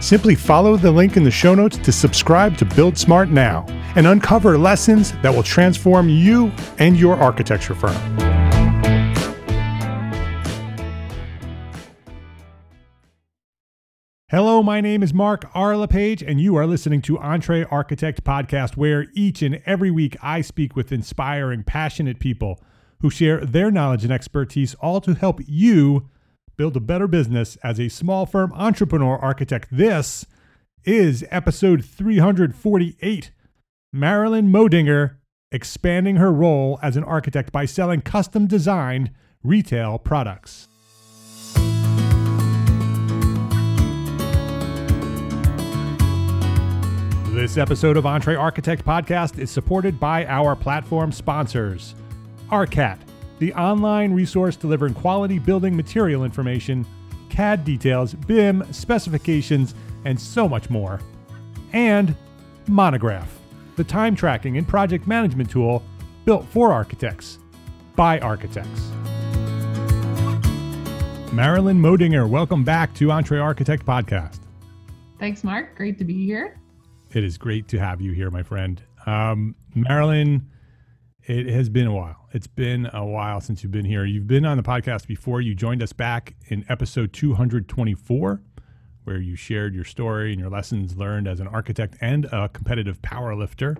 Simply 0.00 0.34
follow 0.34 0.78
the 0.78 0.90
link 0.90 1.18
in 1.18 1.24
the 1.24 1.30
show 1.30 1.54
notes 1.54 1.76
to 1.76 1.92
subscribe 1.92 2.56
to 2.56 2.64
Build 2.64 2.96
Smart 2.96 3.28
now 3.28 3.66
and 3.96 4.06
uncover 4.06 4.56
lessons 4.56 5.12
that 5.20 5.34
will 5.34 5.42
transform 5.42 6.08
you 6.08 6.50
and 6.78 6.96
your 6.96 7.16
architecture 7.16 7.74
firm. 7.74 7.94
Hello, 14.30 14.62
my 14.62 14.80
name 14.80 15.02
is 15.02 15.12
Mark 15.12 15.50
R. 15.54 15.76
LePage, 15.76 16.22
and 16.22 16.40
you 16.40 16.56
are 16.56 16.66
listening 16.66 17.02
to 17.02 17.18
Entre 17.18 17.64
Architect 17.64 18.24
Podcast, 18.24 18.76
where 18.76 19.08
each 19.12 19.42
and 19.42 19.60
every 19.66 19.90
week 19.90 20.16
I 20.22 20.40
speak 20.40 20.74
with 20.74 20.92
inspiring, 20.92 21.62
passionate 21.62 22.20
people 22.20 22.58
who 23.00 23.10
share 23.10 23.44
their 23.44 23.70
knowledge 23.70 24.04
and 24.04 24.12
expertise, 24.12 24.74
all 24.74 25.00
to 25.02 25.14
help 25.14 25.40
you 25.46 26.08
build 26.56 26.76
a 26.76 26.80
better 26.80 27.06
business 27.06 27.56
as 27.62 27.78
a 27.78 27.88
small 27.88 28.26
firm 28.26 28.52
entrepreneur 28.54 29.16
architect. 29.18 29.68
This 29.70 30.26
is 30.84 31.24
episode 31.30 31.84
348. 31.84 33.30
Marilyn 33.92 34.50
Moedinger 34.52 35.16
expanding 35.52 36.16
her 36.16 36.32
role 36.32 36.78
as 36.82 36.96
an 36.96 37.04
architect 37.04 37.52
by 37.52 37.64
selling 37.64 38.00
custom 38.00 38.46
designed 38.46 39.10
retail 39.42 39.98
products. 39.98 40.68
This 47.32 47.56
episode 47.56 47.96
of 47.96 48.06
Entre 48.06 48.36
Architect 48.36 48.84
Podcast 48.84 49.38
is 49.38 49.50
supported 49.50 49.98
by 49.98 50.26
our 50.26 50.54
platform 50.54 51.10
sponsors 51.10 51.94
ARCAT 52.50 52.98
the 53.40 53.52
online 53.54 54.12
resource 54.12 54.54
delivering 54.54 54.94
quality 54.94 55.38
building 55.38 55.74
material 55.74 56.24
information, 56.24 56.86
CAD 57.30 57.64
details, 57.64 58.14
BIM 58.14 58.64
specifications, 58.72 59.74
and 60.04 60.20
so 60.20 60.48
much 60.48 60.70
more. 60.70 61.00
And 61.72 62.14
Monograph, 62.68 63.36
the 63.76 63.82
time 63.82 64.14
tracking 64.14 64.56
and 64.56 64.68
project 64.68 65.06
management 65.08 65.50
tool 65.50 65.82
built 66.24 66.44
for 66.46 66.72
architects 66.72 67.38
by 67.96 68.20
architects. 68.20 68.90
Marilyn 71.32 71.80
Moedinger, 71.80 72.28
welcome 72.28 72.62
back 72.62 72.94
to 72.94 73.10
Entre 73.10 73.40
Architect 73.40 73.84
Podcast. 73.84 74.40
Thanks, 75.18 75.42
Mark. 75.42 75.76
Great 75.76 75.98
to 75.98 76.04
be 76.04 76.24
here. 76.24 76.60
It 77.12 77.24
is 77.24 77.38
great 77.38 77.66
to 77.68 77.78
have 77.78 78.00
you 78.00 78.12
here, 78.12 78.30
my 78.30 78.42
friend. 78.42 78.82
Um, 79.06 79.56
Marilyn 79.74 80.46
it 81.24 81.46
has 81.46 81.68
been 81.68 81.86
a 81.86 81.94
while. 81.94 82.19
It's 82.32 82.46
been 82.46 82.88
a 82.92 83.04
while 83.04 83.40
since 83.40 83.64
you've 83.64 83.72
been 83.72 83.84
here. 83.84 84.04
You've 84.04 84.28
been 84.28 84.44
on 84.44 84.56
the 84.56 84.62
podcast 84.62 85.08
before. 85.08 85.40
You 85.40 85.52
joined 85.52 85.82
us 85.82 85.92
back 85.92 86.36
in 86.46 86.64
episode 86.68 87.12
224, 87.12 88.40
where 89.02 89.18
you 89.18 89.34
shared 89.34 89.74
your 89.74 89.82
story 89.82 90.30
and 90.30 90.40
your 90.40 90.48
lessons 90.48 90.96
learned 90.96 91.26
as 91.26 91.40
an 91.40 91.48
architect 91.48 91.96
and 92.00 92.26
a 92.26 92.48
competitive 92.48 93.02
power 93.02 93.34
lifter. 93.34 93.76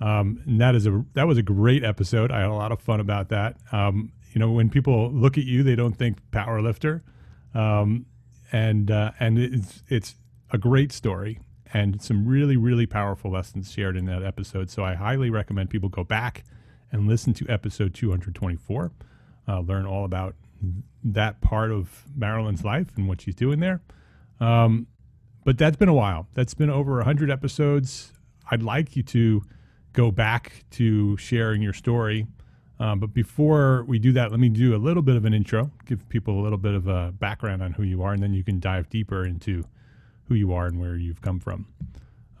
Um, 0.00 0.42
and 0.46 0.60
that 0.60 0.76
is 0.76 0.86
a 0.86 1.04
that 1.14 1.26
was 1.26 1.38
a 1.38 1.42
great 1.42 1.82
episode. 1.82 2.30
I 2.30 2.42
had 2.42 2.50
a 2.50 2.54
lot 2.54 2.70
of 2.70 2.80
fun 2.80 3.00
about 3.00 3.30
that. 3.30 3.56
Um, 3.72 4.12
you 4.32 4.38
know, 4.38 4.52
when 4.52 4.70
people 4.70 5.10
look 5.12 5.36
at 5.36 5.44
you, 5.44 5.64
they 5.64 5.74
don't 5.74 5.94
think 5.94 6.18
power 6.30 6.62
lifter, 6.62 7.02
um, 7.52 8.06
and 8.52 8.92
uh, 8.92 9.10
and 9.18 9.40
it's 9.40 9.82
it's 9.88 10.14
a 10.52 10.58
great 10.58 10.92
story 10.92 11.40
and 11.74 12.00
some 12.00 12.28
really 12.28 12.56
really 12.56 12.86
powerful 12.86 13.32
lessons 13.32 13.72
shared 13.72 13.96
in 13.96 14.04
that 14.04 14.22
episode. 14.22 14.70
So 14.70 14.84
I 14.84 14.94
highly 14.94 15.30
recommend 15.30 15.70
people 15.70 15.88
go 15.88 16.04
back 16.04 16.44
and 16.92 17.08
listen 17.08 17.34
to 17.34 17.48
episode 17.48 17.94
224. 17.94 18.92
Uh, 19.48 19.60
learn 19.60 19.86
all 19.86 20.04
about 20.04 20.36
that 21.02 21.40
part 21.40 21.72
of 21.72 22.04
Marilyn's 22.14 22.64
life 22.64 22.96
and 22.96 23.08
what 23.08 23.20
she's 23.20 23.34
doing 23.34 23.58
there. 23.58 23.80
Um, 24.38 24.86
but 25.44 25.58
that's 25.58 25.76
been 25.76 25.88
a 25.88 25.94
while. 25.94 26.28
That's 26.34 26.54
been 26.54 26.70
over 26.70 26.96
100 26.96 27.30
episodes. 27.30 28.12
I'd 28.50 28.62
like 28.62 28.94
you 28.94 29.02
to 29.04 29.42
go 29.92 30.10
back 30.10 30.64
to 30.72 31.16
sharing 31.16 31.62
your 31.62 31.72
story. 31.72 32.26
Um, 32.78 32.98
but 33.00 33.12
before 33.12 33.84
we 33.86 33.98
do 33.98 34.12
that, 34.12 34.30
let 34.30 34.40
me 34.40 34.48
do 34.48 34.74
a 34.74 34.78
little 34.78 35.02
bit 35.02 35.16
of 35.16 35.24
an 35.24 35.34
intro, 35.34 35.70
give 35.86 36.08
people 36.08 36.40
a 36.40 36.42
little 36.42 36.58
bit 36.58 36.74
of 36.74 36.86
a 36.86 37.12
background 37.12 37.62
on 37.62 37.72
who 37.72 37.82
you 37.82 38.02
are, 38.02 38.12
and 38.12 38.22
then 38.22 38.34
you 38.34 38.42
can 38.42 38.58
dive 38.58 38.88
deeper 38.88 39.24
into 39.24 39.64
who 40.24 40.34
you 40.34 40.52
are 40.52 40.66
and 40.66 40.80
where 40.80 40.96
you've 40.96 41.20
come 41.20 41.38
from. 41.38 41.66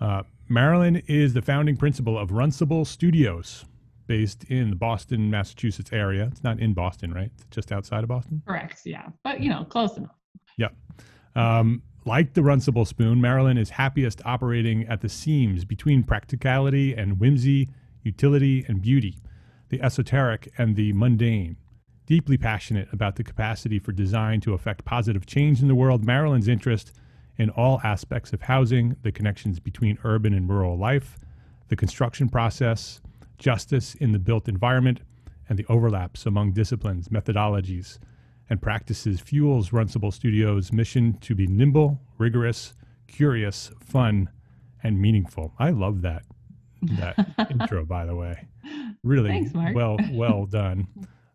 Uh, 0.00 0.22
Marilyn 0.48 0.96
is 1.06 1.34
the 1.34 1.42
founding 1.42 1.76
principal 1.76 2.18
of 2.18 2.30
Runcible 2.30 2.84
Studios, 2.86 3.64
based 4.06 4.44
in 4.44 4.70
the 4.70 4.76
Boston, 4.76 5.30
Massachusetts 5.30 5.90
area. 5.92 6.28
It's 6.30 6.42
not 6.42 6.60
in 6.60 6.74
Boston, 6.74 7.12
right? 7.12 7.30
It's 7.34 7.46
just 7.50 7.72
outside 7.72 8.02
of 8.02 8.08
Boston. 8.08 8.42
Correct. 8.46 8.80
Yeah, 8.84 9.08
but 9.24 9.40
you 9.40 9.50
know, 9.50 9.64
close 9.64 9.96
enough. 9.96 10.16
Yep. 10.58 10.74
Um, 11.34 11.82
like 12.04 12.34
the 12.34 12.40
Runcible 12.40 12.86
spoon, 12.86 13.20
Marilyn 13.20 13.56
is 13.56 13.70
happiest 13.70 14.20
operating 14.24 14.86
at 14.88 15.00
the 15.00 15.08
seams 15.08 15.64
between 15.64 16.02
practicality 16.02 16.94
and 16.94 17.20
whimsy, 17.20 17.68
utility 18.02 18.64
and 18.66 18.82
beauty, 18.82 19.18
the 19.68 19.80
esoteric 19.80 20.52
and 20.58 20.74
the 20.74 20.92
mundane. 20.92 21.56
Deeply 22.06 22.36
passionate 22.36 22.88
about 22.92 23.16
the 23.16 23.22
capacity 23.22 23.78
for 23.78 23.92
design 23.92 24.40
to 24.40 24.52
affect 24.52 24.84
positive 24.84 25.26
change 25.26 25.62
in 25.62 25.68
the 25.68 25.74
world, 25.74 26.04
Marilyn's 26.04 26.48
interest 26.48 26.92
in 27.38 27.50
all 27.50 27.80
aspects 27.84 28.32
of 28.32 28.42
housing, 28.42 28.96
the 29.02 29.12
connections 29.12 29.60
between 29.60 29.96
urban 30.04 30.34
and 30.34 30.48
rural 30.48 30.76
life, 30.76 31.18
the 31.68 31.76
construction 31.76 32.28
process, 32.28 33.00
justice 33.42 33.94
in 33.96 34.12
the 34.12 34.18
built 34.18 34.48
environment, 34.48 35.00
and 35.48 35.58
the 35.58 35.66
overlaps 35.68 36.24
among 36.24 36.52
disciplines, 36.52 37.08
methodologies, 37.08 37.98
and 38.48 38.62
practices 38.62 39.20
fuels 39.20 39.70
Runcible 39.70 40.12
Studios' 40.12 40.72
mission 40.72 41.18
to 41.20 41.34
be 41.34 41.46
nimble, 41.46 42.00
rigorous, 42.18 42.74
curious, 43.06 43.70
fun, 43.84 44.30
and 44.82 45.00
meaningful. 45.00 45.52
I 45.58 45.70
love 45.70 46.02
that 46.02 46.24
that 46.82 47.16
intro, 47.50 47.84
by 47.84 48.06
the 48.06 48.14
way. 48.14 48.48
Really 49.02 49.48
Thanks, 49.50 49.74
well 49.74 49.96
well 50.12 50.46
done. 50.46 50.86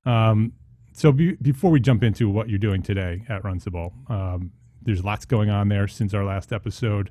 Um, 0.05 0.53
so 0.93 1.11
be, 1.11 1.35
before 1.35 1.69
we 1.69 1.79
jump 1.79 2.03
into 2.03 2.29
what 2.29 2.49
you're 2.49 2.57
doing 2.57 2.81
today 2.81 3.23
at 3.29 3.43
Runcible, 3.43 3.93
um, 4.09 4.51
there's 4.81 5.03
lots 5.03 5.25
going 5.25 5.49
on 5.49 5.67
there 5.67 5.87
since 5.87 6.13
our 6.13 6.23
last 6.23 6.51
episode. 6.51 7.09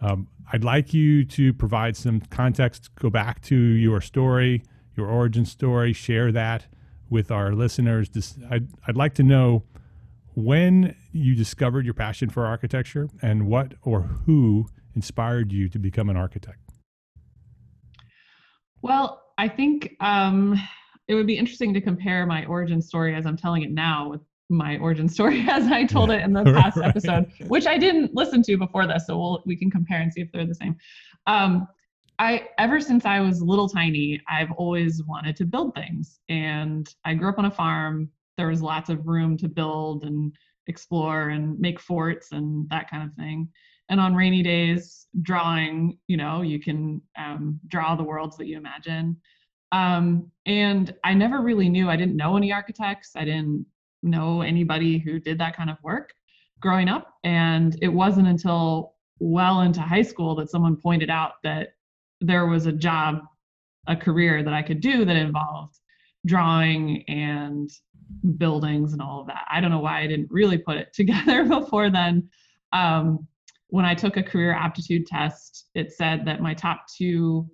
Um, 0.00 0.28
I'd 0.52 0.64
like 0.64 0.94
you 0.94 1.24
to 1.24 1.52
provide 1.52 1.96
some 1.96 2.20
context, 2.20 2.94
go 2.94 3.10
back 3.10 3.42
to 3.42 3.56
your 3.56 4.00
story, 4.00 4.62
your 4.96 5.08
origin 5.08 5.44
story, 5.44 5.92
share 5.92 6.32
that 6.32 6.66
with 7.10 7.30
our 7.30 7.52
listeners. 7.52 8.08
I'd, 8.50 8.68
I'd 8.86 8.96
like 8.96 9.14
to 9.14 9.22
know 9.22 9.64
when 10.34 10.94
you 11.12 11.34
discovered 11.34 11.84
your 11.84 11.94
passion 11.94 12.30
for 12.30 12.46
architecture 12.46 13.08
and 13.20 13.46
what 13.46 13.74
or 13.82 14.02
who 14.02 14.68
inspired 14.94 15.52
you 15.52 15.68
to 15.68 15.78
become 15.78 16.08
an 16.08 16.16
architect. 16.16 16.60
Well, 18.82 19.22
I 19.36 19.48
think 19.48 19.96
um, 20.00 20.60
it 21.08 21.14
would 21.14 21.26
be 21.26 21.36
interesting 21.36 21.74
to 21.74 21.80
compare 21.80 22.26
my 22.26 22.44
origin 22.46 22.80
story 22.80 23.14
as 23.14 23.26
I'm 23.26 23.36
telling 23.36 23.62
it 23.62 23.70
now 23.70 24.10
with 24.10 24.20
my 24.48 24.78
origin 24.78 25.08
story 25.08 25.46
as 25.50 25.66
I 25.66 25.84
told 25.84 26.10
it 26.10 26.22
in 26.22 26.32
the 26.32 26.44
past 26.56 26.76
right. 26.76 26.88
episode, 26.88 27.30
which 27.46 27.66
I 27.66 27.78
didn't 27.78 28.14
listen 28.14 28.42
to 28.44 28.56
before 28.56 28.86
this. 28.86 29.06
So 29.06 29.18
we'll, 29.18 29.42
we 29.46 29.56
can 29.56 29.70
compare 29.70 30.00
and 30.00 30.12
see 30.12 30.20
if 30.20 30.32
they're 30.32 30.46
the 30.46 30.54
same. 30.54 30.76
Um, 31.26 31.66
I 32.18 32.48
ever 32.58 32.80
since 32.80 33.04
I 33.04 33.20
was 33.20 33.40
little 33.40 33.68
tiny, 33.68 34.20
I've 34.28 34.50
always 34.52 35.02
wanted 35.04 35.36
to 35.36 35.44
build 35.44 35.74
things, 35.74 36.18
and 36.28 36.92
I 37.04 37.14
grew 37.14 37.28
up 37.28 37.38
on 37.38 37.44
a 37.44 37.50
farm. 37.50 38.10
There 38.36 38.48
was 38.48 38.60
lots 38.60 38.90
of 38.90 39.06
room 39.06 39.36
to 39.38 39.48
build 39.48 40.04
and 40.04 40.32
explore 40.66 41.30
and 41.30 41.58
make 41.58 41.80
forts 41.80 42.32
and 42.32 42.68
that 42.70 42.90
kind 42.90 43.08
of 43.08 43.14
thing. 43.14 43.48
And 43.88 44.00
on 44.00 44.14
rainy 44.14 44.42
days, 44.42 45.06
drawing, 45.22 45.98
you 46.08 46.16
know, 46.16 46.42
you 46.42 46.60
can 46.60 47.00
um, 47.16 47.58
draw 47.68 47.94
the 47.94 48.04
worlds 48.04 48.36
that 48.36 48.46
you 48.46 48.58
imagine. 48.58 49.16
Um, 49.72 50.30
and 50.46 50.94
I 51.04 51.14
never 51.14 51.40
really 51.40 51.68
knew. 51.68 51.88
I 51.88 51.96
didn't 51.96 52.16
know 52.16 52.36
any 52.36 52.52
architects. 52.52 53.12
I 53.16 53.24
didn't 53.24 53.64
know 54.02 54.42
anybody 54.42 54.98
who 54.98 55.18
did 55.18 55.38
that 55.38 55.56
kind 55.56 55.70
of 55.70 55.76
work 55.82 56.12
growing 56.60 56.88
up. 56.88 57.14
And 57.24 57.76
it 57.82 57.88
wasn't 57.88 58.28
until 58.28 58.94
well 59.20 59.62
into 59.62 59.80
high 59.80 60.02
school 60.02 60.34
that 60.36 60.50
someone 60.50 60.76
pointed 60.76 61.10
out 61.10 61.34
that 61.42 61.70
there 62.20 62.46
was 62.46 62.66
a 62.66 62.72
job, 62.72 63.20
a 63.86 63.96
career 63.96 64.42
that 64.42 64.54
I 64.54 64.62
could 64.62 64.80
do 64.80 65.04
that 65.04 65.16
involved 65.16 65.78
drawing 66.26 67.04
and 67.08 67.70
buildings 68.36 68.92
and 68.92 69.02
all 69.02 69.20
of 69.20 69.26
that. 69.28 69.44
I 69.50 69.60
don't 69.60 69.70
know 69.70 69.80
why 69.80 70.00
I 70.00 70.06
didn't 70.06 70.30
really 70.30 70.58
put 70.58 70.76
it 70.76 70.92
together 70.94 71.44
before 71.44 71.90
then. 71.90 72.28
Um, 72.72 73.26
when 73.68 73.84
I 73.84 73.94
took 73.94 74.16
a 74.16 74.22
career 74.22 74.52
aptitude 74.52 75.06
test, 75.06 75.68
it 75.74 75.92
said 75.92 76.24
that 76.26 76.40
my 76.40 76.54
top 76.54 76.86
two 76.96 77.48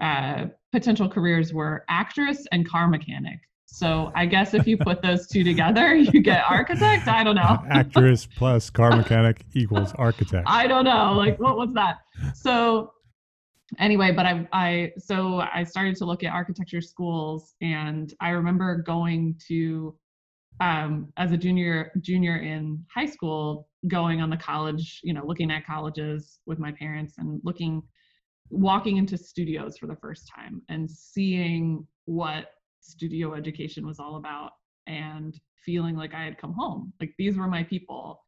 uh, 0.00 0.46
potential 0.72 1.08
careers 1.08 1.52
were 1.52 1.84
actress 1.88 2.46
and 2.52 2.68
car 2.68 2.86
mechanic. 2.88 3.38
So 3.76 4.10
I 4.14 4.24
guess 4.24 4.54
if 4.54 4.66
you 4.66 4.78
put 4.78 5.02
those 5.02 5.26
two 5.26 5.44
together, 5.44 5.94
you 5.94 6.22
get 6.22 6.42
architect. 6.48 7.08
I 7.08 7.22
don't 7.22 7.34
know. 7.34 7.62
Actress 7.70 8.24
plus 8.24 8.70
car 8.70 8.96
mechanic 8.96 9.44
equals 9.52 9.92
architect. 9.96 10.48
I 10.48 10.66
don't 10.66 10.84
know. 10.84 11.12
Like 11.12 11.38
what 11.38 11.58
was 11.58 11.74
that? 11.74 11.98
So 12.34 12.94
anyway, 13.78 14.12
but 14.12 14.24
I 14.24 14.48
I 14.50 14.92
so 14.96 15.40
I 15.40 15.62
started 15.62 15.94
to 15.96 16.06
look 16.06 16.24
at 16.24 16.32
architecture 16.32 16.80
schools 16.80 17.54
and 17.60 18.14
I 18.18 18.30
remember 18.30 18.78
going 18.78 19.38
to 19.48 19.94
um 20.60 21.12
as 21.18 21.32
a 21.32 21.36
junior 21.36 21.92
junior 22.00 22.38
in 22.38 22.82
high 22.90 23.04
school 23.04 23.68
going 23.88 24.22
on 24.22 24.30
the 24.30 24.38
college, 24.38 25.02
you 25.04 25.12
know, 25.12 25.26
looking 25.26 25.50
at 25.50 25.66
colleges 25.66 26.38
with 26.46 26.58
my 26.58 26.72
parents 26.72 27.16
and 27.18 27.42
looking 27.44 27.82
walking 28.48 28.96
into 28.96 29.18
studios 29.18 29.76
for 29.76 29.86
the 29.86 29.96
first 29.96 30.30
time 30.34 30.62
and 30.70 30.90
seeing 30.90 31.86
what 32.06 32.52
studio 32.86 33.34
education 33.34 33.86
was 33.86 33.98
all 33.98 34.16
about 34.16 34.52
and 34.86 35.38
feeling 35.64 35.96
like 35.96 36.14
I 36.14 36.22
had 36.24 36.38
come 36.38 36.52
home. 36.52 36.92
Like 37.00 37.14
these 37.18 37.36
were 37.36 37.48
my 37.48 37.62
people. 37.62 38.22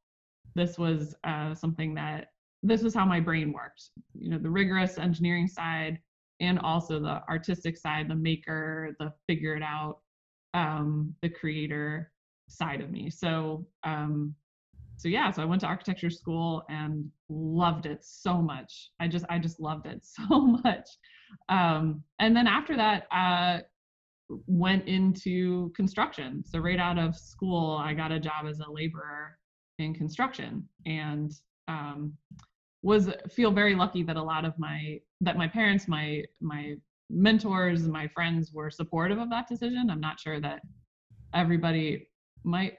This 0.55 0.79
was 0.79 1.15
uh, 1.25 1.55
something 1.55 1.95
that 1.95 2.29
this 2.63 2.83
was 2.83 2.95
how 2.95 3.05
my 3.05 3.21
brain 3.21 3.53
worked. 3.53 3.91
You 4.15 4.31
know, 4.31 4.39
the 4.39 4.51
rigorous 4.51 4.99
engineering 4.99 5.47
side 5.47 5.99
and 6.41 6.59
also 6.59 7.01
the 7.01 7.23
artistic 7.29 7.77
side, 7.77 8.09
the 8.09 8.15
maker, 8.15 8.97
the 8.99 9.13
figure 9.27 9.55
it 9.55 9.63
out, 9.63 9.99
um, 10.55 11.15
the 11.23 11.29
creator 11.29 12.13
side 12.49 12.81
of 12.81 12.91
me. 12.91 13.11
So 13.11 13.67
um, 13.85 14.35
so 14.99 15.09
yeah, 15.09 15.31
so 15.31 15.43
I 15.43 15.45
went 15.45 15.61
to 15.61 15.69
architecture 15.69 16.11
school 16.11 16.65
and 16.69 17.09
loved 17.29 17.87
it 17.87 18.05
so 18.05 18.43
much. 18.43 18.91
I 18.99 19.07
just 19.07 19.25
I 19.31 19.39
just 19.39 19.61
loved 19.61 19.87
it 19.87 20.01
so 20.05 20.41
much. 20.41 20.89
Um, 21.49 22.03
and 22.19 22.37
then 22.37 22.47
after 22.47 22.77
that, 22.77 23.07
uh, 23.13 23.61
went 24.47 24.87
into 24.87 25.71
construction. 25.71 26.45
So 26.45 26.59
right 26.59 26.79
out 26.79 26.99
of 26.99 27.17
school, 27.17 27.77
I 27.77 27.95
got 27.95 28.13
a 28.13 28.21
job 28.21 28.47
as 28.47 28.61
a 28.61 28.71
laborer 28.71 29.39
in 29.79 29.95
construction 29.95 30.69
and 30.87 31.33
um, 31.69 32.13
was 32.83 33.11
feel 33.31 33.51
very 33.51 33.75
lucky 33.75 34.03
that 34.03 34.17
a 34.17 34.23
lot 34.23 34.45
of 34.45 34.59
my 34.59 35.01
that 35.21 35.37
my 35.37 35.49
parents, 35.49 35.89
my 35.89 36.25
my 36.41 36.75
mentors, 37.11 37.89
my 37.89 38.07
friends 38.09 38.53
were 38.53 38.71
supportive 38.71 39.19
of 39.19 39.31
that 39.31 39.49
decision. 39.49 39.91
I'm 39.91 40.01
not 40.01 40.21
sure 40.21 40.41
that 40.41 40.61
everybody 41.35 42.09
might 42.45 42.75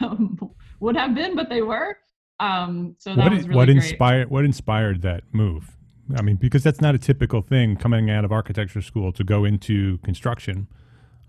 um, 0.00 0.38
would 0.80 0.96
have 0.96 1.14
been, 1.14 1.34
but 1.34 1.48
they 1.48 1.62
were. 1.62 1.96
Um, 2.40 2.94
so 2.98 3.16
that 3.16 3.24
what, 3.24 3.32
was 3.32 3.48
really 3.48 3.56
what 3.56 3.64
great. 3.66 3.76
inspired 3.76 4.30
what 4.30 4.44
inspired 4.44 5.02
that 5.02 5.22
move? 5.32 5.76
I 6.16 6.22
mean, 6.22 6.36
because 6.36 6.62
that's 6.62 6.80
not 6.80 6.94
a 6.94 6.98
typical 6.98 7.42
thing 7.42 7.76
coming 7.76 8.10
out 8.10 8.24
of 8.24 8.32
architecture 8.32 8.80
school 8.80 9.12
to 9.12 9.24
go 9.24 9.44
into 9.44 9.98
construction. 9.98 10.68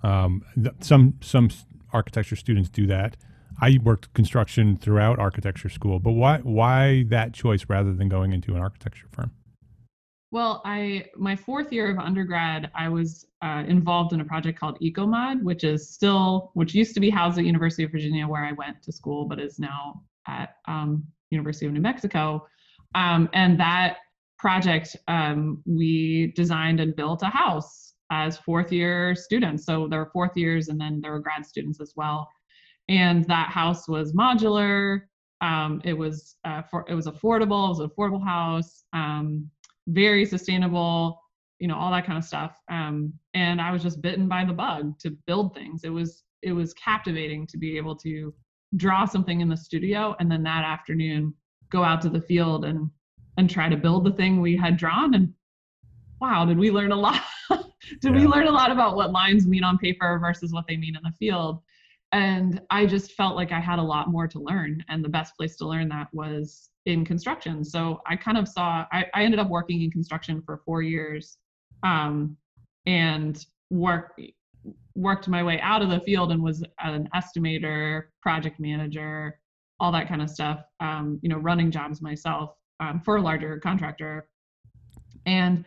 Um, 0.04 0.44
th- 0.56 0.76
some 0.82 1.16
some 1.22 1.50
architecture 1.94 2.36
students 2.36 2.70
do 2.70 2.88
that. 2.88 3.18
I 3.62 3.80
worked 3.84 4.14
construction 4.14 4.78
throughout 4.78 5.20
architecture 5.20 5.70
school, 5.70 6.00
but 6.00 6.12
why 6.12 6.40
why 6.40 7.04
that 7.10 7.34
choice 7.34 7.66
rather 7.68 7.94
than 7.94 8.10
going 8.10 8.32
into 8.32 8.56
an 8.56 8.62
architecture 8.62 9.08
firm? 9.12 9.32
Well, 10.32 10.62
I 10.64 11.06
my 11.18 11.36
fourth 11.36 11.74
year 11.74 11.90
of 11.90 11.98
undergrad, 11.98 12.70
I 12.76 12.88
was 12.90 13.26
uh, 13.42 13.64
involved 13.68 14.14
in 14.14 14.22
a 14.22 14.26
project 14.26 14.60
called 14.60 14.80
EcoMod, 14.80 15.42
which 15.44 15.64
is 15.64 15.90
still 15.90 16.52
which 16.54 16.76
used 16.76 16.94
to 16.94 17.00
be 17.00 17.10
housed 17.10 17.38
at 17.40 17.46
University 17.46 17.84
of 17.84 17.92
Virginia, 17.92 18.28
where 18.28 18.46
I 18.46 18.52
went 18.54 18.82
to 18.84 18.92
school, 18.92 19.26
but 19.26 19.40
is 19.40 19.60
now 19.60 20.04
at 20.28 20.56
um, 20.68 21.04
University 21.32 21.66
of 21.66 21.74
New 21.74 21.82
Mexico. 21.82 22.48
Um, 22.96 23.30
and 23.34 23.60
that 23.60 23.98
project, 24.38 24.96
um, 25.08 25.62
we 25.66 26.32
designed 26.36 26.80
and 26.80 26.96
built 26.96 27.24
a 27.24 27.28
house 27.28 27.89
as 28.12 28.38
fourth 28.38 28.72
year 28.72 29.16
students. 29.16 29.66
So 29.66 29.88
there 29.88 30.00
were 30.00 30.10
fourth 30.12 30.36
years 30.36 30.70
and 30.70 30.80
then 30.80 31.00
there 31.02 31.12
were 31.12 31.20
grad 31.20 31.46
students 31.46 31.80
as 31.80 31.94
well. 31.96 32.30
And 32.88 33.26
that 33.26 33.50
house 33.50 33.88
was 33.88 34.14
modular. 34.14 35.02
Um, 35.42 35.82
it 35.86 35.94
was 35.94 36.36
uh, 36.44 36.64
for, 36.64 36.86
it 36.90 36.96
was 36.96 37.08
affordable. 37.08 37.66
It 37.66 37.70
was 37.70 37.80
an 37.80 37.90
affordable 37.90 38.24
house, 38.26 38.84
um, 38.94 39.50
very 39.88 40.26
sustainable, 40.26 41.22
you 41.60 41.68
know, 41.68 41.76
all 41.76 41.92
that 41.92 42.06
kind 42.06 42.18
of 42.18 42.24
stuff. 42.24 42.58
Um, 42.70 43.14
and 43.34 43.62
I 43.62 43.72
was 43.72 43.84
just 43.84 44.02
bitten 44.02 44.28
by 44.28 44.44
the 44.44 44.54
bug 44.54 44.98
to 45.00 45.12
build 45.28 45.54
things. 45.54 45.84
It 45.84 45.90
was 45.90 46.24
it 46.42 46.54
was 46.54 46.74
captivating 46.74 47.46
to 47.48 47.58
be 47.58 47.78
able 47.78 47.96
to 47.98 48.34
draw 48.78 49.06
something 49.06 49.42
in 49.42 49.50
the 49.50 49.58
studio 49.58 50.16
and 50.20 50.32
then 50.32 50.44
that 50.44 50.64
afternoon 50.64 51.34
go 51.70 51.84
out 51.84 52.02
to 52.02 52.10
the 52.10 52.22
field 52.22 52.66
and 52.66 52.90
and 53.38 53.50
try 53.50 53.70
to 53.70 53.78
build 53.78 54.04
the 54.06 54.12
thing 54.12 54.42
we 54.42 54.56
had 54.56 54.78
drawn 54.78 55.14
and 55.14 55.34
wow 56.20 56.46
did 56.46 56.58
we 56.58 56.72
learn 56.72 56.92
a 56.92 56.96
lot? 56.96 57.22
Did 58.02 58.14
yeah. 58.14 58.22
we 58.22 58.28
learn 58.28 58.46
a 58.46 58.52
lot 58.52 58.72
about 58.72 58.96
what 58.96 59.12
lines 59.12 59.48
mean 59.48 59.64
on 59.64 59.78
paper 59.80 60.20
versus 60.20 60.52
what 60.52 60.66
they 60.68 60.78
mean 60.78 60.96
in 60.96 61.02
the 61.04 61.14
field? 61.18 61.62
And 62.12 62.62
i 62.70 62.86
just 62.86 63.14
felt 63.14 63.36
like 63.36 63.52
i 63.52 63.60
had 63.60 63.80
a 63.80 63.84
lot 63.84 64.10
more 64.10 64.28
to 64.28 64.40
learn 64.40 64.84
and 64.90 65.04
the 65.04 65.10
best 65.10 65.36
place 65.38 65.56
to 65.58 65.68
learn 65.68 65.90
that 65.90 66.08
was 66.14 66.70
in 66.86 67.06
construction. 67.06 67.64
So 67.64 68.02
i 68.08 68.16
kind 68.16 68.38
of 68.38 68.48
saw 68.48 68.86
i, 68.92 69.06
I 69.14 69.24
ended 69.24 69.40
up 69.40 69.50
working 69.50 69.82
in 69.82 69.92
construction 69.92 70.42
for 70.46 70.62
four 70.66 70.82
years 70.82 71.38
um, 71.84 72.36
and 72.86 73.46
work 73.70 74.20
worked 74.96 75.28
my 75.28 75.44
way 75.44 75.60
out 75.62 75.82
of 75.82 75.90
the 75.90 76.00
field 76.02 76.32
and 76.32 76.44
was 76.44 76.64
an 76.80 77.08
estimator 77.16 78.06
project 78.22 78.60
manager 78.60 79.40
all 79.80 79.92
that 79.92 80.10
kind 80.10 80.22
of 80.22 80.30
stuff 80.30 80.62
um, 80.80 81.20
you 81.22 81.30
know 81.30 81.38
running 81.38 81.72
jobs 81.72 82.02
myself 82.02 82.56
um, 82.80 83.02
for 83.02 83.18
a 83.18 83.22
larger 83.22 83.60
contractor. 83.60 84.28
And 85.26 85.66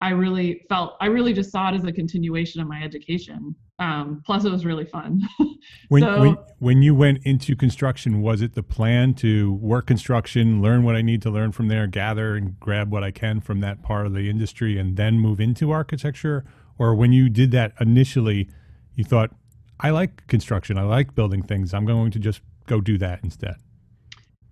I 0.00 0.10
really 0.10 0.64
felt 0.68 0.96
I 1.00 1.06
really 1.06 1.32
just 1.32 1.50
saw 1.50 1.70
it 1.70 1.74
as 1.74 1.84
a 1.84 1.92
continuation 1.92 2.60
of 2.60 2.68
my 2.68 2.82
education. 2.82 3.54
Um, 3.78 4.22
plus, 4.24 4.44
it 4.44 4.50
was 4.50 4.66
really 4.66 4.84
fun. 4.84 5.22
when, 5.88 6.02
so, 6.02 6.20
when 6.20 6.36
when 6.58 6.82
you 6.82 6.94
went 6.94 7.24
into 7.24 7.56
construction, 7.56 8.20
was 8.20 8.42
it 8.42 8.54
the 8.54 8.62
plan 8.62 9.14
to 9.14 9.54
work 9.54 9.86
construction, 9.86 10.60
learn 10.62 10.82
what 10.82 10.96
I 10.96 11.02
need 11.02 11.22
to 11.22 11.30
learn 11.30 11.52
from 11.52 11.68
there, 11.68 11.86
gather 11.86 12.34
and 12.34 12.58
grab 12.60 12.90
what 12.90 13.04
I 13.04 13.10
can 13.10 13.40
from 13.40 13.60
that 13.60 13.82
part 13.82 14.06
of 14.06 14.14
the 14.14 14.28
industry, 14.28 14.78
and 14.78 14.96
then 14.96 15.18
move 15.18 15.40
into 15.40 15.70
architecture? 15.70 16.44
Or 16.78 16.94
when 16.94 17.12
you 17.12 17.28
did 17.28 17.50
that 17.52 17.72
initially, 17.78 18.48
you 18.94 19.04
thought, 19.04 19.30
I 19.78 19.90
like 19.90 20.26
construction, 20.28 20.78
I 20.78 20.82
like 20.82 21.14
building 21.14 21.42
things, 21.42 21.74
I'm 21.74 21.84
going 21.84 22.10
to 22.12 22.18
just 22.18 22.40
go 22.66 22.80
do 22.80 22.96
that 22.98 23.20
instead. 23.22 23.56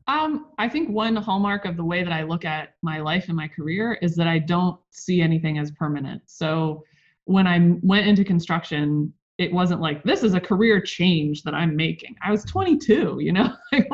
Um, 0.08 0.46
I 0.56 0.68
think 0.70 0.88
one 0.88 1.14
hallmark 1.16 1.66
of 1.66 1.76
the 1.76 1.84
way 1.84 2.02
that 2.02 2.12
I 2.12 2.22
look 2.22 2.46
at 2.46 2.74
my 2.82 2.98
life 2.98 3.26
and 3.28 3.36
my 3.36 3.46
career 3.46 3.98
is 4.00 4.16
that 4.16 4.26
I 4.26 4.38
don't 4.38 4.80
see 4.90 5.20
anything 5.20 5.58
as 5.58 5.70
permanent. 5.72 6.22
So 6.24 6.82
when 7.24 7.46
I 7.46 7.76
went 7.82 8.06
into 8.06 8.24
construction, 8.24 9.12
it 9.36 9.52
wasn't 9.52 9.80
like 9.80 10.02
this 10.02 10.24
is 10.24 10.34
a 10.34 10.40
career 10.40 10.80
change 10.80 11.44
that 11.44 11.54
i'm 11.54 11.76
making. 11.76 12.16
I 12.22 12.30
was 12.32 12.44
22 12.44 13.18
you 13.20 13.32
know? 13.32 13.54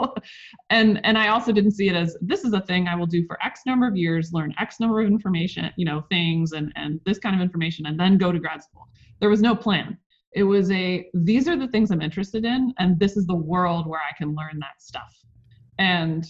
And 0.71 1.05
and 1.05 1.19
i 1.19 1.29
also 1.29 1.53
didn't 1.53 1.73
see 1.73 1.89
it 1.89 1.95
as 1.95 2.17
this 2.23 2.45
is 2.45 2.55
a 2.55 2.63
thing 2.63 2.89
i 2.89 2.97
will 2.97 3.07
do 3.07 3.27
for 3.27 3.39
x 3.45 3.61
number 3.67 3.87
of 3.87 3.97
years 3.97 4.33
learn 4.33 4.55
x 4.59 4.81
number 4.81 5.01
of 5.01 5.07
information 5.07 5.71
you 5.77 5.85
know 5.85 6.01
things 6.09 6.53
and 6.53 6.73
and 6.77 6.99
this 7.05 7.19
kind 7.19 7.37
of 7.37 7.43
information 7.43 7.87
and 7.87 8.01
then 8.01 8.17
go 8.17 8.33
to 8.33 8.39
grad 8.39 8.63
school. 8.63 8.89
There 9.21 9.29
was 9.29 9.43
no 9.43 9.55
plan. 9.55 9.99
It 10.33 10.45
was 10.45 10.71
a 10.71 11.09
these 11.13 11.47
are 11.47 11.57
the 11.57 11.69
things 11.69 11.91
i'm 11.91 12.01
interested 12.01 12.45
in 12.45 12.73
and 12.79 12.99
this 12.99 13.17
is 13.17 13.27
the 13.27 13.37
world 13.53 13.87
where 13.87 14.01
i 14.01 14.17
can 14.17 14.35
learn 14.35 14.59
that 14.61 14.81
stuff 14.81 15.15
and 15.79 16.25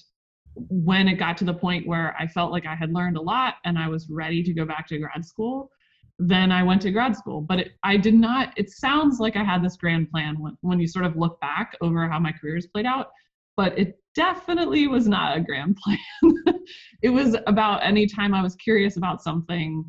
when 0.55 1.09
it 1.09 1.15
got 1.15 1.37
to 1.37 1.45
the 1.45 1.55
point 1.55 1.87
where 1.87 2.15
i 2.19 2.27
felt 2.27 2.53
like 2.53 2.67
i 2.67 2.75
had 2.75 2.93
learned 2.93 3.17
a 3.17 3.21
lot 3.21 3.55
and 3.65 3.79
i 3.79 3.89
was 3.89 4.09
ready 4.09 4.43
to 4.43 4.53
go 4.53 4.65
back 4.65 4.87
to 4.87 4.99
grad 4.99 5.25
school 5.25 5.71
then 6.19 6.53
I 6.53 6.63
went 6.63 6.83
to 6.83 6.91
grad 6.91 7.17
school. 7.17 7.41
But 7.41 7.61
it, 7.61 7.73
I 7.83 7.97
did 7.97 8.15
not, 8.15 8.53
it 8.57 8.71
sounds 8.71 9.19
like 9.21 9.37
I 9.37 9.45
had 9.45 9.65
this 9.65 9.77
grand 9.77 10.11
plan 10.11 10.37
when, 10.39 10.57
when 10.61 10.81
you 10.81 10.87
sort 10.87 11.05
of 11.05 11.17
look 11.17 11.41
back 11.41 11.77
over 11.81 12.09
how 12.09 12.19
my 12.21 12.33
career 12.33 12.55
has 12.55 12.67
played 12.67 12.87
out, 12.87 13.11
but 13.57 13.77
it 13.79 13.99
definitely 14.15 14.87
was 14.87 15.09
not 15.09 15.37
a 15.37 15.41
grand 15.41 15.77
plan. 15.85 16.59
it 17.03 17.11
was 17.11 17.37
about 17.47 17.85
any 17.85 18.07
time 18.07 18.35
I 18.35 18.43
was 18.43 18.55
curious 18.57 18.97
about 18.97 19.23
something, 19.23 19.85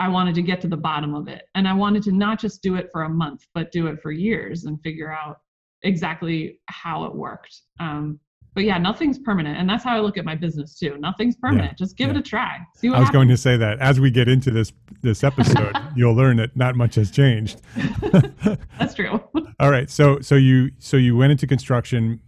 I 0.00 0.08
wanted 0.08 0.34
to 0.36 0.42
get 0.42 0.60
to 0.62 0.68
the 0.68 0.76
bottom 0.76 1.14
of 1.14 1.28
it. 1.28 1.42
And 1.54 1.68
I 1.68 1.72
wanted 1.72 2.02
to 2.04 2.12
not 2.12 2.40
just 2.40 2.62
do 2.62 2.76
it 2.76 2.88
for 2.92 3.02
a 3.02 3.08
month, 3.08 3.46
but 3.54 3.72
do 3.72 3.86
it 3.88 4.00
for 4.00 4.12
years 4.12 4.64
and 4.64 4.80
figure 4.82 5.12
out 5.12 5.38
exactly 5.82 6.60
how 6.66 7.04
it 7.04 7.14
worked. 7.14 7.54
Um, 7.78 8.18
but 8.54 8.64
yeah, 8.64 8.78
nothing's 8.78 9.18
permanent, 9.18 9.58
and 9.58 9.68
that's 9.68 9.82
how 9.82 9.96
I 9.96 10.00
look 10.00 10.16
at 10.16 10.24
my 10.24 10.36
business 10.36 10.78
too. 10.78 10.96
Nothing's 10.98 11.36
permanent. 11.36 11.72
Yeah, 11.72 11.76
Just 11.76 11.96
give 11.96 12.08
yeah. 12.08 12.14
it 12.14 12.18
a 12.18 12.22
try. 12.22 12.58
See 12.76 12.88
what 12.88 12.96
I 12.96 13.00
was 13.00 13.08
happens. 13.08 13.18
going 13.18 13.28
to 13.28 13.36
say 13.36 13.56
that 13.56 13.80
as 13.80 13.98
we 13.98 14.10
get 14.10 14.28
into 14.28 14.50
this 14.52 14.72
this 15.02 15.24
episode, 15.24 15.76
you'll 15.96 16.14
learn 16.14 16.36
that 16.36 16.56
not 16.56 16.76
much 16.76 16.94
has 16.94 17.10
changed. 17.10 17.60
that's 18.78 18.94
true. 18.94 19.20
All 19.60 19.70
right, 19.70 19.90
so 19.90 20.20
so 20.20 20.36
you 20.36 20.70
so 20.78 20.96
you 20.96 21.16
went 21.16 21.32
into 21.32 21.46
construction. 21.46 22.20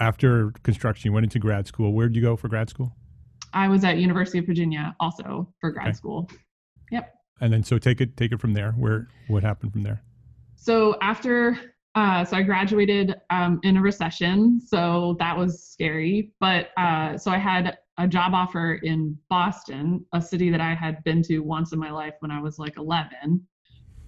After 0.00 0.52
construction, 0.62 1.08
you 1.08 1.12
went 1.12 1.24
into 1.24 1.38
grad 1.38 1.66
school. 1.66 1.92
Where 1.92 2.08
did 2.08 2.16
you 2.16 2.22
go 2.22 2.36
for 2.36 2.48
grad 2.48 2.70
school? 2.70 2.96
I 3.52 3.68
was 3.68 3.84
at 3.84 3.98
University 3.98 4.38
of 4.38 4.46
Virginia 4.46 4.96
also 4.98 5.52
for 5.60 5.70
grad 5.70 5.88
okay. 5.88 5.96
school. 5.96 6.30
Yep. 6.90 7.12
And 7.40 7.52
then 7.52 7.62
so 7.62 7.78
take 7.78 8.00
it 8.00 8.16
take 8.16 8.32
it 8.32 8.40
from 8.40 8.54
there. 8.54 8.72
Where 8.72 9.08
what 9.28 9.42
happened 9.42 9.72
from 9.72 9.82
there? 9.82 10.02
So 10.56 10.96
after 11.02 11.58
uh, 11.94 12.24
so 12.24 12.36
I 12.36 12.42
graduated 12.42 13.14
um, 13.30 13.60
in 13.62 13.76
a 13.76 13.82
recession, 13.82 14.60
so 14.60 15.16
that 15.18 15.36
was 15.36 15.62
scary. 15.62 16.32
But 16.40 16.70
uh, 16.76 17.18
so 17.18 17.30
I 17.30 17.38
had 17.38 17.78
a 17.98 18.08
job 18.08 18.32
offer 18.34 18.80
in 18.82 19.16
Boston, 19.28 20.04
a 20.14 20.20
city 20.20 20.50
that 20.50 20.60
I 20.60 20.74
had 20.74 21.04
been 21.04 21.22
to 21.24 21.40
once 21.40 21.72
in 21.72 21.78
my 21.78 21.90
life 21.90 22.14
when 22.20 22.30
I 22.30 22.40
was 22.40 22.58
like 22.58 22.78
11. 22.78 23.46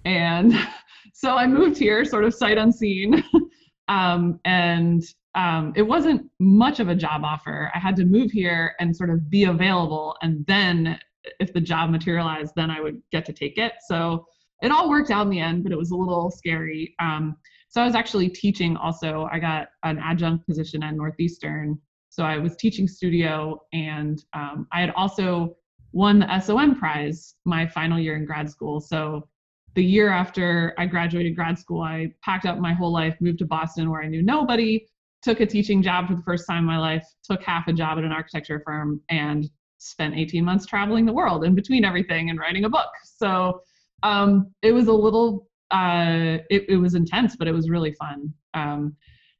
And 0.05 0.53
so 1.13 1.35
I 1.35 1.45
moved 1.45 1.77
here, 1.77 2.03
sort 2.05 2.23
of 2.23 2.33
sight 2.33 2.57
unseen. 2.57 3.23
um, 3.87 4.39
and 4.45 5.03
um, 5.35 5.73
it 5.75 5.83
wasn't 5.83 6.29
much 6.39 6.79
of 6.79 6.89
a 6.89 6.95
job 6.95 7.23
offer. 7.23 7.71
I 7.75 7.79
had 7.79 7.95
to 7.97 8.05
move 8.05 8.31
here 8.31 8.73
and 8.79 8.95
sort 8.95 9.11
of 9.11 9.29
be 9.29 9.43
available. 9.43 10.15
And 10.23 10.43
then 10.47 10.97
if 11.39 11.53
the 11.53 11.61
job 11.61 11.91
materialized, 11.91 12.53
then 12.55 12.71
I 12.71 12.81
would 12.81 13.01
get 13.11 13.25
to 13.25 13.33
take 13.33 13.57
it. 13.57 13.73
So 13.87 14.25
it 14.63 14.71
all 14.71 14.89
worked 14.89 15.11
out 15.11 15.23
in 15.23 15.29
the 15.29 15.39
end, 15.39 15.63
but 15.63 15.71
it 15.71 15.77
was 15.77 15.91
a 15.91 15.95
little 15.95 16.31
scary. 16.31 16.95
Um, 16.99 17.35
so 17.75 17.81
I 17.81 17.85
was 17.85 17.93
actually 17.93 18.29
teaching 18.29 18.77
also. 18.77 19.27
I 19.33 19.37
got 19.37 19.67
an 19.83 19.99
adjunct 19.99 20.47
position 20.47 20.81
at 20.81 20.95
Northeastern. 20.95 21.77
So 22.07 22.23
I 22.23 22.37
was 22.37 22.55
teaching 22.55 22.87
studio, 22.87 23.59
and 23.73 24.23
um, 24.31 24.65
I 24.71 24.79
had 24.79 24.91
also 24.91 25.57
won 25.91 26.19
the 26.19 26.39
SOM 26.39 26.79
prize 26.79 27.35
my 27.43 27.67
final 27.67 27.99
year 27.99 28.15
in 28.15 28.23
grad 28.23 28.49
school. 28.49 28.79
So 28.79 29.27
the 29.73 29.83
year 29.83 30.09
after 30.09 30.73
I 30.77 30.85
graduated 30.85 31.35
grad 31.35 31.59
school, 31.59 31.81
I 31.81 32.13
packed 32.23 32.45
up 32.45 32.59
my 32.59 32.71
whole 32.71 32.93
life, 32.93 33.17
moved 33.19 33.39
to 33.39 33.45
Boston 33.45 33.89
where 33.89 34.01
I 34.01 34.07
knew 34.07 34.21
nobody, 34.21 34.87
took 35.21 35.41
a 35.41 35.45
teaching 35.45 35.81
job 35.81 36.07
for 36.07 36.15
the 36.15 36.23
first 36.23 36.47
time 36.47 36.59
in 36.59 36.65
my 36.65 36.79
life, 36.79 37.05
took 37.29 37.43
half 37.43 37.67
a 37.67 37.73
job 37.73 37.97
at 37.97 38.05
an 38.05 38.13
architecture 38.13 38.61
firm, 38.65 39.01
and 39.09 39.49
spent 39.79 40.15
18 40.15 40.45
months 40.45 40.65
traveling 40.65 41.05
the 41.05 41.11
world 41.11 41.43
in 41.43 41.53
between 41.53 41.83
everything 41.83 42.29
and 42.29 42.39
writing 42.39 42.63
a 42.63 42.69
book. 42.69 42.91
So 43.03 43.59
um, 44.03 44.53
it 44.61 44.71
was 44.71 44.87
a 44.87 44.93
little 44.93 45.49
uh, 45.71 46.37
it, 46.49 46.65
it, 46.69 46.77
was 46.77 46.95
intense, 46.95 47.35
but 47.35 47.47
it 47.47 47.51
was 47.51 47.69
really 47.69 47.91
fun. 47.93 48.33
Um, 48.53 48.95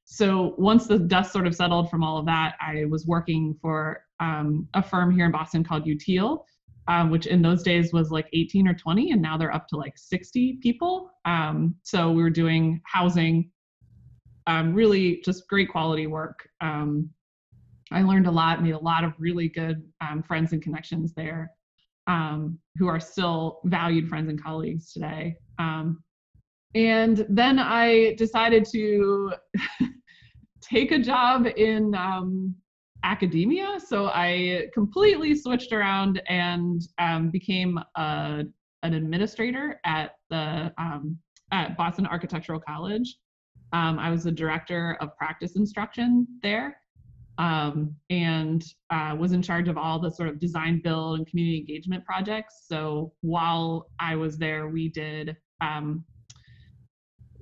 so 0.06 0.56
once 0.58 0.88
the 0.88 1.00
dust 1.00 1.32
sort 1.32 1.48
of 1.48 1.56
settled 1.56 1.90
from 1.90 2.04
all 2.04 2.18
of 2.18 2.26
that, 2.26 2.56
I 2.60 2.86
was 2.86 3.06
working 3.06 3.58
for 3.62 4.02
um, 4.20 4.68
a 4.74 4.82
firm 4.82 5.12
here 5.12 5.26
in 5.26 5.32
Boston 5.32 5.64
called 5.64 5.86
Utile, 5.86 6.46
um, 6.88 7.10
which 7.10 7.26
in 7.28 7.42
those 7.42 7.64
days 7.64 7.94
was 7.94 8.12
like 8.12 8.28
18 8.34 8.68
or 8.68 8.74
20, 8.74 9.12
and 9.12 9.22
now 9.22 9.38
they're 9.38 9.54
up 9.54 9.68
to 9.70 9.78
like 9.78 9.98
60 9.98 10.60
people. 10.62 11.12
Um, 11.26 11.76
so 11.84 12.12
we 12.12 12.22
were 12.22 12.30
doing 12.30 12.82
housing, 12.86 13.52
um, 14.48 14.74
really 14.74 15.22
just 15.26 15.48
great 15.48 15.70
quality 15.70 16.08
work. 16.08 16.48
Um, 16.62 17.10
I 17.92 18.02
learned 18.02 18.28
a 18.28 18.32
lot, 18.32 18.64
made 18.64 18.74
a 18.74 18.80
lot 18.80 19.04
of 19.04 19.14
really 19.20 19.48
good 19.48 19.84
um, 20.02 20.24
friends 20.24 20.54
and 20.54 20.62
connections 20.62 21.14
there, 21.14 21.52
who 22.08 22.88
are 22.88 23.00
still 23.00 23.60
valued 23.66 24.08
friends 24.08 24.30
and 24.30 24.42
colleagues 24.42 24.92
today. 24.92 25.36
Um, 25.60 26.04
and 26.76 27.26
then 27.30 27.58
I 27.58 28.16
decided 28.18 28.66
to 28.74 29.34
take 30.62 30.92
a 30.92 31.00
job 31.00 31.48
in 31.56 31.96
um, 31.96 32.54
academia. 33.04 33.80
So 33.80 34.08
I 34.08 34.68
completely 34.74 35.36
switched 35.36 35.72
around 35.72 36.22
and 36.28 36.82
um, 37.00 37.30
became 37.30 37.80
a, 37.96 38.44
an 38.84 38.94
administrator 38.94 39.80
at 39.86 40.16
the 40.30 40.74
um, 40.78 41.18
at 41.52 41.78
Boston 41.78 42.06
Architectural 42.08 42.60
College. 42.60 43.16
Um, 43.72 43.98
I 43.98 44.10
was 44.10 44.26
the 44.26 44.32
director 44.32 44.98
of 45.00 45.16
practice 45.18 45.56
instruction 45.56 46.28
there. 46.44 46.78
Um, 47.38 47.94
and 48.10 48.64
uh, 48.92 49.14
was 49.20 49.34
in 49.34 49.42
charge 49.42 49.68
of 49.68 49.78
all 49.78 50.00
the 50.00 50.10
sort 50.10 50.30
of 50.30 50.40
design 50.40 50.80
build 50.82 51.18
and 51.18 51.28
community 51.28 51.58
engagement 51.58 52.06
projects. 52.06 52.64
So 52.66 53.12
while 53.20 53.88
I 54.00 54.16
was 54.16 54.38
there, 54.38 54.70
we 54.70 54.88
did 54.88 55.36
um, 55.60 56.06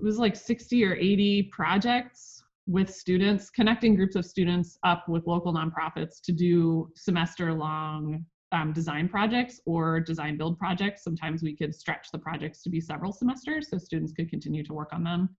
it 0.03 0.05
was 0.05 0.19
like 0.19 0.35
60 0.35 0.83
or 0.83 0.95
80 0.95 1.43
projects 1.43 2.43
with 2.67 2.93
students, 2.93 3.49
connecting 3.49 3.95
groups 3.95 4.17
of 4.17 4.25
students 4.25 4.77
up 4.83 5.07
with 5.07 5.25
local 5.27 5.53
nonprofits 5.53 6.21
to 6.25 6.33
do 6.33 6.89
semester 6.93 7.53
long 7.53 8.25
um, 8.51 8.73
design 8.73 9.07
projects 9.07 9.61
or 9.65 10.01
design 10.01 10.37
build 10.37 10.59
projects. 10.59 11.05
Sometimes 11.05 11.41
we 11.41 11.55
could 11.55 11.73
stretch 11.73 12.07
the 12.11 12.19
projects 12.19 12.61
to 12.63 12.69
be 12.69 12.81
several 12.81 13.13
semesters 13.13 13.69
so 13.69 13.77
students 13.77 14.11
could 14.11 14.29
continue 14.29 14.61
to 14.65 14.73
work 14.73 14.89
on 14.91 15.05
them. 15.05 15.29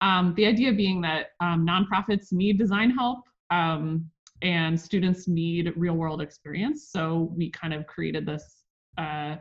Um, 0.00 0.32
the 0.36 0.46
idea 0.46 0.72
being 0.72 1.00
that 1.00 1.30
um, 1.40 1.66
nonprofits 1.66 2.32
need 2.32 2.56
design 2.56 2.90
help 2.90 3.24
um, 3.50 4.08
and 4.42 4.80
students 4.80 5.26
need 5.26 5.72
real 5.74 5.94
world 5.94 6.22
experience. 6.22 6.88
So 6.92 7.32
we 7.36 7.50
kind 7.50 7.74
of 7.74 7.84
created 7.88 8.26
this 8.26 8.62
uh, 8.96 9.36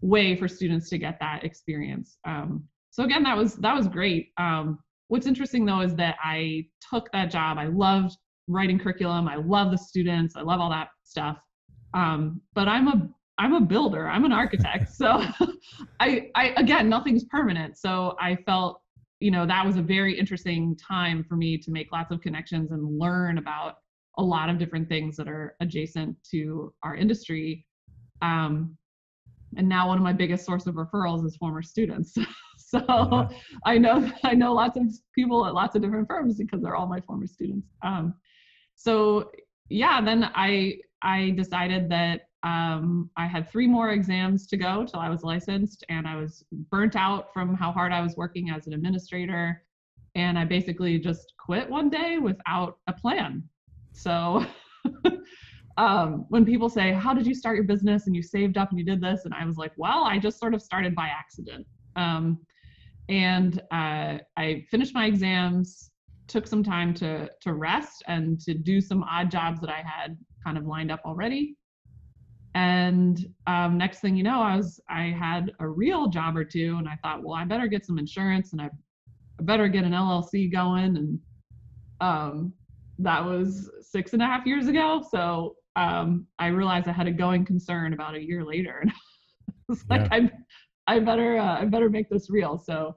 way 0.00 0.36
for 0.36 0.48
students 0.48 0.88
to 0.88 0.96
get 0.96 1.18
that 1.20 1.44
experience. 1.44 2.16
Um, 2.24 2.64
so 2.90 3.04
again 3.04 3.22
that 3.22 3.36
was 3.36 3.54
that 3.56 3.74
was 3.74 3.88
great. 3.88 4.32
Um, 4.36 4.78
what's 5.08 5.26
interesting 5.26 5.64
though 5.64 5.80
is 5.80 5.94
that 5.96 6.16
i 6.22 6.64
took 6.90 7.10
that 7.12 7.30
job. 7.30 7.58
I 7.58 7.66
loved 7.66 8.16
writing 8.48 8.78
curriculum. 8.78 9.28
I 9.28 9.36
love 9.36 9.70
the 9.70 9.78
students. 9.78 10.36
I 10.36 10.42
love 10.42 10.60
all 10.60 10.70
that 10.70 10.88
stuff. 11.04 11.38
Um, 11.94 12.40
but 12.54 12.68
i'm 12.68 12.88
a 12.88 13.08
i'm 13.38 13.54
a 13.54 13.60
builder. 13.60 14.08
I'm 14.08 14.24
an 14.24 14.32
architect. 14.32 14.92
So 14.92 15.22
i 16.00 16.30
i 16.34 16.54
again 16.56 16.88
nothing's 16.88 17.24
permanent. 17.24 17.78
So 17.78 18.16
i 18.20 18.36
felt 18.46 18.80
you 19.20 19.30
know 19.30 19.46
that 19.46 19.64
was 19.64 19.76
a 19.76 19.82
very 19.82 20.18
interesting 20.18 20.76
time 20.76 21.24
for 21.28 21.36
me 21.36 21.58
to 21.58 21.70
make 21.70 21.92
lots 21.92 22.10
of 22.10 22.20
connections 22.20 22.72
and 22.72 22.98
learn 22.98 23.38
about 23.38 23.76
a 24.18 24.22
lot 24.22 24.50
of 24.50 24.58
different 24.58 24.88
things 24.88 25.16
that 25.16 25.28
are 25.28 25.56
adjacent 25.60 26.16
to 26.30 26.72
our 26.82 26.94
industry. 26.94 27.64
Um, 28.22 28.76
and 29.56 29.68
now 29.68 29.88
one 29.88 29.98
of 29.98 30.04
my 30.04 30.12
biggest 30.12 30.44
source 30.44 30.66
of 30.66 30.74
referrals 30.74 31.24
is 31.26 31.36
former 31.36 31.62
students 31.62 32.14
so 32.70 32.78
yeah. 32.88 33.28
i 33.64 33.76
know 33.76 34.10
i 34.24 34.34
know 34.34 34.52
lots 34.52 34.76
of 34.76 34.84
people 35.14 35.46
at 35.46 35.54
lots 35.54 35.74
of 35.76 35.82
different 35.82 36.06
firms 36.08 36.36
because 36.36 36.62
they're 36.62 36.76
all 36.76 36.86
my 36.86 37.00
former 37.00 37.26
students 37.26 37.68
um, 37.82 38.14
so 38.76 39.30
yeah 39.68 40.00
then 40.00 40.30
i 40.34 40.76
i 41.02 41.30
decided 41.30 41.88
that 41.88 42.22
um, 42.42 43.10
i 43.16 43.26
had 43.26 43.50
three 43.50 43.66
more 43.66 43.90
exams 43.90 44.46
to 44.46 44.56
go 44.56 44.84
till 44.84 45.00
i 45.00 45.08
was 45.08 45.22
licensed 45.22 45.84
and 45.88 46.06
i 46.06 46.16
was 46.16 46.44
burnt 46.70 46.96
out 46.96 47.32
from 47.32 47.54
how 47.54 47.70
hard 47.70 47.92
i 47.92 48.00
was 48.00 48.16
working 48.16 48.50
as 48.50 48.66
an 48.66 48.72
administrator 48.72 49.62
and 50.14 50.38
i 50.38 50.44
basically 50.44 50.98
just 50.98 51.34
quit 51.38 51.68
one 51.68 51.90
day 51.90 52.18
without 52.18 52.78
a 52.86 52.92
plan 52.92 53.42
so 53.92 54.44
um, 55.76 56.26
when 56.28 56.44
people 56.44 56.68
say, 56.68 56.92
How 56.92 57.14
did 57.14 57.26
you 57.26 57.34
start 57.34 57.56
your 57.56 57.64
business? 57.64 58.06
And 58.06 58.14
you 58.14 58.22
saved 58.22 58.58
up 58.58 58.70
and 58.70 58.78
you 58.78 58.84
did 58.84 59.00
this. 59.00 59.24
And 59.24 59.34
I 59.34 59.44
was 59.44 59.56
like, 59.56 59.72
Well, 59.76 60.04
I 60.04 60.18
just 60.18 60.38
sort 60.38 60.54
of 60.54 60.62
started 60.62 60.94
by 60.94 61.06
accident. 61.06 61.66
Um, 61.96 62.38
and 63.10 63.60
uh, 63.70 64.18
I 64.36 64.64
finished 64.70 64.94
my 64.94 65.06
exams, 65.06 65.90
took 66.28 66.46
some 66.46 66.62
time 66.62 66.94
to, 66.94 67.28
to 67.42 67.54
rest 67.54 68.02
and 68.06 68.40
to 68.40 68.54
do 68.54 68.80
some 68.80 69.02
odd 69.02 69.30
jobs 69.30 69.60
that 69.60 69.70
I 69.70 69.82
had 69.84 70.16
kind 70.42 70.56
of 70.56 70.64
lined 70.64 70.90
up 70.90 71.00
already. 71.04 71.56
And 72.54 73.26
um, 73.46 73.76
next 73.76 74.00
thing 74.00 74.16
you 74.16 74.22
know, 74.22 74.40
I 74.40 74.56
was 74.56 74.80
I 74.88 75.04
had 75.04 75.52
a 75.60 75.68
real 75.68 76.08
job 76.08 76.36
or 76.36 76.44
two, 76.44 76.76
and 76.78 76.88
I 76.88 76.96
thought, 77.02 77.22
well, 77.22 77.34
I 77.34 77.44
better 77.44 77.68
get 77.68 77.86
some 77.86 77.98
insurance. 77.98 78.52
And 78.52 78.60
I 78.60 78.70
I 79.40 79.42
better 79.42 79.68
get 79.68 79.84
an 79.84 79.92
LLC 79.92 80.52
going. 80.52 80.96
And 80.96 81.18
um, 82.00 82.52
that 82.98 83.24
was 83.24 83.70
six 83.80 84.12
and 84.12 84.22
a 84.22 84.26
half 84.26 84.46
years 84.46 84.68
ago. 84.68 85.02
So 85.10 85.56
um, 85.76 86.26
I 86.38 86.48
realized 86.48 86.88
I 86.88 86.92
had 86.92 87.06
a 87.06 87.12
going 87.12 87.44
concern 87.44 87.92
about 87.92 88.14
a 88.14 88.22
year 88.22 88.44
later. 88.44 88.80
And 88.82 88.92
it's 89.70 89.84
like, 89.88 90.02
yeah. 90.02 90.28
I, 90.86 90.96
I 90.96 90.98
better, 91.00 91.38
uh, 91.38 91.60
I 91.60 91.64
better 91.64 91.88
make 91.88 92.10
this 92.10 92.28
real. 92.30 92.58
So, 92.58 92.96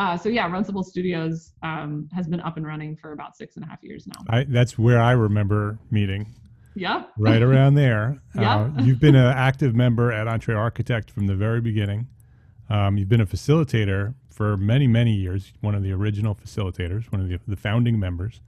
uh, 0.00 0.16
so 0.16 0.30
yeah, 0.30 0.48
Runcible 0.48 0.82
Studios 0.82 1.52
um, 1.62 2.08
has 2.14 2.26
been 2.26 2.40
up 2.40 2.56
and 2.56 2.66
running 2.66 2.96
for 2.96 3.12
about 3.12 3.36
six 3.36 3.56
and 3.56 3.64
a 3.66 3.68
half 3.68 3.84
years 3.84 4.06
now. 4.06 4.24
I, 4.30 4.44
that's 4.44 4.78
where 4.78 4.98
I 4.98 5.12
remember 5.12 5.78
meeting. 5.90 6.34
Yeah. 6.74 7.04
Right 7.18 7.42
around 7.42 7.74
there. 7.74 8.18
yeah. 8.34 8.70
Uh, 8.78 8.82
you've 8.82 8.98
been 8.98 9.14
an 9.14 9.26
active 9.36 9.74
member 9.74 10.10
at 10.10 10.26
Entre 10.26 10.54
Architect 10.54 11.10
from 11.10 11.26
the 11.26 11.34
very 11.34 11.60
beginning. 11.60 12.08
Um, 12.70 12.96
you've 12.96 13.10
been 13.10 13.20
a 13.20 13.26
facilitator 13.26 14.14
for 14.30 14.56
many, 14.56 14.86
many 14.86 15.12
years, 15.12 15.52
one 15.60 15.74
of 15.74 15.82
the 15.82 15.92
original 15.92 16.34
facilitators, 16.34 17.12
one 17.12 17.20
of 17.20 17.28
the, 17.28 17.38
the 17.46 17.56
founding 17.56 18.00
members. 18.00 18.40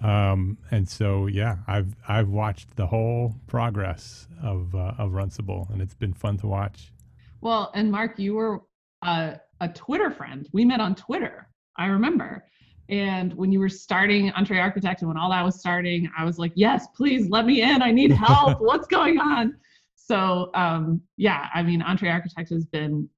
Um, 0.00 0.58
and 0.70 0.88
so, 0.88 1.26
yeah, 1.26 1.56
I've 1.66 1.96
I've 2.06 2.28
watched 2.28 2.76
the 2.76 2.86
whole 2.86 3.34
progress 3.48 4.28
of 4.40 4.76
uh, 4.76 4.92
of 4.98 5.10
Runcible, 5.12 5.68
and 5.70 5.82
it's 5.82 5.94
been 5.94 6.12
fun 6.12 6.36
to 6.38 6.46
watch. 6.46 6.92
Well, 7.40 7.72
and 7.74 7.90
Mark, 7.90 8.18
you 8.18 8.34
were 8.34 8.60
a, 9.02 9.40
a 9.60 9.68
Twitter 9.68 10.10
friend. 10.10 10.48
We 10.52 10.64
met 10.64 10.80
on 10.80 10.94
Twitter. 10.94 11.48
I 11.76 11.86
remember. 11.86 12.44
And 12.88 13.32
when 13.34 13.50
you 13.50 13.60
were 13.60 13.68
starting 13.68 14.30
Entre 14.32 14.58
Architect 14.58 15.00
and 15.00 15.08
when 15.08 15.16
all 15.16 15.30
that 15.30 15.44
was 15.44 15.58
starting, 15.58 16.08
I 16.16 16.24
was 16.24 16.38
like, 16.38 16.52
yes, 16.54 16.86
please 16.94 17.28
let 17.30 17.46
me 17.46 17.62
in. 17.62 17.82
I 17.82 17.90
need 17.90 18.12
help. 18.28 18.60
What's 18.60 18.86
going 18.86 19.18
on? 19.18 19.56
So 19.96 20.50
um, 20.54 21.00
yeah, 21.16 21.48
I 21.54 21.62
mean, 21.62 21.80
Entre 21.80 22.10
Architect 22.10 22.50
has 22.50 22.66
been 22.66 23.08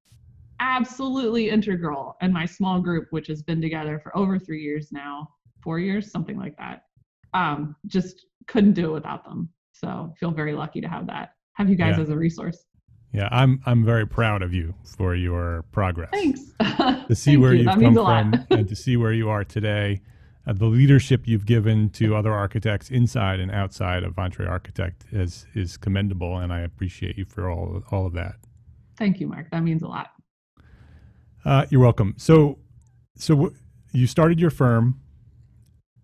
absolutely 0.61 1.50
integral 1.50 2.16
in 2.23 2.33
my 2.33 2.47
small 2.47 2.81
group, 2.81 3.09
which 3.11 3.26
has 3.26 3.43
been 3.43 3.61
together 3.61 3.99
for 3.99 4.16
over 4.16 4.38
three 4.38 4.62
years 4.62 4.93
now, 4.93 5.28
four 5.62 5.78
years, 5.78 6.11
something 6.11 6.38
like 6.38 6.57
that. 6.59 6.85
Um, 7.35 7.75
just 7.87 8.26
couldn't 8.47 8.75
do 8.75 8.90
it 8.90 8.93
without 8.93 9.25
them. 9.25 9.49
So 9.73 10.14
feel 10.19 10.31
very 10.31 10.55
lucky 10.55 10.81
to 10.81 10.88
have 10.88 11.07
that. 11.09 11.33
Have 11.55 11.69
you 11.69 11.76
guys 11.76 11.97
yeah. 11.97 12.05
as 12.05 12.11
a 12.11 12.16
resource. 12.16 12.64
Yeah, 13.17 13.31
I'm 13.33 13.63
I'm 13.65 13.83
very 13.83 14.07
proud 14.07 14.43
of 14.43 14.53
you 14.53 14.75
for 14.85 15.15
your 15.15 15.65
progress. 15.73 16.11
Thanks. 16.13 16.53
to 17.09 17.15
see 17.15 17.39
where 17.39 17.55
you. 17.55 17.67
have 17.67 17.81
come 17.81 17.95
from 17.95 18.47
and 18.51 18.69
to 18.69 18.77
see 18.77 18.99
where 18.99 19.13
you 19.13 19.31
are 19.31 19.43
today, 19.43 20.03
uh, 20.47 20.53
the 20.53 20.67
leadership 20.67 21.27
you've 21.27 21.47
given 21.47 21.89
to 21.91 22.15
other 22.21 22.35
architects 22.35 22.91
inside 22.91 23.41
and 23.41 23.51
outside 23.51 24.03
of 24.03 24.19
Entre 24.19 24.47
Architect 24.47 25.07
is 25.13 25.47
is 25.55 25.79
commendable, 25.79 26.37
and 26.37 26.53
I 26.53 26.61
appreciate 26.61 27.17
you 27.17 27.25
for 27.25 27.49
all 27.49 27.83
all 27.91 28.05
of 28.05 28.13
that. 28.13 28.35
Thank 28.99 29.19
you, 29.19 29.29
Mark. 29.29 29.51
That 29.51 29.63
means 29.63 29.81
a 29.81 29.89
lot. 29.89 30.09
Uh, 31.43 31.65
you're 31.71 31.81
welcome. 31.81 32.15
So, 32.19 32.59
so 33.17 33.35
w- 33.35 33.55
you 33.93 34.07
started 34.07 34.39
your 34.39 34.51
firm, 34.51 35.01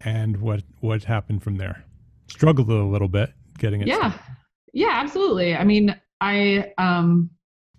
and 0.00 0.38
what 0.38 0.62
what 0.80 1.04
happened 1.04 1.42
from 1.42 1.56
there? 1.56 1.84
Struggled 2.28 2.70
a 2.70 2.84
little 2.84 3.08
bit 3.08 3.34
getting 3.58 3.82
it. 3.82 3.86
Yeah, 3.86 3.98
started. 3.98 4.20
yeah, 4.72 4.92
absolutely. 4.92 5.54
I 5.54 5.64
mean, 5.64 5.94
I 6.22 6.72
um, 6.78 7.30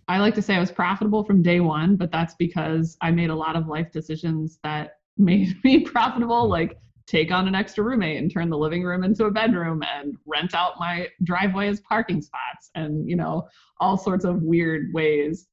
I 0.09 0.19
like 0.19 0.35
to 0.35 0.41
say 0.41 0.55
I 0.55 0.59
was 0.59 0.71
profitable 0.71 1.23
from 1.23 1.41
day 1.41 1.62
one, 1.62 1.95
but 1.95 2.12
that's 2.12 2.35
because 2.35 2.97
I 3.01 3.09
made 3.09 3.29
a 3.29 3.35
lot 3.35 3.55
of 3.55 3.67
life 3.67 3.91
decisions 3.91 4.59
that 4.63 4.97
made 5.17 5.55
me 5.63 5.79
profitable, 5.79 6.47
like 6.47 6.77
take 7.07 7.31
on 7.31 7.47
an 7.47 7.55
extra 7.55 7.83
roommate 7.83 8.17
and 8.17 8.31
turn 8.31 8.50
the 8.50 8.57
living 8.57 8.83
room 8.83 9.03
into 9.03 9.25
a 9.25 9.31
bedroom 9.31 9.83
and 9.83 10.15
rent 10.25 10.53
out 10.53 10.73
my 10.79 11.07
driveway 11.23 11.67
as 11.67 11.81
parking 11.81 12.21
spots 12.21 12.69
and 12.75 13.09
you 13.09 13.15
know 13.15 13.47
all 13.79 13.97
sorts 13.97 14.25
of 14.25 14.41
weird 14.41 14.93
ways 14.93 15.47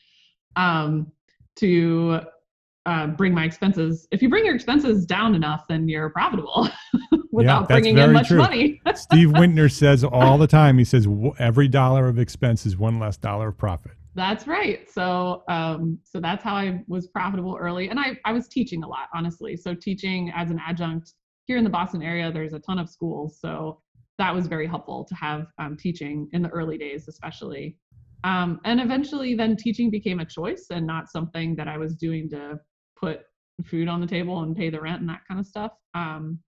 um, 0.56 1.10
to 1.56 2.20
uh, 2.86 3.06
bring 3.06 3.32
my 3.32 3.44
expenses. 3.44 4.08
If 4.10 4.20
you 4.20 4.28
bring 4.28 4.44
your 4.44 4.54
expenses 4.54 5.06
down 5.06 5.36
enough, 5.36 5.66
then 5.68 5.88
you're 5.88 6.10
profitable 6.10 6.68
without 7.32 7.62
yeah, 7.62 7.66
bringing 7.66 7.98
in 7.98 8.12
much 8.12 8.28
true. 8.28 8.38
money. 8.38 8.80
Steve 8.94 9.32
Wintner 9.32 9.68
says 9.68 10.04
all 10.04 10.38
the 10.38 10.46
time. 10.46 10.78
He 10.78 10.84
says 10.84 11.06
every 11.38 11.68
dollar 11.68 12.08
of 12.08 12.18
expense 12.18 12.66
is 12.66 12.76
one 12.76 12.98
less 12.98 13.16
dollar 13.16 13.48
of 13.48 13.58
profit. 13.58 13.92
That's 14.14 14.46
right. 14.46 14.90
So, 14.90 15.44
um, 15.48 15.98
so 16.04 16.20
that's 16.20 16.42
how 16.42 16.54
I 16.54 16.82
was 16.88 17.06
profitable 17.06 17.56
early, 17.60 17.88
and 17.88 17.98
I 17.98 18.18
I 18.24 18.32
was 18.32 18.48
teaching 18.48 18.82
a 18.82 18.88
lot, 18.88 19.08
honestly. 19.14 19.56
So 19.56 19.74
teaching 19.74 20.32
as 20.34 20.50
an 20.50 20.60
adjunct 20.66 21.12
here 21.44 21.56
in 21.56 21.64
the 21.64 21.70
Boston 21.70 22.02
area, 22.02 22.32
there's 22.32 22.52
a 22.52 22.58
ton 22.58 22.78
of 22.78 22.88
schools, 22.88 23.38
so 23.40 23.80
that 24.18 24.34
was 24.34 24.46
very 24.46 24.66
helpful 24.66 25.04
to 25.04 25.14
have 25.14 25.46
um, 25.58 25.76
teaching 25.76 26.28
in 26.32 26.42
the 26.42 26.50
early 26.50 26.76
days, 26.76 27.08
especially. 27.08 27.78
Um, 28.24 28.60
and 28.64 28.80
eventually, 28.80 29.34
then 29.34 29.56
teaching 29.56 29.90
became 29.90 30.20
a 30.20 30.26
choice 30.26 30.66
and 30.70 30.86
not 30.86 31.10
something 31.10 31.56
that 31.56 31.68
I 31.68 31.78
was 31.78 31.94
doing 31.94 32.28
to 32.30 32.60
put 33.00 33.20
food 33.64 33.88
on 33.88 34.00
the 34.00 34.06
table 34.06 34.42
and 34.42 34.54
pay 34.56 34.70
the 34.70 34.80
rent 34.80 35.00
and 35.00 35.08
that 35.08 35.22
kind 35.26 35.40
of 35.40 35.46
stuff. 35.46 35.72
Um, 35.94 36.40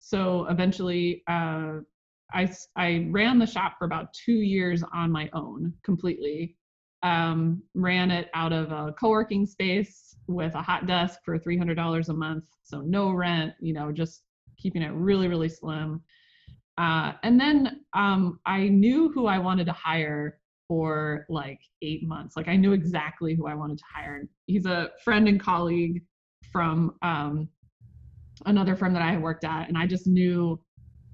so 0.00 0.46
eventually, 0.46 1.22
uh, 1.28 1.78
I, 2.32 2.50
I 2.76 3.08
ran 3.10 3.38
the 3.38 3.46
shop 3.46 3.74
for 3.78 3.84
about 3.84 4.12
two 4.14 4.40
years 4.40 4.82
on 4.92 5.12
my 5.12 5.28
own 5.32 5.74
completely. 5.84 6.56
Um, 7.02 7.62
ran 7.74 8.10
it 8.10 8.28
out 8.34 8.52
of 8.52 8.72
a 8.72 8.92
co 8.92 9.08
working 9.08 9.46
space 9.46 10.16
with 10.26 10.54
a 10.54 10.62
hot 10.62 10.86
desk 10.86 11.20
for 11.24 11.38
$300 11.38 12.08
a 12.08 12.12
month. 12.12 12.44
So 12.62 12.80
no 12.80 13.10
rent, 13.10 13.54
you 13.60 13.72
know, 13.72 13.90
just 13.92 14.22
keeping 14.58 14.82
it 14.82 14.92
really, 14.92 15.28
really 15.28 15.48
slim. 15.48 16.02
Uh, 16.78 17.12
and 17.22 17.40
then 17.40 17.80
um, 17.94 18.40
I 18.46 18.68
knew 18.68 19.10
who 19.12 19.26
I 19.26 19.38
wanted 19.38 19.66
to 19.66 19.72
hire 19.72 20.38
for 20.68 21.26
like 21.28 21.60
eight 21.82 22.06
months. 22.06 22.36
Like 22.36 22.48
I 22.48 22.56
knew 22.56 22.72
exactly 22.72 23.34
who 23.34 23.46
I 23.46 23.54
wanted 23.54 23.78
to 23.78 23.84
hire. 23.92 24.28
He's 24.46 24.66
a 24.66 24.90
friend 25.04 25.28
and 25.28 25.40
colleague 25.40 26.02
from 26.52 26.94
um, 27.02 27.48
another 28.46 28.76
firm 28.76 28.92
that 28.94 29.02
I 29.02 29.12
had 29.12 29.22
worked 29.22 29.44
at, 29.44 29.68
and 29.68 29.76
I 29.76 29.86
just 29.86 30.06
knew 30.06 30.60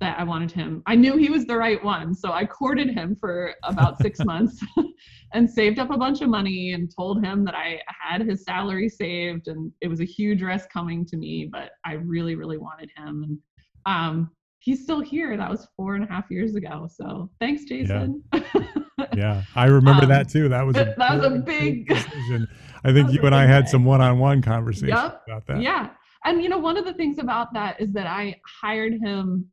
that 0.01 0.19
I 0.19 0.25
wanted 0.25 0.53
him. 0.53 0.83
I 0.87 0.95
knew 0.95 1.17
he 1.17 1.31
was 1.31 1.47
the 1.47 1.57
right 1.57 1.83
one, 1.83 2.15
so 2.15 2.33
I 2.33 2.45
courted 2.45 2.91
him 2.91 3.17
for 3.19 3.55
about 3.63 3.99
six 4.03 4.25
months 4.25 4.63
and 5.33 5.49
saved 5.49 5.79
up 5.79 5.91
a 5.91 5.97
bunch 5.97 6.21
of 6.21 6.29
money 6.29 6.73
and 6.73 6.91
told 6.95 7.25
him 7.25 7.45
that 7.45 7.55
I 7.55 7.81
had 7.89 8.21
his 8.23 8.45
salary 8.45 8.89
saved, 8.89 9.49
and 9.49 9.73
it 9.81 9.89
was 9.89 10.01
a 10.01 10.05
huge 10.05 10.43
risk 10.43 10.69
coming 10.71 11.07
to 11.07 11.17
me, 11.17 11.49
but 11.51 11.71
I 11.85 11.95
really, 11.95 12.35
really 12.35 12.59
wanted 12.59 12.91
him. 12.97 13.23
And 13.23 13.39
um, 13.87 14.31
he's 14.67 14.83
still 14.83 15.01
here. 15.01 15.37
That 15.37 15.49
was 15.49 15.67
four 15.77 15.95
and 15.95 16.05
a 16.05 16.09
half 16.09 16.31
years 16.31 16.57
ago. 16.57 16.89
So 16.91 17.31
thanks, 17.41 17.65
Jason. 17.65 18.23
Yeah. 18.33 18.43
yeah, 19.15 19.43
I 19.55 19.67
remember 19.67 20.03
um, 20.03 20.09
that 20.11 20.29
too. 20.29 20.49
That 20.49 20.67
was 20.67 20.77
a 20.77 20.95
that 20.99 21.17
was 21.17 21.25
a 21.25 21.39
big 21.39 21.89
decision. 21.89 22.49
I 22.85 22.93
think 22.93 23.13
you 23.13 23.21
and 23.23 23.35
I 23.35 23.47
had 23.47 23.69
some 23.69 23.85
one-on-one 23.85 24.43
conversations 24.43 24.91
yep. 24.91 25.23
about 25.27 25.47
that. 25.47 25.63
Yeah, 25.63 25.91
and 26.27 26.43
you 26.43 26.49
know, 26.49 26.59
one 26.59 26.77
of 26.77 26.85
the 26.85 26.93
things 26.93 27.19
about 27.19 27.55
that 27.55 27.81
is 27.81 27.93
that 27.93 28.07
I 28.07 28.41
hired 28.61 28.95
him. 28.95 29.47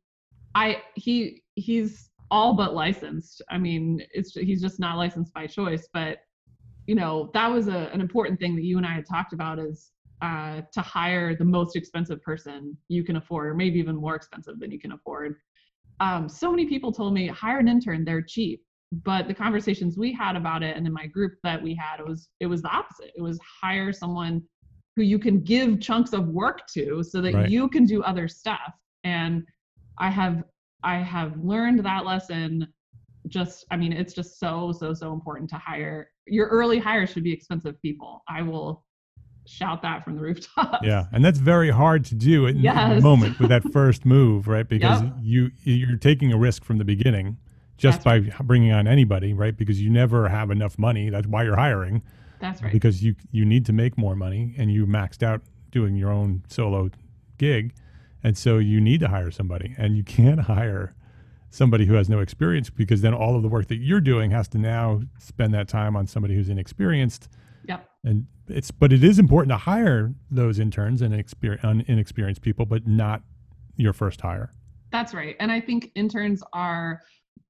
I 0.54 0.82
he 0.94 1.42
he's 1.54 2.10
all 2.30 2.54
but 2.54 2.74
licensed. 2.74 3.40
I 3.48 3.58
mean, 3.58 4.02
it's 4.12 4.34
he's 4.34 4.60
just 4.60 4.80
not 4.80 4.96
licensed 4.96 5.32
by 5.32 5.46
choice. 5.46 5.88
But 5.92 6.18
you 6.86 6.96
know, 6.96 7.30
that 7.32 7.48
was 7.48 7.68
a, 7.68 7.90
an 7.92 8.00
important 8.00 8.40
thing 8.40 8.56
that 8.56 8.64
you 8.64 8.76
and 8.76 8.84
I 8.84 8.92
had 8.92 9.06
talked 9.06 9.32
about 9.32 9.58
is 9.58 9.92
uh, 10.20 10.62
to 10.72 10.80
hire 10.80 11.36
the 11.36 11.44
most 11.44 11.76
expensive 11.76 12.20
person 12.22 12.76
you 12.88 13.04
can 13.04 13.16
afford, 13.16 13.46
or 13.46 13.54
maybe 13.54 13.78
even 13.78 13.96
more 13.96 14.16
expensive 14.16 14.58
than 14.58 14.72
you 14.72 14.80
can 14.80 14.92
afford. 14.92 15.36
Um, 16.00 16.28
so 16.28 16.50
many 16.50 16.66
people 16.66 16.90
told 16.92 17.14
me 17.14 17.28
hire 17.28 17.60
an 17.60 17.68
intern; 17.68 18.04
they're 18.04 18.22
cheap 18.22 18.62
but 19.02 19.26
the 19.26 19.34
conversations 19.34 19.96
we 19.98 20.12
had 20.12 20.36
about 20.36 20.62
it 20.62 20.76
and 20.76 20.86
in 20.86 20.92
my 20.92 21.06
group 21.06 21.32
that 21.42 21.60
we 21.60 21.74
had 21.74 21.98
it 21.98 22.06
was 22.06 22.28
it 22.38 22.46
was 22.46 22.62
the 22.62 22.68
opposite 22.68 23.10
it 23.16 23.22
was 23.22 23.40
hire 23.60 23.92
someone 23.92 24.40
who 24.96 25.02
you 25.02 25.18
can 25.18 25.40
give 25.40 25.80
chunks 25.80 26.12
of 26.12 26.28
work 26.28 26.66
to 26.68 27.02
so 27.02 27.20
that 27.20 27.34
right. 27.34 27.50
you 27.50 27.68
can 27.68 27.84
do 27.84 28.02
other 28.02 28.28
stuff 28.28 28.72
and 29.04 29.42
i 29.98 30.10
have 30.10 30.42
i 30.82 30.96
have 30.96 31.36
learned 31.38 31.84
that 31.84 32.04
lesson 32.04 32.66
just 33.28 33.64
i 33.70 33.76
mean 33.76 33.92
it's 33.92 34.14
just 34.14 34.38
so 34.38 34.72
so 34.72 34.92
so 34.94 35.12
important 35.12 35.48
to 35.48 35.56
hire 35.56 36.10
your 36.26 36.48
early 36.48 36.78
hires 36.78 37.10
should 37.10 37.24
be 37.24 37.32
expensive 37.32 37.80
people 37.82 38.22
i 38.28 38.42
will 38.42 38.84
shout 39.46 39.82
that 39.82 40.02
from 40.02 40.14
the 40.16 40.22
rooftop. 40.22 40.80
Yeah, 40.82 41.04
and 41.12 41.22
that's 41.22 41.38
very 41.38 41.68
hard 41.68 42.06
to 42.06 42.14
do 42.14 42.46
in 42.46 42.60
yes. 42.60 42.94
the 42.94 43.02
moment 43.02 43.38
with 43.38 43.50
that 43.50 43.62
first 43.74 44.06
move, 44.06 44.48
right? 44.48 44.66
Because 44.66 45.02
yep. 45.02 45.12
you 45.20 45.50
you're 45.64 45.98
taking 45.98 46.32
a 46.32 46.38
risk 46.38 46.64
from 46.64 46.78
the 46.78 46.84
beginning 46.84 47.36
just 47.76 48.02
That's 48.02 48.04
by 48.04 48.18
right. 48.18 48.46
bringing 48.46 48.72
on 48.72 48.86
anybody, 48.86 49.34
right? 49.34 49.56
Because 49.56 49.80
you 49.80 49.90
never 49.90 50.28
have 50.28 50.50
enough 50.50 50.78
money. 50.78 51.10
That's 51.10 51.26
why 51.26 51.44
you're 51.44 51.56
hiring. 51.56 52.02
That's 52.40 52.62
right. 52.62 52.72
Because 52.72 53.02
you 53.02 53.14
you 53.30 53.44
need 53.44 53.66
to 53.66 53.72
make 53.72 53.96
more 53.96 54.14
money, 54.14 54.54
and 54.58 54.70
you 54.70 54.86
maxed 54.86 55.22
out 55.22 55.42
doing 55.70 55.96
your 55.96 56.10
own 56.10 56.42
solo 56.48 56.90
gig, 57.38 57.74
and 58.22 58.36
so 58.36 58.58
you 58.58 58.80
need 58.80 59.00
to 59.00 59.08
hire 59.08 59.30
somebody, 59.30 59.74
and 59.78 59.96
you 59.96 60.04
can't 60.04 60.40
hire 60.52 60.94
somebody 61.50 61.86
who 61.86 61.94
has 61.94 62.08
no 62.08 62.18
experience 62.18 62.68
because 62.68 63.00
then 63.00 63.14
all 63.14 63.36
of 63.36 63.42
the 63.42 63.48
work 63.48 63.68
that 63.68 63.76
you're 63.76 64.00
doing 64.00 64.32
has 64.32 64.48
to 64.48 64.58
now 64.58 65.00
spend 65.18 65.54
that 65.54 65.68
time 65.68 65.94
on 65.94 66.06
somebody 66.06 66.34
who's 66.34 66.48
inexperienced. 66.48 67.28
Yep. 67.68 67.88
And 68.02 68.26
it's 68.48 68.70
but 68.70 68.92
it 68.92 69.04
is 69.04 69.18
important 69.18 69.50
to 69.50 69.56
hire 69.56 70.12
those 70.30 70.58
interns 70.58 71.00
and 71.00 71.14
inexperienced 71.14 72.42
people, 72.42 72.66
but 72.66 72.86
not 72.86 73.22
your 73.76 73.92
first 73.92 74.20
hire. 74.20 74.52
That's 74.90 75.14
right. 75.14 75.36
And 75.40 75.50
I 75.50 75.60
think 75.60 75.90
interns 75.94 76.42
are 76.52 77.02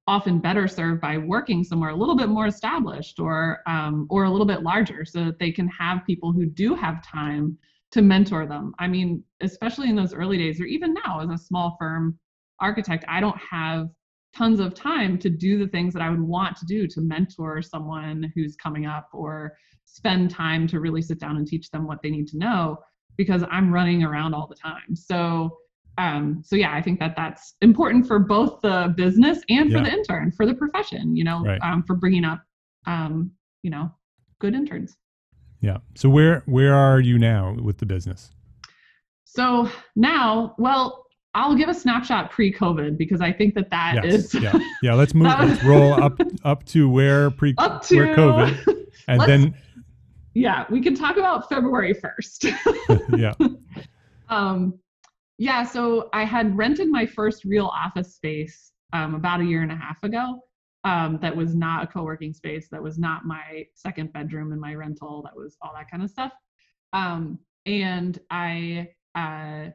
often 0.07 0.39
better 0.39 0.67
served 0.67 1.01
by 1.01 1.17
working 1.17 1.63
somewhere 1.63 1.89
a 1.89 1.95
little 1.95 2.15
bit 2.15 2.29
more 2.29 2.47
established 2.47 3.19
or 3.19 3.59
um, 3.67 4.05
or 4.09 4.25
a 4.25 4.29
little 4.29 4.45
bit 4.45 4.61
larger 4.61 5.03
so 5.03 5.25
that 5.25 5.39
they 5.39 5.51
can 5.51 5.67
have 5.67 6.05
people 6.05 6.31
who 6.31 6.45
do 6.45 6.75
have 6.75 7.05
time 7.05 7.57
to 7.91 8.01
mentor 8.01 8.45
them. 8.45 8.73
I 8.77 8.87
mean, 8.87 9.23
especially 9.41 9.89
in 9.89 9.95
those 9.95 10.13
early 10.13 10.37
days, 10.37 10.59
or 10.59 10.65
even 10.65 10.93
now 10.93 11.21
as 11.21 11.29
a 11.29 11.43
small 11.43 11.75
firm 11.79 12.19
architect, 12.59 13.05
I 13.07 13.19
don't 13.19 13.37
have 13.37 13.89
tons 14.35 14.59
of 14.59 14.73
time 14.73 15.17
to 15.17 15.29
do 15.29 15.57
the 15.57 15.67
things 15.67 15.93
that 15.93 16.01
I 16.01 16.09
would 16.09 16.21
want 16.21 16.57
to 16.57 16.65
do 16.65 16.87
to 16.87 17.01
mentor 17.01 17.61
someone 17.61 18.31
who's 18.35 18.55
coming 18.55 18.85
up 18.85 19.07
or 19.13 19.53
spend 19.85 20.29
time 20.29 20.67
to 20.67 20.79
really 20.79 21.01
sit 21.01 21.19
down 21.19 21.37
and 21.37 21.47
teach 21.47 21.71
them 21.71 21.87
what 21.87 22.01
they 22.03 22.09
need 22.09 22.27
to 22.29 22.37
know 22.37 22.77
because 23.17 23.43
I'm 23.49 23.71
running 23.71 24.03
around 24.03 24.33
all 24.33 24.47
the 24.47 24.55
time. 24.55 24.93
So 24.93 25.57
um 25.97 26.41
so 26.45 26.55
yeah 26.55 26.73
i 26.73 26.81
think 26.81 26.99
that 26.99 27.15
that's 27.15 27.55
important 27.61 28.05
for 28.07 28.19
both 28.19 28.59
the 28.61 28.93
business 28.97 29.39
and 29.49 29.71
for 29.71 29.77
Yeah. 29.77 29.83
the 29.85 29.91
intern 29.93 30.31
for 30.31 30.45
the 30.45 30.53
profession 30.53 31.15
you 31.15 31.23
know 31.23 31.43
Right. 31.43 31.59
um 31.61 31.83
for 31.83 31.95
bringing 31.95 32.25
up 32.25 32.41
um 32.85 33.31
you 33.63 33.69
know 33.71 33.91
good 34.39 34.53
interns 34.55 34.97
Yeah. 35.61 35.77
So 35.95 36.09
where 36.09 36.43
where 36.45 36.73
are 36.75 36.99
you 36.99 37.17
now 37.17 37.55
with 37.61 37.77
the 37.79 37.85
business? 37.85 38.31
so 39.23 39.69
now 39.95 40.53
well 40.57 41.05
i'll 41.33 41.55
give 41.55 41.67
a 41.69 41.73
snapshot 41.73 42.31
pre-covid 42.31 42.97
because 42.97 43.19
i 43.21 43.31
think 43.31 43.53
that 43.55 43.69
that 43.69 43.95
Yes. 44.03 44.13
is 44.13 44.33
yeah. 44.35 44.57
Yeah. 44.81 44.93
Let's 44.93 45.13
move. 45.13 45.27
Was- 45.27 45.49
let's 45.49 45.63
roll 45.63 45.93
up 45.93 46.19
up 46.43 46.63
to 46.65 46.89
where 46.89 47.31
pre 47.31 47.53
up 47.57 47.81
to 47.87 47.95
where 47.97 48.15
COVID, 48.15 48.85
and 49.07 49.21
then 49.21 49.55
yeah 50.33 50.65
we 50.69 50.81
can 50.81 50.93
talk 50.95 51.17
about 51.17 51.47
february 51.49 51.93
1st 51.93 52.53
yeah. 53.17 53.33
um 54.29 54.77
yeah 55.37 55.63
so 55.63 56.09
i 56.13 56.23
had 56.23 56.55
rented 56.57 56.89
my 56.89 57.05
first 57.05 57.43
real 57.45 57.67
office 57.67 58.15
space 58.15 58.71
um, 58.93 59.15
about 59.15 59.41
a 59.41 59.43
year 59.43 59.61
and 59.61 59.71
a 59.71 59.75
half 59.75 60.01
ago 60.03 60.39
um, 60.83 61.17
that 61.19 61.35
was 61.35 61.55
not 61.55 61.83
a 61.83 61.87
co-working 61.87 62.33
space 62.33 62.67
that 62.71 62.81
was 62.81 62.97
not 62.97 63.25
my 63.25 63.65
second 63.73 64.13
bedroom 64.13 64.51
in 64.51 64.59
my 64.59 64.73
rental 64.73 65.21
that 65.23 65.35
was 65.35 65.57
all 65.61 65.73
that 65.75 65.89
kind 65.89 66.03
of 66.03 66.09
stuff. 66.09 66.31
Um, 66.93 67.39
and 67.65 68.19
i 68.29 68.87
uh, 69.15 69.69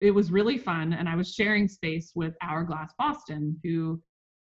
it 0.00 0.10
was 0.10 0.30
really 0.30 0.58
fun 0.58 0.92
and 0.92 1.08
i 1.08 1.16
was 1.16 1.32
sharing 1.32 1.66
space 1.66 2.12
with 2.14 2.34
hourglass 2.42 2.92
boston 2.98 3.58
who 3.64 4.00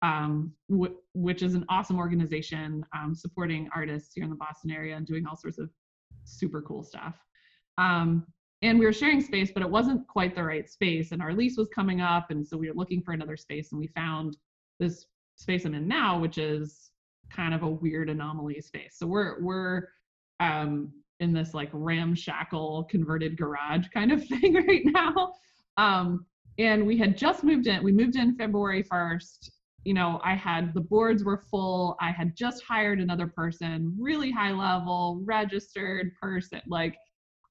um, 0.04 0.52
w- 0.70 0.98
which 1.14 1.42
is 1.42 1.56
an 1.56 1.66
awesome 1.70 1.98
organization 1.98 2.86
um, 2.96 3.16
supporting 3.16 3.70
artists 3.76 4.12
here 4.14 4.24
in 4.24 4.30
the 4.30 4.36
boston 4.36 4.70
area 4.70 4.96
and 4.96 5.08
doing 5.08 5.26
all 5.26 5.36
sorts 5.36 5.58
of 5.58 5.70
super 6.26 6.62
cool 6.62 6.84
stuff. 6.84 7.16
Um, 7.78 8.26
and 8.63 8.80
we 8.80 8.86
were 8.86 8.93
sharing 8.93 9.21
space 9.21 9.52
but 9.54 9.62
it 9.62 9.69
wasn't 9.69 10.08
quite 10.08 10.36
the 10.36 10.43
right 10.43 10.67
space 10.69 11.12
and 11.12 11.21
our 11.21 11.34
lease 11.34 11.58
was 11.58 11.69
coming 11.69 12.02
up 12.02 12.32
and 12.32 12.45
so 12.47 12.58
we 12.58 12.67
were 12.67 12.76
looking 12.76 13.02
for 13.04 13.13
another 13.13 13.38
space 13.38 13.71
and 13.71 13.80
we 13.80 13.88
found 13.88 14.38
this 14.80 15.06
space 15.36 15.65
i'm 15.65 15.76
in 15.76 15.88
now 15.88 16.19
which 16.19 16.38
is 16.38 16.91
kind 17.30 17.54
of 17.54 17.63
a 17.63 17.69
weird 17.69 18.10
anomaly 18.10 18.62
space. 18.62 18.95
So 18.97 19.08
we're 19.08 19.41
we're 19.41 19.88
um 20.39 20.91
in 21.19 21.34
this 21.34 21.54
like 21.54 21.69
ramshackle 21.71 22.86
converted 22.89 23.38
garage 23.38 23.88
kind 23.93 24.12
of 24.12 24.26
thing 24.28 24.56
right 24.56 24.84
now. 24.86 25.34
Um 25.78 26.26
and 26.60 26.86
we 26.86 26.97
had 26.97 27.17
just 27.17 27.43
moved 27.43 27.67
in 27.67 27.84
we 27.84 27.91
moved 27.91 28.15
in 28.15 28.36
february 28.36 28.84
1st 28.84 29.49
you 29.86 29.93
know 29.95 30.21
i 30.23 30.36
had 30.36 30.71
the 30.76 30.82
boards 30.82 31.23
were 31.23 31.39
full. 31.49 31.97
I 31.99 32.12
had 32.12 32.36
just 32.36 32.63
hired 32.63 32.99
another 32.99 33.26
person 33.26 33.95
really 33.99 34.30
high 34.30 34.52
level 34.52 35.21
registered 35.26 36.12
person 36.21 36.62
like 36.67 36.95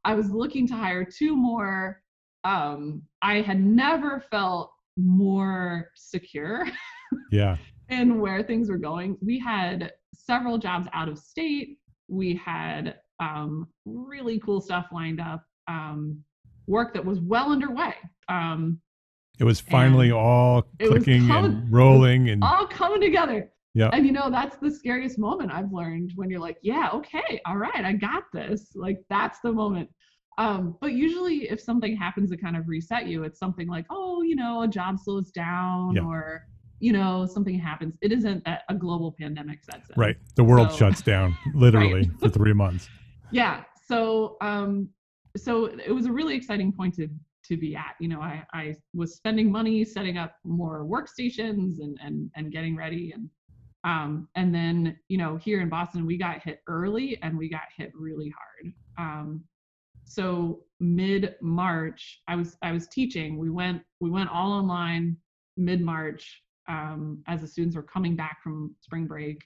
I 0.04 0.14
was 0.14 0.30
looking 0.30 0.66
to 0.68 0.74
hire 0.74 1.04
two 1.04 1.36
more. 1.36 2.02
Um, 2.44 3.02
I 3.22 3.40
had 3.40 3.60
never 3.62 4.20
felt 4.30 4.72
more 4.96 5.90
secure 5.94 6.66
Yeah. 7.30 7.56
in 7.88 8.20
where 8.20 8.42
things 8.42 8.68
were 8.68 8.78
going. 8.78 9.16
We 9.24 9.38
had 9.38 9.92
several 10.14 10.58
jobs 10.58 10.88
out 10.92 11.08
of 11.08 11.18
state. 11.18 11.78
We 12.08 12.34
had 12.34 12.96
um, 13.20 13.68
really 13.84 14.40
cool 14.40 14.60
stuff 14.60 14.86
lined 14.92 15.20
up, 15.20 15.44
um, 15.68 16.22
work 16.66 16.94
that 16.94 17.04
was 17.04 17.20
well 17.20 17.52
underway. 17.52 17.94
Um, 18.28 18.80
It 19.38 19.44
was 19.44 19.60
finally 19.60 20.10
all 20.10 20.62
clicking 20.80 21.30
and 21.30 21.72
rolling 21.72 22.30
and 22.30 22.42
all 22.42 22.66
coming 22.66 23.00
together. 23.00 23.50
Yeah. 23.74 23.88
And 23.92 24.04
you 24.06 24.12
know, 24.12 24.30
that's 24.30 24.56
the 24.56 24.70
scariest 24.70 25.18
moment 25.18 25.50
I've 25.52 25.72
learned 25.72 26.12
when 26.14 26.28
you're 26.30 26.40
like, 26.40 26.58
yeah, 26.62 26.90
okay, 26.92 27.40
all 27.46 27.56
right, 27.56 27.84
I 27.84 27.92
got 27.92 28.24
this. 28.32 28.72
Like 28.74 28.98
that's 29.08 29.40
the 29.40 29.52
moment. 29.52 29.88
Um, 30.38 30.76
but 30.80 30.92
usually 30.92 31.50
if 31.50 31.60
something 31.60 31.96
happens 31.96 32.30
to 32.30 32.36
kind 32.36 32.56
of 32.56 32.68
reset 32.68 33.06
you, 33.06 33.24
it's 33.24 33.38
something 33.38 33.68
like, 33.68 33.86
oh, 33.90 34.22
you 34.22 34.36
know, 34.36 34.62
a 34.62 34.68
job 34.68 34.98
slows 34.98 35.30
down 35.30 35.94
Yeah. 35.96 36.02
or 36.04 36.46
you 36.80 36.92
know, 36.92 37.24
something 37.26 37.56
happens. 37.56 37.96
It 38.02 38.10
isn't 38.10 38.44
that 38.44 38.62
a 38.68 38.74
global 38.74 39.14
pandemic 39.16 39.62
sets 39.62 39.88
in. 39.90 39.94
right. 39.96 40.16
The 40.34 40.42
world 40.42 40.72
So- 40.72 40.78
shuts 40.78 41.00
down 41.00 41.36
literally 41.54 42.10
for 42.18 42.28
three 42.28 42.52
months. 42.52 42.88
yeah 43.30 43.62
so 43.88 44.36
um 44.42 44.88
so 45.36 45.64
it 45.66 45.90
was 45.90 46.04
a 46.06 46.12
really 46.12 46.34
exciting 46.36 46.70
point 46.70 46.92
to 46.94 47.08
to 47.44 47.56
be 47.56 47.74
at 47.74 47.94
you 47.98 48.06
know 48.08 48.20
i 48.20 48.44
i 48.52 48.74
was 48.94 49.14
spending 49.14 49.50
money 49.50 49.84
setting 49.86 50.18
up 50.18 50.36
more 50.44 50.84
workstations 50.84 51.80
and 51.80 51.98
and 52.04 52.30
and 52.36 52.52
getting 52.52 52.76
ready 52.76 53.10
and 53.12 53.30
um 53.84 54.28
and 54.36 54.54
then 54.54 54.96
you 55.08 55.18
know 55.18 55.36
here 55.36 55.60
in 55.60 55.68
boston 55.68 56.06
we 56.06 56.16
got 56.16 56.42
hit 56.42 56.60
early 56.68 57.18
and 57.22 57.36
we 57.36 57.48
got 57.48 57.62
hit 57.76 57.90
really 57.94 58.32
hard 58.36 58.72
um 58.98 59.42
so 60.04 60.60
mid 60.80 61.34
march 61.40 62.20
i 62.28 62.34
was 62.36 62.56
i 62.62 62.72
was 62.72 62.88
teaching 62.88 63.38
we 63.38 63.50
went 63.50 63.82
we 64.00 64.10
went 64.10 64.30
all 64.30 64.52
online 64.52 65.16
mid 65.56 65.80
march 65.80 66.42
um 66.68 67.22
as 67.26 67.40
the 67.40 67.46
students 67.46 67.76
were 67.76 67.82
coming 67.82 68.14
back 68.14 68.42
from 68.42 68.74
spring 68.80 69.06
break 69.06 69.38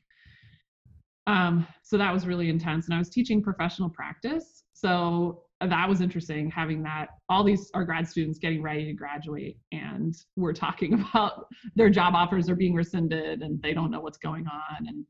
um, 1.26 1.66
so 1.82 1.98
that 1.98 2.12
was 2.12 2.26
really 2.26 2.48
intense. 2.48 2.86
And 2.86 2.94
I 2.94 2.98
was 2.98 3.10
teaching 3.10 3.42
professional 3.42 3.90
practice. 3.90 4.64
So 4.74 5.42
that 5.60 5.88
was 5.88 6.00
interesting 6.00 6.50
having 6.50 6.82
that 6.82 7.08
all 7.28 7.42
these 7.42 7.70
are 7.72 7.84
grad 7.84 8.06
students 8.06 8.38
getting 8.38 8.62
ready 8.62 8.84
to 8.84 8.92
graduate 8.92 9.58
and 9.72 10.14
we're 10.36 10.52
talking 10.52 10.94
about 11.10 11.46
their 11.74 11.88
job 11.88 12.14
offers 12.14 12.50
are 12.50 12.56
being 12.56 12.74
rescinded 12.74 13.42
and 13.42 13.60
they 13.62 13.72
don't 13.72 13.90
know 13.90 14.00
what's 14.00 14.18
going 14.18 14.46
on. 14.46 14.86
And 14.86 15.04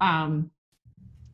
um 0.00 0.50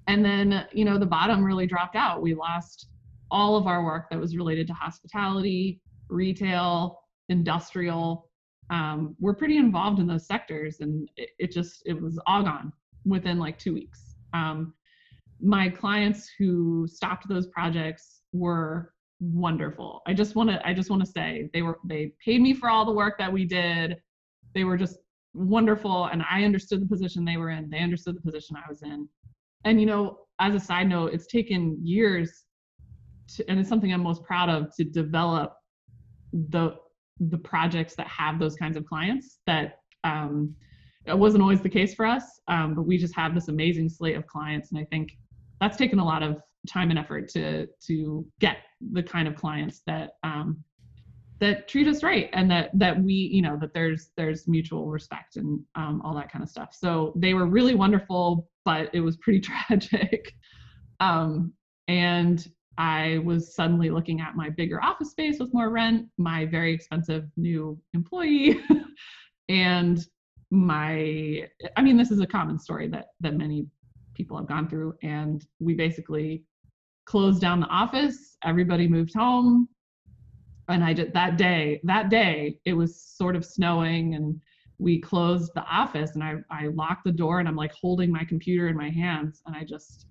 and 0.06 0.24
then 0.24 0.66
you 0.72 0.84
know 0.84 0.98
the 0.98 1.06
bottom 1.06 1.44
really 1.44 1.66
dropped 1.66 1.96
out. 1.96 2.22
We 2.22 2.34
lost 2.34 2.88
all 3.30 3.56
of 3.56 3.66
our 3.66 3.84
work 3.84 4.08
that 4.10 4.20
was 4.20 4.36
related 4.36 4.68
to 4.68 4.72
hospitality, 4.72 5.80
retail, 6.08 7.00
industrial. 7.28 8.30
Um, 8.70 9.16
we're 9.20 9.34
pretty 9.34 9.58
involved 9.58 10.00
in 10.00 10.06
those 10.06 10.26
sectors 10.26 10.78
and 10.80 11.08
it, 11.16 11.30
it 11.38 11.52
just 11.52 11.82
it 11.86 12.00
was 12.00 12.18
all 12.26 12.42
gone 12.42 12.72
within 13.04 13.38
like 13.38 13.58
two 13.58 13.74
weeks 13.74 14.16
um, 14.32 14.74
my 15.40 15.68
clients 15.68 16.30
who 16.38 16.86
stopped 16.88 17.28
those 17.28 17.46
projects 17.48 18.15
were 18.36 18.92
wonderful. 19.20 20.02
I 20.06 20.12
just 20.12 20.34
want 20.34 20.50
to 20.50 20.66
i 20.66 20.74
just 20.74 20.90
want 20.90 21.04
to 21.04 21.10
say 21.10 21.48
they 21.52 21.62
were 21.62 21.78
they 21.84 22.12
paid 22.24 22.40
me 22.40 22.54
for 22.54 22.68
all 22.68 22.84
the 22.84 22.92
work 22.92 23.18
that 23.18 23.32
we 23.32 23.44
did. 23.44 23.96
They 24.54 24.64
were 24.64 24.76
just 24.76 24.98
wonderful 25.34 26.06
and 26.06 26.22
i 26.30 26.44
understood 26.44 26.80
the 26.80 26.86
position 26.86 27.22
they 27.22 27.36
were 27.36 27.50
in 27.50 27.68
they 27.68 27.80
understood 27.80 28.16
the 28.16 28.22
position 28.22 28.56
i 28.56 28.68
was 28.68 28.82
in. 28.82 29.08
And 29.64 29.80
you 29.80 29.86
know 29.86 30.20
as 30.40 30.54
a 30.54 30.60
side 30.60 30.88
note 30.88 31.12
it's 31.12 31.26
taken 31.26 31.78
years 31.82 32.44
to, 33.34 33.50
and 33.50 33.60
it's 33.60 33.68
something 33.68 33.92
i'm 33.92 34.02
most 34.02 34.22
proud 34.22 34.48
of 34.48 34.74
to 34.76 34.84
develop 34.84 35.54
the 36.32 36.76
the 37.20 37.38
projects 37.38 37.94
that 37.96 38.06
have 38.06 38.38
those 38.38 38.56
kinds 38.56 38.76
of 38.76 38.86
clients 38.86 39.38
that 39.46 39.80
um, 40.04 40.54
it 41.06 41.16
wasn't 41.16 41.42
always 41.42 41.60
the 41.60 41.68
case 41.68 41.94
for 41.94 42.04
us, 42.04 42.40
um, 42.48 42.74
but 42.74 42.82
we 42.82 42.98
just 42.98 43.14
have 43.14 43.34
this 43.34 43.48
amazing 43.48 43.88
slate 43.88 44.16
of 44.16 44.26
clients, 44.26 44.70
and 44.70 44.80
I 44.80 44.84
think 44.84 45.16
that's 45.60 45.76
taken 45.76 45.98
a 45.98 46.04
lot 46.04 46.22
of 46.22 46.40
time 46.66 46.90
and 46.90 46.98
effort 46.98 47.28
to 47.30 47.66
to 47.86 48.26
get 48.40 48.58
the 48.92 49.02
kind 49.02 49.28
of 49.28 49.34
clients 49.36 49.82
that 49.86 50.12
um, 50.22 50.62
that 51.38 51.68
treat 51.68 51.86
us 51.86 52.02
right 52.02 52.30
and 52.32 52.50
that 52.50 52.70
that 52.74 53.02
we 53.02 53.14
you 53.14 53.42
know 53.42 53.56
that 53.60 53.74
there's 53.74 54.10
there's 54.16 54.48
mutual 54.48 54.86
respect 54.86 55.36
and 55.36 55.60
um, 55.74 56.00
all 56.04 56.14
that 56.14 56.30
kind 56.30 56.42
of 56.42 56.48
stuff. 56.48 56.70
So 56.72 57.12
they 57.16 57.34
were 57.34 57.46
really 57.46 57.74
wonderful, 57.74 58.48
but 58.64 58.90
it 58.92 59.00
was 59.00 59.16
pretty 59.16 59.40
tragic. 59.68 60.32
Um, 61.00 61.52
and 61.88 62.46
I 62.78 63.18
was 63.24 63.54
suddenly 63.54 63.90
looking 63.90 64.20
at 64.20 64.36
my 64.36 64.50
bigger 64.50 64.82
office 64.82 65.10
space 65.10 65.38
with 65.38 65.54
more 65.54 65.70
rent, 65.70 66.08
my 66.18 66.44
very 66.44 66.74
expensive 66.74 67.24
new 67.36 67.78
employee, 67.94 68.60
and 69.48 70.06
my 70.50 71.44
i 71.76 71.82
mean 71.82 71.96
this 71.96 72.12
is 72.12 72.20
a 72.20 72.26
common 72.26 72.58
story 72.58 72.86
that 72.86 73.06
that 73.20 73.34
many 73.34 73.66
people 74.14 74.36
have 74.36 74.46
gone 74.46 74.68
through 74.68 74.94
and 75.02 75.46
we 75.58 75.74
basically 75.74 76.44
closed 77.06 77.40
down 77.40 77.60
the 77.60 77.66
office 77.66 78.36
everybody 78.44 78.86
moved 78.86 79.14
home. 79.14 79.68
And 80.68 80.82
i 80.84 80.92
did 80.92 81.12
that 81.14 81.38
day 81.38 81.80
that 81.84 82.10
day 82.10 82.58
it 82.64 82.74
was 82.74 83.00
sort 83.00 83.36
of 83.36 83.44
snowing 83.44 84.14
and 84.14 84.40
we 84.78 85.00
closed 85.00 85.52
the 85.54 85.64
office 85.64 86.10
and 86.14 86.24
i 86.24 86.34
i 86.50 86.66
locked 86.66 87.04
the 87.04 87.12
door 87.12 87.38
and 87.38 87.48
i'm 87.48 87.56
like 87.56 87.72
holding 87.72 88.10
my 88.10 88.24
computer 88.24 88.68
in 88.68 88.76
my 88.76 88.90
hands 88.90 89.40
and 89.46 89.56
i 89.56 89.64
just 89.64 90.06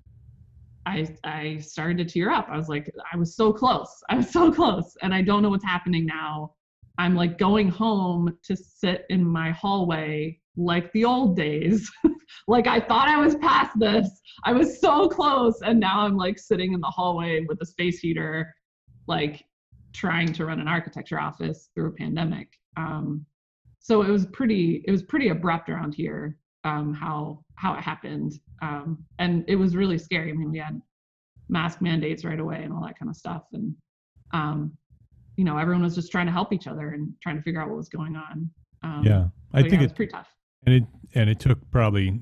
i 0.86 1.08
i 1.23 1.58
started 1.58 1.97
to 1.97 2.05
tear 2.05 2.31
up. 2.31 2.47
I 2.49 2.58
was 2.58 2.69
like 2.69 2.89
i 3.12 3.17
was 3.17 3.36
so 3.36 3.51
close. 3.51 4.01
I 4.10 4.15
was 4.15 4.29
so 4.31 4.51
close 4.51 4.95
and 5.01 5.13
i 5.13 5.21
don't 5.21 5.43
know 5.43 5.49
what's 5.49 5.65
happening 5.65 6.05
now. 6.05 6.53
I'm 6.97 7.15
like 7.15 7.38
going 7.38 7.67
home 7.67 8.38
to 8.43 8.55
sit 8.55 9.05
in 9.10 9.23
my 9.23 9.51
hallway 9.51 10.39
like 10.57 10.91
the 10.93 11.05
old 11.05 11.35
days. 11.35 11.91
like 12.47 12.67
I 12.67 12.79
thought 12.79 13.07
I 13.07 13.17
was 13.17 13.35
past 13.35 13.77
this. 13.79 14.09
I 14.43 14.53
was 14.53 14.79
so 14.79 15.07
close. 15.07 15.61
And 15.61 15.79
now 15.79 16.01
I'm 16.01 16.17
like 16.17 16.39
sitting 16.39 16.73
in 16.73 16.81
the 16.81 16.87
hallway 16.87 17.45
with 17.47 17.61
a 17.61 17.65
space 17.65 17.99
heater 17.99 18.53
like 19.07 19.43
trying 19.93 20.33
to 20.33 20.45
run 20.45 20.59
an 20.59 20.67
architecture 20.67 21.19
office 21.19 21.69
through 21.73 21.89
a 21.89 21.93
pandemic. 21.93 22.49
Um, 22.77 23.25
so 23.79 24.01
it 24.01 24.09
was 24.09 24.25
pretty 24.25 24.83
it 24.87 24.91
was 24.91 25.03
pretty 25.03 25.29
abrupt 25.29 25.69
around 25.69 25.93
here 25.93 26.37
um, 26.65 26.93
how 26.93 27.43
how 27.55 27.75
it 27.75 27.81
happened, 27.81 28.33
um, 28.61 29.05
and 29.19 29.45
it 29.47 29.55
was 29.55 29.75
really 29.75 29.97
scary. 29.97 30.31
I 30.31 30.33
mean, 30.33 30.51
we 30.51 30.57
had 30.57 30.81
mask 31.47 31.81
mandates 31.81 32.25
right 32.25 32.39
away 32.39 32.63
and 32.63 32.73
all 32.73 32.83
that 32.83 32.97
kind 32.97 33.09
of 33.09 33.15
stuff, 33.15 33.43
and 33.53 33.75
um, 34.33 34.75
you 35.37 35.45
know 35.45 35.57
everyone 35.57 35.83
was 35.83 35.95
just 35.95 36.11
trying 36.11 36.25
to 36.25 36.31
help 36.31 36.51
each 36.51 36.67
other 36.67 36.89
and 36.89 37.13
trying 37.21 37.37
to 37.37 37.43
figure 37.43 37.61
out 37.61 37.69
what 37.69 37.77
was 37.77 37.89
going 37.89 38.15
on. 38.15 38.49
Um, 38.83 39.03
yeah, 39.03 39.27
I 39.53 39.61
think 39.61 39.73
yeah, 39.73 39.81
it 39.81 39.83
it's 39.83 39.93
pretty 39.93 40.11
tough. 40.11 40.34
And 40.65 40.75
it 40.75 40.84
and 41.13 41.30
it 41.30 41.39
took 41.39 41.69
probably 41.71 42.19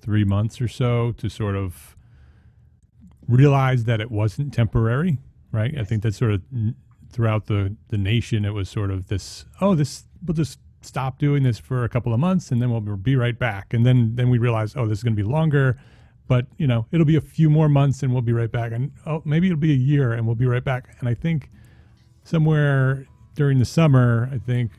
three 0.00 0.24
months 0.24 0.60
or 0.60 0.68
so 0.68 1.12
to 1.12 1.28
sort 1.28 1.56
of 1.56 1.96
realize 3.28 3.84
that 3.84 4.00
it 4.00 4.10
wasn't 4.10 4.52
temporary, 4.52 5.18
right? 5.52 5.72
Yes. 5.72 5.80
I 5.80 5.84
think 5.84 6.02
that 6.02 6.14
sort 6.14 6.32
of 6.32 6.42
throughout 7.10 7.46
the 7.46 7.76
the 7.88 7.98
nation, 7.98 8.44
it 8.44 8.54
was 8.54 8.68
sort 8.68 8.90
of 8.90 9.08
this. 9.08 9.44
Oh, 9.60 9.74
this 9.74 10.04
we'll 10.24 10.34
just 10.34 10.58
stop 10.82 11.18
doing 11.18 11.42
this 11.42 11.58
for 11.58 11.84
a 11.84 11.88
couple 11.88 12.12
of 12.12 12.20
months, 12.20 12.50
and 12.50 12.60
then 12.60 12.70
we'll 12.70 12.80
be 12.96 13.16
right 13.16 13.38
back. 13.38 13.72
And 13.72 13.86
then 13.86 14.16
then 14.16 14.30
we 14.30 14.38
realize, 14.38 14.74
oh, 14.76 14.86
this 14.86 14.98
is 14.98 15.04
going 15.04 15.16
to 15.16 15.22
be 15.22 15.28
longer. 15.28 15.78
But 16.26 16.46
you 16.58 16.66
know, 16.66 16.86
it'll 16.90 17.06
be 17.06 17.16
a 17.16 17.20
few 17.20 17.50
more 17.50 17.68
months, 17.68 18.02
and 18.02 18.12
we'll 18.12 18.22
be 18.22 18.32
right 18.32 18.50
back. 18.50 18.72
And 18.72 18.92
oh, 19.06 19.22
maybe 19.24 19.46
it'll 19.46 19.58
be 19.58 19.72
a 19.72 19.76
year, 19.76 20.12
and 20.12 20.26
we'll 20.26 20.36
be 20.36 20.46
right 20.46 20.64
back. 20.64 20.96
And 21.00 21.08
I 21.08 21.14
think 21.14 21.50
somewhere 22.24 23.06
during 23.34 23.58
the 23.58 23.64
summer, 23.64 24.28
I 24.32 24.38
think 24.38 24.72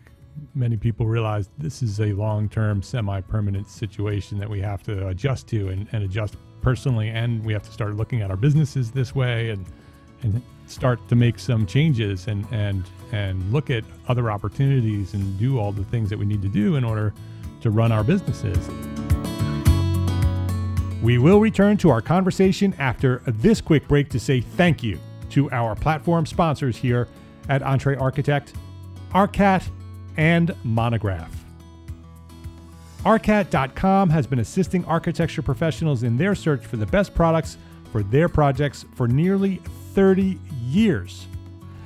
many 0.53 0.77
people 0.77 1.05
realize 1.07 1.49
this 1.57 1.81
is 1.81 1.99
a 1.99 2.13
long-term, 2.13 2.81
semi-permanent 2.81 3.69
situation 3.69 4.37
that 4.39 4.49
we 4.49 4.61
have 4.61 4.83
to 4.83 5.07
adjust 5.07 5.47
to 5.47 5.69
and, 5.69 5.87
and 5.91 6.03
adjust 6.03 6.35
personally, 6.61 7.09
and 7.09 7.43
we 7.43 7.53
have 7.53 7.63
to 7.63 7.71
start 7.71 7.95
looking 7.95 8.21
at 8.21 8.31
our 8.31 8.37
businesses 8.37 8.91
this 8.91 9.13
way 9.13 9.49
and 9.49 9.65
and 10.23 10.41
start 10.65 10.99
to 11.09 11.15
make 11.15 11.37
some 11.37 11.65
changes 11.65 12.27
and 12.27 12.47
and 12.51 12.83
and 13.11 13.51
look 13.53 13.69
at 13.69 13.83
other 14.07 14.31
opportunities 14.31 15.13
and 15.13 15.37
do 15.37 15.59
all 15.59 15.71
the 15.71 15.83
things 15.85 16.09
that 16.09 16.17
we 16.17 16.25
need 16.25 16.41
to 16.41 16.47
do 16.47 16.75
in 16.75 16.83
order 16.83 17.13
to 17.61 17.69
run 17.69 17.91
our 17.91 18.03
businesses. 18.03 18.57
We 21.03 21.19
will 21.19 21.39
return 21.39 21.77
to 21.77 21.91
our 21.91 22.01
conversation 22.01 22.73
after 22.79 23.21
this 23.27 23.61
quick 23.61 23.87
break 23.87 24.09
to 24.09 24.19
say 24.19 24.41
thank 24.41 24.81
you 24.81 24.99
to 25.31 25.51
our 25.51 25.75
platform 25.75 26.25
sponsors 26.25 26.75
here 26.75 27.07
at 27.47 27.61
Entre 27.61 27.95
Architect, 27.95 28.53
ARCAT, 29.11 29.69
and 30.17 30.55
Monograph. 30.63 31.45
ARCAT.com 33.05 34.09
has 34.09 34.25
been 34.25 34.39
assisting 34.39 34.83
architecture 34.85 35.41
professionals 35.41 36.03
in 36.03 36.17
their 36.17 36.33
search 36.33 36.65
for 36.65 36.77
the 36.77 36.87
best 36.87 37.13
products 37.13 37.57
for 37.91 38.03
their 38.03 38.27
projects 38.27 38.83
for 38.95 39.07
nearly 39.07 39.61
30 39.93 40.39
years. 40.65 41.27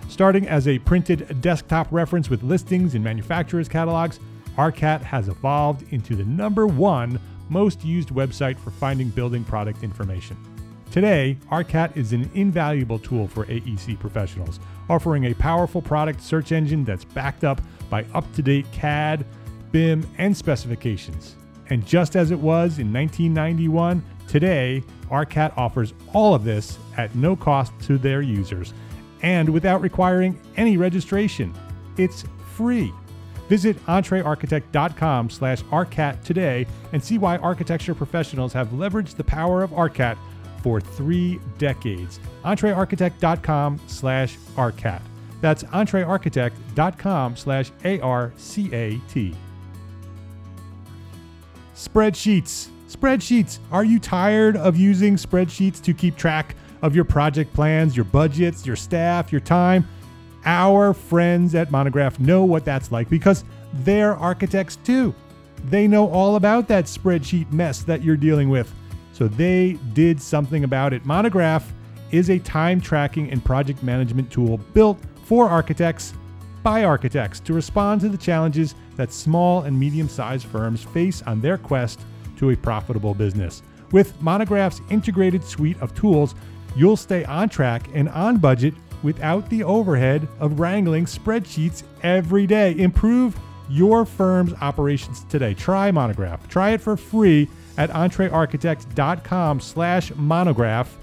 Starting 0.07 0.47
as 0.47 0.67
a 0.67 0.79
printed 0.79 1.39
desktop 1.41 1.87
reference 1.91 2.29
with 2.29 2.41
listings 2.41 2.95
in 2.95 3.03
manufacturers' 3.03 3.69
catalogs, 3.69 4.19
ARCAT 4.57 5.01
has 5.01 5.27
evolved 5.27 5.85
into 5.93 6.15
the 6.15 6.25
number 6.25 6.65
one 6.65 7.19
most 7.49 7.83
used 7.83 8.09
website 8.09 8.57
for 8.57 8.71
finding 8.71 9.09
building 9.09 9.43
product 9.43 9.83
information. 9.83 10.37
Today, 10.89 11.37
ARCAT 11.51 11.95
is 11.95 12.13
an 12.13 12.29
invaluable 12.33 12.97
tool 12.97 13.27
for 13.27 13.45
AEC 13.45 13.99
professionals, 13.99 14.59
offering 14.89 15.25
a 15.25 15.33
powerful 15.33 15.81
product 15.81 16.21
search 16.21 16.51
engine 16.51 16.83
that's 16.83 17.05
backed 17.05 17.43
up 17.43 17.61
by 17.89 18.05
up 18.13 18.31
to 18.33 18.41
date 18.41 18.65
CAD, 18.71 19.25
BIM, 19.71 20.05
and 20.17 20.35
specifications. 20.35 21.35
And 21.69 21.85
just 21.85 22.15
as 22.15 22.31
it 22.31 22.39
was 22.39 22.79
in 22.79 22.91
1991, 22.91 24.03
today, 24.27 24.83
ARCAT 25.09 25.55
offers 25.57 25.93
all 26.13 26.33
of 26.33 26.43
this 26.43 26.77
at 26.97 27.13
no 27.15 27.35
cost 27.35 27.73
to 27.81 27.97
their 27.97 28.21
users 28.21 28.73
and 29.21 29.49
without 29.49 29.81
requiring 29.81 30.39
any 30.57 30.77
registration. 30.77 31.53
It's 31.97 32.23
free. 32.53 32.91
Visit 33.49 33.83
entrearchitect.com 33.87 35.29
slash 35.29 35.63
ARCAT 35.71 36.23
today 36.23 36.67
and 36.93 37.03
see 37.03 37.17
why 37.17 37.37
architecture 37.37 37.95
professionals 37.95 38.53
have 38.53 38.69
leveraged 38.69 39.15
the 39.15 39.23
power 39.23 39.63
of 39.63 39.71
ARCAT 39.71 40.17
for 40.59 40.79
three 40.81 41.39
decades. 41.57 42.19
entrearchitect.com 42.43 43.79
slash 43.87 44.37
ARCAT. 44.55 45.01
That's 45.41 45.63
entrearchitect.com 45.63 47.35
slash 47.37 47.71
A-R-C-A-T. 47.85 49.35
Spreadsheets. 51.75 52.67
Spreadsheets. 52.89 53.59
Are 53.71 53.85
you 53.85 53.99
tired 53.99 54.57
of 54.57 54.75
using 54.75 55.15
spreadsheets 55.15 55.81
to 55.83 55.93
keep 55.93 56.17
track 56.17 56.55
of 56.81 56.95
your 56.95 57.05
project 57.05 57.53
plans, 57.53 57.95
your 57.95 58.05
budgets, 58.05 58.65
your 58.65 58.75
staff, 58.75 59.31
your 59.31 59.41
time? 59.41 59.87
Our 60.45 60.93
friends 60.93 61.55
at 61.55 61.71
Monograph 61.71 62.19
know 62.19 62.43
what 62.43 62.65
that's 62.65 62.91
like 62.91 63.09
because 63.09 63.43
they're 63.73 64.15
architects 64.15 64.77
too. 64.77 65.13
They 65.65 65.87
know 65.87 66.09
all 66.09 66.35
about 66.35 66.67
that 66.69 66.85
spreadsheet 66.85 67.51
mess 67.51 67.83
that 67.83 68.03
you're 68.03 68.17
dealing 68.17 68.49
with. 68.49 68.73
So 69.19 69.27
they 69.27 69.77
did 69.91 70.21
something 70.21 70.63
about 70.63 70.93
it. 70.93 71.05
Monograph 71.05 71.73
is 72.11 72.29
a 72.29 72.39
time 72.39 72.79
tracking 72.79 73.29
and 73.31 73.43
project 73.43 73.83
management 73.83 74.31
tool 74.31 74.59
built 74.73 74.97
for 75.25 75.49
architects 75.49 76.13
by 76.63 76.85
architects 76.85 77.41
to 77.41 77.53
respond 77.53 77.99
to 77.99 78.07
the 78.07 78.17
challenges 78.17 78.75
that 78.95 79.11
small 79.11 79.63
and 79.63 79.77
medium 79.77 80.07
sized 80.07 80.45
firms 80.47 80.83
face 80.83 81.21
on 81.23 81.41
their 81.41 81.57
quest 81.57 81.99
to 82.37 82.51
a 82.51 82.55
profitable 82.55 83.13
business. 83.13 83.61
With 83.91 84.19
Monograph's 84.21 84.79
integrated 84.89 85.43
suite 85.43 85.81
of 85.81 85.93
tools, 85.93 86.33
you'll 86.77 86.95
stay 86.95 87.25
on 87.25 87.49
track 87.49 87.89
and 87.93 88.07
on 88.09 88.37
budget 88.37 88.73
without 89.03 89.49
the 89.49 89.63
overhead 89.63 90.29
of 90.39 90.61
wrangling 90.61 91.03
spreadsheets 91.03 91.83
every 92.03 92.47
day. 92.47 92.73
Improve 92.77 93.37
your 93.69 94.05
firm's 94.05 94.53
operations 94.61 95.25
today. 95.25 95.53
Try 95.53 95.91
Monograph. 95.91 96.47
Try 96.47 96.69
it 96.69 96.79
for 96.79 96.95
free 96.95 97.49
at 97.79 97.89
entrearchitect.com 97.91 99.59
slash 99.61 100.13
monograph. 100.15 100.97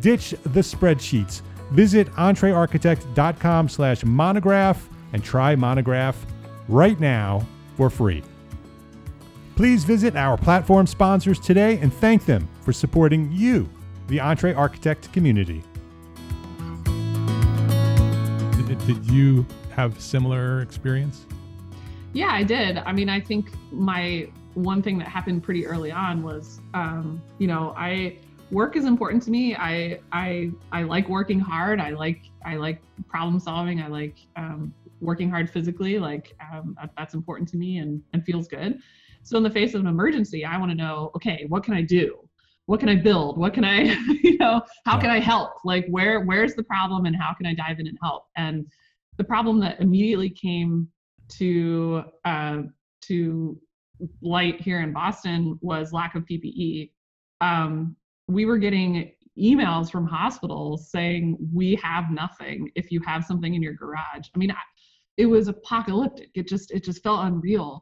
Ditch 0.00 0.30
the 0.44 0.60
spreadsheets. 0.60 1.40
Visit 1.70 2.06
entrearchitect.com 2.12 3.68
slash 3.68 4.04
monograph 4.04 4.88
and 5.14 5.24
try 5.24 5.56
Monograph 5.56 6.14
right 6.68 7.00
now 7.00 7.44
for 7.76 7.88
free. 7.88 8.22
Please 9.56 9.84
visit 9.84 10.14
our 10.16 10.36
platform 10.36 10.86
sponsors 10.86 11.40
today 11.40 11.78
and 11.78 11.92
thank 11.92 12.26
them 12.26 12.46
for 12.60 12.72
supporting 12.72 13.32
you, 13.32 13.68
the 14.08 14.20
Entre 14.20 14.54
Architect 14.54 15.10
community. 15.12 15.64
Did, 18.66 18.86
did 18.86 19.10
you 19.10 19.46
have 19.74 19.98
similar 20.00 20.60
experience? 20.60 21.24
Yeah, 22.12 22.28
I 22.30 22.42
did. 22.42 22.78
I 22.78 22.92
mean, 22.92 23.08
I 23.08 23.20
think 23.20 23.50
my 23.72 24.28
one 24.58 24.82
thing 24.82 24.98
that 24.98 25.08
happened 25.08 25.42
pretty 25.42 25.66
early 25.66 25.90
on 25.90 26.22
was, 26.22 26.60
um, 26.74 27.22
you 27.38 27.46
know, 27.46 27.74
I 27.76 28.18
work 28.50 28.76
is 28.76 28.84
important 28.84 29.22
to 29.24 29.30
me. 29.30 29.54
I 29.54 30.00
I 30.12 30.50
I 30.72 30.82
like 30.82 31.08
working 31.08 31.40
hard. 31.40 31.80
I 31.80 31.90
like 31.90 32.22
I 32.44 32.56
like 32.56 32.80
problem 33.08 33.38
solving. 33.40 33.80
I 33.80 33.88
like 33.88 34.16
um, 34.36 34.72
working 35.00 35.30
hard 35.30 35.50
physically. 35.50 35.98
Like 35.98 36.34
um, 36.52 36.76
that, 36.80 36.90
that's 36.96 37.14
important 37.14 37.48
to 37.50 37.56
me 37.56 37.78
and 37.78 38.02
and 38.12 38.24
feels 38.24 38.48
good. 38.48 38.78
So 39.22 39.36
in 39.36 39.42
the 39.42 39.50
face 39.50 39.74
of 39.74 39.80
an 39.80 39.86
emergency, 39.86 40.44
I 40.44 40.56
want 40.58 40.70
to 40.70 40.76
know, 40.76 41.10
okay, 41.16 41.44
what 41.48 41.62
can 41.62 41.74
I 41.74 41.82
do? 41.82 42.16
What 42.66 42.80
can 42.80 42.88
I 42.88 42.96
build? 42.96 43.38
What 43.38 43.54
can 43.54 43.64
I, 43.64 43.80
you 44.22 44.38
know, 44.38 44.62
how 44.86 44.98
can 44.98 45.10
I 45.10 45.20
help? 45.20 45.52
Like 45.64 45.86
where 45.88 46.20
where's 46.20 46.54
the 46.54 46.64
problem 46.64 47.06
and 47.06 47.16
how 47.16 47.34
can 47.34 47.46
I 47.46 47.54
dive 47.54 47.78
in 47.78 47.86
and 47.86 47.98
help? 48.02 48.24
And 48.36 48.66
the 49.16 49.24
problem 49.24 49.60
that 49.60 49.80
immediately 49.80 50.30
came 50.30 50.88
to 51.38 52.04
uh, 52.24 52.62
to 53.02 53.60
light 54.22 54.60
here 54.60 54.80
in 54.80 54.92
Boston 54.92 55.58
was 55.60 55.92
lack 55.92 56.14
of 56.14 56.24
PPE. 56.24 56.90
Um, 57.40 57.96
we 58.26 58.44
were 58.44 58.58
getting 58.58 59.12
emails 59.38 59.90
from 59.90 60.06
hospitals 60.06 60.90
saying 60.90 61.36
we 61.52 61.76
have 61.76 62.10
nothing 62.10 62.70
if 62.74 62.90
you 62.90 63.00
have 63.06 63.24
something 63.24 63.54
in 63.54 63.62
your 63.62 63.74
garage. 63.74 64.28
I 64.34 64.38
mean 64.38 64.52
it 65.16 65.26
was 65.26 65.48
apocalyptic. 65.48 66.30
It 66.34 66.48
just 66.48 66.70
it 66.70 66.84
just 66.84 67.02
felt 67.02 67.24
unreal. 67.24 67.80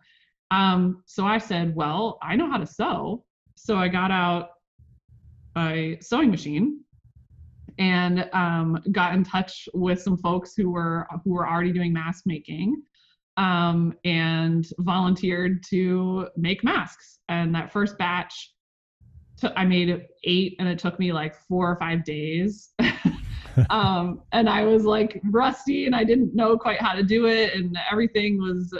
Um, 0.50 1.02
so 1.06 1.26
i 1.26 1.38
said 1.38 1.74
well 1.74 2.18
i 2.22 2.36
know 2.36 2.50
how 2.50 2.58
to 2.58 2.66
sew. 2.66 3.24
So 3.56 3.76
i 3.76 3.88
got 3.88 4.10
out 4.10 4.50
a 5.56 5.98
sewing 6.00 6.30
machine 6.30 6.80
and 7.78 8.28
um, 8.32 8.82
got 8.92 9.14
in 9.14 9.24
touch 9.24 9.68
with 9.74 10.00
some 10.00 10.16
folks 10.16 10.54
who 10.56 10.70
were 10.70 11.06
who 11.24 11.32
were 11.32 11.48
already 11.48 11.72
doing 11.72 11.92
mask 11.92 12.24
making 12.26 12.82
um, 13.36 13.94
and 14.04 14.66
volunteered 14.78 15.62
to 15.70 16.28
make 16.36 16.64
masks 16.64 17.18
and 17.28 17.54
that 17.54 17.72
first 17.72 17.98
batch 17.98 18.52
I 19.54 19.64
made 19.64 20.06
eight 20.24 20.56
and 20.58 20.68
it 20.68 20.78
took 20.78 20.98
me 20.98 21.12
like 21.12 21.34
four 21.48 21.70
or 21.70 21.76
five 21.76 22.04
days. 22.04 22.70
um, 23.70 24.22
and 24.32 24.48
I 24.48 24.64
was 24.64 24.84
like 24.84 25.20
rusty 25.30 25.86
and 25.86 25.94
I 25.94 26.04
didn't 26.04 26.34
know 26.34 26.56
quite 26.56 26.80
how 26.80 26.94
to 26.94 27.02
do 27.02 27.26
it 27.26 27.54
and 27.54 27.76
everything 27.90 28.38
was 28.38 28.72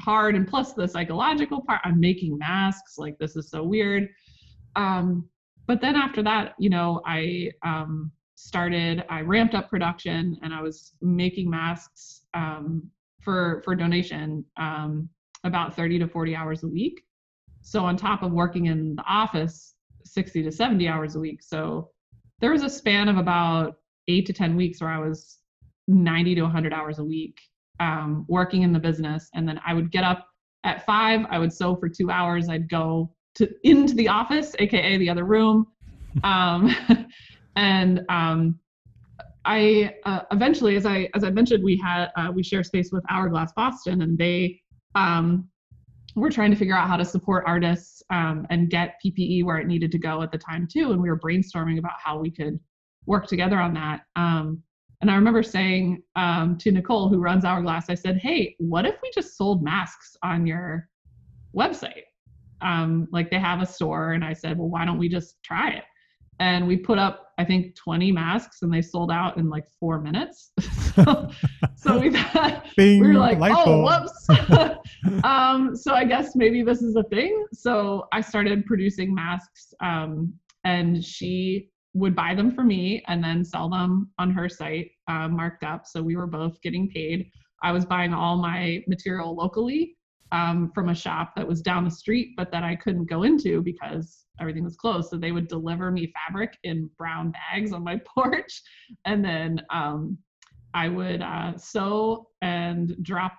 hard. 0.00 0.34
And 0.34 0.48
plus 0.48 0.72
the 0.72 0.88
psychological 0.88 1.62
part, 1.62 1.80
I'm 1.84 2.00
making 2.00 2.36
masks. 2.38 2.98
Like 2.98 3.18
this 3.18 3.36
is 3.36 3.50
so 3.50 3.62
weird. 3.62 4.08
Um, 4.76 5.28
but 5.66 5.80
then 5.80 5.94
after 5.94 6.22
that, 6.24 6.54
you 6.58 6.70
know, 6.70 7.00
I 7.06 7.50
um, 7.64 8.10
started, 8.34 9.04
I 9.08 9.20
ramped 9.20 9.54
up 9.54 9.70
production 9.70 10.36
and 10.42 10.52
I 10.52 10.60
was 10.60 10.92
making 11.00 11.48
masks 11.48 12.22
um, 12.34 12.90
for 13.24 13.62
for 13.64 13.74
donation 13.74 14.44
um, 14.56 15.08
about 15.44 15.74
30 15.74 15.98
to 16.00 16.08
40 16.08 16.36
hours 16.36 16.62
a 16.62 16.68
week. 16.68 17.02
So 17.62 17.84
on 17.84 17.96
top 17.96 18.22
of 18.22 18.32
working 18.32 18.66
in 18.66 18.94
the 18.96 19.04
office 19.08 19.74
60 20.04 20.42
to 20.42 20.52
70 20.52 20.86
hours 20.86 21.16
a 21.16 21.20
week. 21.20 21.42
So 21.42 21.90
there 22.40 22.52
was 22.52 22.62
a 22.62 22.70
span 22.70 23.08
of 23.08 23.16
about 23.16 23.76
eight 24.08 24.26
to 24.26 24.32
10 24.32 24.54
weeks 24.54 24.80
where 24.80 24.90
I 24.90 24.98
was 24.98 25.38
90 25.88 26.34
to 26.36 26.42
100 26.42 26.72
hours 26.72 26.98
a 26.98 27.04
week 27.04 27.38
um, 27.80 28.24
working 28.28 28.62
in 28.62 28.72
the 28.72 28.78
business. 28.78 29.28
And 29.34 29.48
then 29.48 29.60
I 29.66 29.74
would 29.74 29.90
get 29.90 30.04
up 30.04 30.26
at 30.64 30.84
five, 30.86 31.26
I 31.30 31.38
would 31.38 31.52
sew 31.52 31.76
for 31.76 31.88
two 31.88 32.10
hours. 32.10 32.48
I'd 32.48 32.68
go 32.68 33.12
to 33.36 33.50
into 33.64 33.94
the 33.94 34.08
office, 34.08 34.54
aka 34.58 34.96
the 34.98 35.10
other 35.10 35.24
room. 35.24 35.66
Um, 36.22 36.72
and 37.56 38.02
um, 38.08 38.60
I 39.44 39.94
uh, 40.04 40.20
eventually, 40.32 40.76
as 40.76 40.86
I 40.86 41.08
as 41.14 41.24
I 41.24 41.30
mentioned, 41.30 41.62
we 41.62 41.76
had 41.76 42.08
uh, 42.16 42.30
we 42.34 42.42
share 42.42 42.62
space 42.64 42.90
with 42.92 43.04
Hourglass 43.10 43.52
Boston, 43.52 44.02
and 44.02 44.16
they 44.16 44.60
um, 44.94 45.48
were 46.16 46.30
trying 46.30 46.50
to 46.50 46.56
figure 46.56 46.74
out 46.74 46.88
how 46.88 46.96
to 46.96 47.04
support 47.04 47.44
artists 47.46 48.02
um, 48.10 48.46
and 48.50 48.70
get 48.70 48.96
PPE 49.04 49.44
where 49.44 49.58
it 49.58 49.66
needed 49.66 49.90
to 49.92 49.98
go 49.98 50.22
at 50.22 50.32
the 50.32 50.38
time 50.38 50.66
too. 50.70 50.92
And 50.92 51.02
we 51.02 51.10
were 51.10 51.18
brainstorming 51.18 51.78
about 51.78 51.98
how 52.02 52.18
we 52.18 52.30
could 52.30 52.58
work 53.06 53.26
together 53.26 53.58
on 53.58 53.74
that. 53.74 54.02
Um, 54.16 54.62
and 55.00 55.10
I 55.10 55.16
remember 55.16 55.42
saying 55.42 56.02
um, 56.16 56.56
to 56.58 56.70
Nicole, 56.70 57.08
who 57.08 57.18
runs 57.18 57.44
Hourglass, 57.44 57.90
I 57.90 57.94
said, 57.94 58.18
"Hey, 58.18 58.56
what 58.58 58.86
if 58.86 58.96
we 59.02 59.10
just 59.14 59.36
sold 59.36 59.62
masks 59.62 60.16
on 60.22 60.46
your 60.46 60.88
website? 61.54 62.04
Um, 62.62 63.08
like 63.12 63.30
they 63.30 63.38
have 63.38 63.60
a 63.60 63.66
store." 63.66 64.12
And 64.12 64.24
I 64.24 64.32
said, 64.32 64.56
"Well, 64.56 64.70
why 64.70 64.86
don't 64.86 64.98
we 64.98 65.08
just 65.10 65.42
try 65.42 65.70
it?" 65.70 65.84
And 66.40 66.66
we 66.66 66.76
put 66.76 66.98
up, 66.98 67.32
I 67.38 67.44
think, 67.44 67.76
20 67.76 68.12
masks, 68.12 68.62
and 68.62 68.72
they 68.72 68.82
sold 68.82 69.10
out 69.10 69.36
in 69.36 69.48
like 69.48 69.64
four 69.78 70.00
minutes. 70.00 70.52
so, 70.94 71.30
so 71.76 71.98
we 71.98 72.10
thought 72.10 72.66
Bing, 72.76 73.00
we 73.00 73.08
were 73.08 73.14
like, 73.14 73.38
"Oh, 73.40 73.64
bulb." 73.64 74.08
whoops." 74.28 75.24
um, 75.24 75.76
so 75.76 75.94
I 75.94 76.04
guess 76.04 76.34
maybe 76.34 76.62
this 76.62 76.82
is 76.82 76.96
a 76.96 77.04
thing. 77.04 77.46
So 77.52 78.06
I 78.12 78.20
started 78.20 78.66
producing 78.66 79.14
masks, 79.14 79.72
um, 79.80 80.32
and 80.64 81.04
she 81.04 81.70
would 81.94 82.14
buy 82.16 82.34
them 82.34 82.50
for 82.50 82.64
me 82.64 83.02
and 83.06 83.22
then 83.22 83.44
sell 83.44 83.70
them 83.70 84.10
on 84.18 84.30
her 84.30 84.48
site 84.48 84.90
uh, 85.08 85.28
marked 85.28 85.62
up. 85.62 85.86
So 85.86 86.02
we 86.02 86.16
were 86.16 86.26
both 86.26 86.60
getting 86.60 86.90
paid. 86.90 87.30
I 87.62 87.72
was 87.72 87.84
buying 87.84 88.12
all 88.12 88.36
my 88.36 88.82
material 88.88 89.34
locally 89.34 89.96
um, 90.32 90.72
from 90.74 90.88
a 90.88 90.94
shop 90.94 91.32
that 91.36 91.46
was 91.46 91.62
down 91.62 91.84
the 91.84 91.90
street, 91.90 92.34
but 92.36 92.50
that 92.50 92.64
I 92.64 92.74
couldn't 92.74 93.08
go 93.08 93.22
into 93.22 93.62
because 93.62 94.23
everything 94.40 94.64
was 94.64 94.76
closed. 94.76 95.10
So 95.10 95.16
they 95.16 95.32
would 95.32 95.48
deliver 95.48 95.90
me 95.90 96.12
fabric 96.12 96.58
in 96.64 96.90
brown 96.98 97.32
bags 97.32 97.72
on 97.72 97.84
my 97.84 98.00
porch. 98.16 98.62
And 99.04 99.24
then 99.24 99.62
um, 99.70 100.18
I 100.72 100.88
would 100.88 101.22
uh, 101.22 101.56
sew 101.56 102.28
and 102.42 102.96
drop 103.02 103.32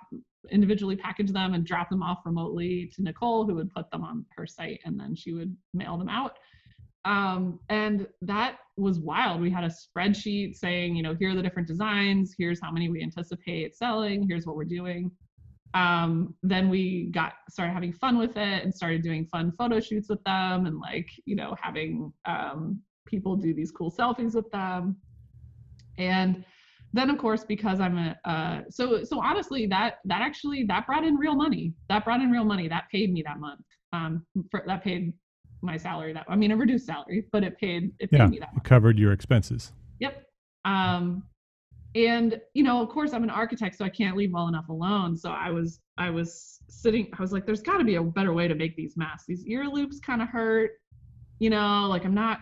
individually 0.52 0.96
package 0.96 1.32
them 1.32 1.54
and 1.54 1.66
drop 1.66 1.90
them 1.90 2.04
off 2.04 2.20
remotely 2.26 2.92
to 2.96 3.02
Nicole, 3.02 3.46
who 3.46 3.56
would 3.56 3.72
put 3.72 3.90
them 3.92 4.04
on 4.04 4.26
her 4.38 4.46
site 4.46 4.80
and 4.86 5.00
then 5.00 5.16
she 5.16 5.34
would 5.34 5.56
mail 5.74 5.98
them 5.98 6.10
out. 6.10 6.38
Um, 7.04 7.60
and 7.70 8.08
that 8.22 8.58
was 8.78 9.00
wild. 9.00 9.40
We 9.40 9.52
had 9.52 9.64
a 9.64 9.70
spreadsheet 9.70 10.56
saying, 10.56 10.96
you 10.96 11.04
know, 11.04 11.16
here 11.16 11.32
are 11.32 11.36
the 11.36 11.42
different 11.42 11.68
designs, 11.68 12.34
here's 12.38 12.60
how 12.60 12.72
many 12.72 12.90
we 12.90 13.04
anticipate 13.04 13.76
selling, 13.76 14.28
here's 14.28 14.46
what 14.46 14.56
we're 14.56 14.66
doing. 14.66 15.12
Um, 15.76 16.34
then 16.42 16.70
we 16.70 17.10
got 17.12 17.34
started 17.50 17.74
having 17.74 17.94
fun 17.94 18.18
with 18.18 18.38
it 18.38 18.64
and 18.64 18.74
started 18.74 19.04
doing 19.04 19.26
fun 19.26 19.52
photo 19.58 19.80
shoots 19.82 20.10
with 20.10 20.24
them 20.24 20.66
and 20.66 20.80
like, 20.80 21.10
you 21.26 21.36
know, 21.36 21.54
having 21.62 22.14
um, 22.26 22.80
people 23.06 23.36
do 23.36 23.54
these 23.54 23.72
cool 23.72 23.92
selfies 23.92 24.34
with 24.36 24.50
them. 24.52 24.96
And 25.98 26.46
then 26.94 27.10
of 27.10 27.18
course 27.18 27.44
because 27.44 27.82
i'm 27.82 27.98
a 27.98 28.16
uh, 28.24 28.62
so 28.70 29.04
so 29.04 29.22
honestly 29.22 29.68
that 29.68 29.96
that 30.06 30.22
actually 30.22 30.64
that 30.64 30.88
brought 30.88 31.04
in 31.04 31.16
real 31.16 31.36
money. 31.36 31.74
That 31.90 32.06
brought 32.06 32.22
in 32.22 32.32
real 32.32 32.46
money. 32.46 32.70
That 32.70 32.86
paid 32.90 33.12
me 33.12 33.22
that 33.28 33.40
month. 33.40 33.66
Um 33.92 34.26
for, 34.50 34.64
that 34.66 34.82
paid 34.84 35.14
my 35.62 35.78
salary 35.78 36.14
that 36.14 36.26
i 36.30 36.36
mean 36.36 36.52
a 36.52 36.58
reduced 36.58 36.86
salary 36.86 37.26
but 37.32 37.44
it 37.44 37.58
paid 37.58 37.92
it 38.00 38.12
paid 38.12 38.20
Yeah, 38.20 38.28
me 38.28 38.40
that 38.40 38.50
it 38.56 38.64
covered 38.64 38.98
your 38.98 39.12
expenses. 39.12 39.74
yep. 40.00 40.26
Um 40.64 41.24
and 41.96 42.40
you 42.54 42.64
know 42.64 42.82
of 42.82 42.90
course 42.90 43.14
i'm 43.14 43.24
an 43.24 43.30
architect 43.30 43.78
so 43.78 43.86
i 43.86 43.90
can't 43.90 44.16
leave 44.18 44.32
well 44.34 44.48
enough 44.48 44.68
alone 44.70 45.16
so 45.16 45.32
i 45.32 45.50
was 45.50 45.80
i 45.98 46.10
was 46.10 46.60
sitting 46.68 47.08
i 47.18 47.22
was 47.22 47.32
like 47.32 47.46
there's 47.46 47.62
got 47.62 47.78
to 47.78 47.84
be 47.84 47.96
a 47.96 48.04
better 48.04 48.34
way 48.34 48.48
to 48.48 48.56
make 48.56 48.76
these 48.76 48.98
masks 48.98 49.26
these 49.28 49.46
ear 49.46 49.66
loops 49.66 50.00
kind 50.00 50.22
of 50.22 50.28
hurt 50.28 50.72
you 51.40 51.50
know 51.50 51.88
like 51.88 52.06
i'm 52.06 52.14
not 52.14 52.40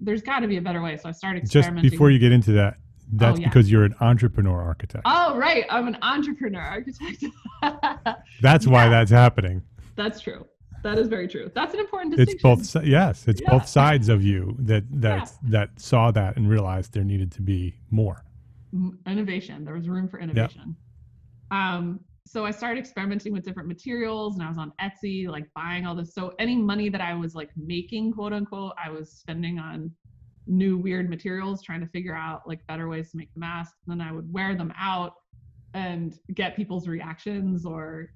there's 0.00 0.22
got 0.22 0.40
to 0.40 0.48
be 0.48 0.56
a 0.56 0.60
better 0.60 0.82
way 0.82 0.96
so 0.96 1.08
i 1.08 1.12
started 1.12 1.48
Just 1.48 1.72
before 1.76 2.10
you 2.10 2.18
get 2.18 2.32
into 2.32 2.52
that, 2.52 2.74
oh, 2.78 2.82
that's 3.12 3.38
yeah. 3.38 3.48
because 3.48 3.70
you're 3.70 3.84
an 3.84 3.94
entrepreneur 4.00 4.60
architect. 4.60 5.02
Oh, 5.06 5.36
right. 5.36 5.64
I'm 5.70 5.86
an 5.86 5.96
entrepreneur 6.02 6.60
architect. 6.60 7.24
that's 8.42 8.66
why 8.66 8.84
yeah. 8.84 8.90
that's 8.90 9.10
happening. 9.10 9.62
That's 9.94 10.20
true. 10.20 10.44
That 10.82 10.98
is 10.98 11.08
very 11.08 11.28
true. 11.28 11.50
That's 11.54 11.72
an 11.72 11.80
important 11.80 12.16
distinction 12.16 12.50
It's 12.50 12.72
both. 12.72 12.84
Yes, 12.84 13.26
it's 13.26 13.40
Yeah. 13.40 13.50
both 13.50 13.68
sides 13.68 14.08
of 14.08 14.22
you 14.22 14.56
that 14.58 14.84
that 15.00 15.32
that 15.44 15.80
saw 15.80 16.10
that 16.10 16.36
and 16.36 16.48
realized 16.48 16.92
there 16.92 17.04
needed 17.04 17.32
to 17.32 17.42
be 17.42 17.76
more. 17.90 18.25
Innovation. 19.06 19.64
There 19.64 19.74
was 19.74 19.88
room 19.88 20.08
for 20.08 20.18
innovation. 20.20 20.76
Um, 21.50 22.00
so 22.26 22.44
I 22.44 22.50
started 22.50 22.80
experimenting 22.80 23.32
with 23.32 23.44
different 23.44 23.68
materials 23.68 24.34
and 24.34 24.42
I 24.42 24.48
was 24.48 24.58
on 24.58 24.72
Etsy, 24.80 25.28
like 25.28 25.46
buying 25.54 25.86
all 25.86 25.94
this. 25.94 26.12
So 26.12 26.34
any 26.40 26.56
money 26.56 26.88
that 26.88 27.00
I 27.00 27.14
was 27.14 27.34
like 27.36 27.50
making, 27.56 28.12
quote 28.12 28.32
unquote, 28.32 28.72
I 28.84 28.90
was 28.90 29.12
spending 29.12 29.58
on 29.60 29.92
new 30.48 30.76
weird 30.76 31.08
materials, 31.08 31.62
trying 31.62 31.80
to 31.80 31.86
figure 31.86 32.14
out 32.14 32.42
like 32.46 32.66
better 32.66 32.88
ways 32.88 33.12
to 33.12 33.16
make 33.16 33.32
the 33.34 33.40
masks. 33.40 33.76
And 33.86 34.00
then 34.00 34.06
I 34.06 34.12
would 34.12 34.32
wear 34.32 34.56
them 34.56 34.72
out 34.76 35.14
and 35.74 36.18
get 36.34 36.56
people's 36.56 36.88
reactions 36.88 37.64
or 37.64 38.10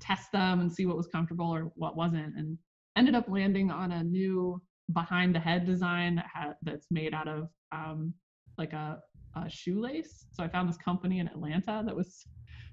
test 0.00 0.32
them 0.32 0.60
and 0.60 0.72
see 0.72 0.86
what 0.86 0.96
was 0.96 1.08
comfortable 1.08 1.50
or 1.50 1.72
what 1.74 1.94
wasn't. 1.94 2.34
And 2.36 2.56
ended 2.96 3.14
up 3.14 3.28
landing 3.28 3.70
on 3.70 3.92
a 3.92 4.02
new 4.02 4.62
behind 4.92 5.34
the 5.34 5.40
head 5.40 5.66
design 5.66 6.16
that 6.16 6.26
had 6.32 6.54
that's 6.62 6.86
made 6.90 7.14
out 7.14 7.28
of 7.28 7.48
um, 7.70 8.14
like 8.58 8.72
a, 8.72 9.00
a 9.36 9.48
shoelace. 9.48 10.26
So 10.32 10.42
I 10.42 10.48
found 10.48 10.68
this 10.68 10.76
company 10.76 11.18
in 11.18 11.28
Atlanta 11.28 11.82
that 11.84 11.94
was 11.94 12.26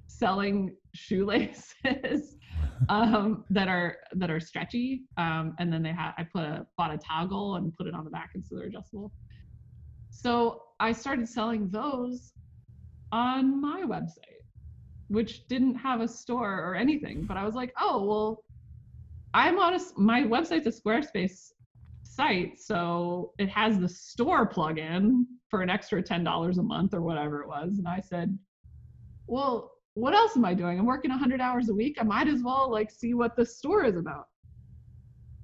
selling 0.07 0.75
shoelaces 0.93 2.35
um, 2.89 3.45
that 3.49 3.67
are 3.67 3.97
that 4.13 4.29
are 4.29 4.39
stretchy. 4.39 5.03
Um, 5.17 5.55
and 5.59 5.71
then 5.71 5.83
they 5.83 5.91
had 5.91 6.13
I 6.17 6.23
put 6.23 6.43
a 6.43 6.65
bought 6.77 6.93
a 6.93 6.97
toggle 6.97 7.55
and 7.55 7.73
put 7.75 7.87
it 7.87 7.93
on 7.93 8.03
the 8.03 8.09
back 8.09 8.31
and 8.33 8.45
so 8.45 8.55
they're 8.55 8.67
adjustable. 8.67 9.11
So 10.09 10.63
I 10.79 10.91
started 10.91 11.27
selling 11.27 11.69
those 11.69 12.33
on 13.11 13.61
my 13.61 13.83
website, 13.83 14.43
which 15.07 15.47
didn't 15.47 15.75
have 15.75 16.01
a 16.01 16.07
store 16.07 16.59
or 16.63 16.75
anything. 16.75 17.25
But 17.25 17.37
I 17.37 17.45
was 17.45 17.55
like, 17.55 17.73
oh 17.79 18.03
well, 18.03 18.43
I'm 19.33 19.59
on 19.59 19.75
a 19.75 19.79
my 19.97 20.23
website's 20.23 20.67
a 20.67 20.81
Squarespace 20.81 21.51
site, 22.19 22.59
so 22.59 23.31
it 23.39 23.47
has 23.47 23.79
the 23.79 23.87
store 23.87 24.45
plugin 24.49 25.23
for 25.49 25.61
an 25.61 25.69
extra 25.69 26.01
ten 26.01 26.21
dollars 26.21 26.57
a 26.57 26.63
month 26.63 26.93
or 26.93 27.01
whatever 27.01 27.41
it 27.41 27.47
was. 27.47 27.77
And 27.77 27.87
I 27.87 28.01
said, 28.01 28.37
well, 29.25 29.71
what 29.93 30.13
else 30.13 30.35
am 30.35 30.43
I 30.43 30.53
doing? 30.53 30.77
I'm 30.77 30.85
working 30.85 31.11
100 31.11 31.39
hours 31.39 31.69
a 31.69 31.73
week. 31.73 31.95
I 31.97 32.03
might 32.03 32.27
as 32.27 32.43
well 32.43 32.69
like 32.69 32.91
see 32.91 33.13
what 33.13 33.37
the 33.37 33.45
store 33.45 33.85
is 33.85 33.95
about. 33.95 34.25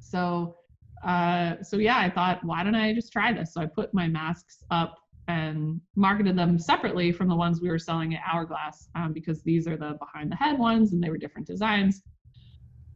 So, 0.02 0.58
uh, 1.06 1.56
so 1.62 1.78
yeah, 1.78 1.98
I 1.98 2.10
thought, 2.10 2.44
why 2.44 2.64
don't 2.64 2.76
I 2.76 2.94
just 2.94 3.12
try 3.12 3.32
this? 3.32 3.54
So 3.54 3.62
I 3.62 3.68
put 3.68 3.94
my 3.94 4.08
masks 4.10 4.58
up 4.70 4.98
and 5.30 5.80
marketed 5.96 6.38
them 6.38 6.60
separately 6.60 7.12
from 7.12 7.30
the 7.30 7.36
ones 7.36 7.62
we 7.62 7.70
were 7.70 7.80
selling 7.80 8.16
at 8.16 8.22
Hourglass 8.30 8.90
um, 8.96 9.14
because 9.14 9.42
these 9.44 9.66
are 9.66 9.78
the 9.78 9.98
behind 10.00 10.30
the 10.30 10.36
head 10.36 10.60
ones 10.60 10.92
and 10.92 11.02
they 11.02 11.10
were 11.10 11.18
different 11.18 11.48
designs. 11.48 12.02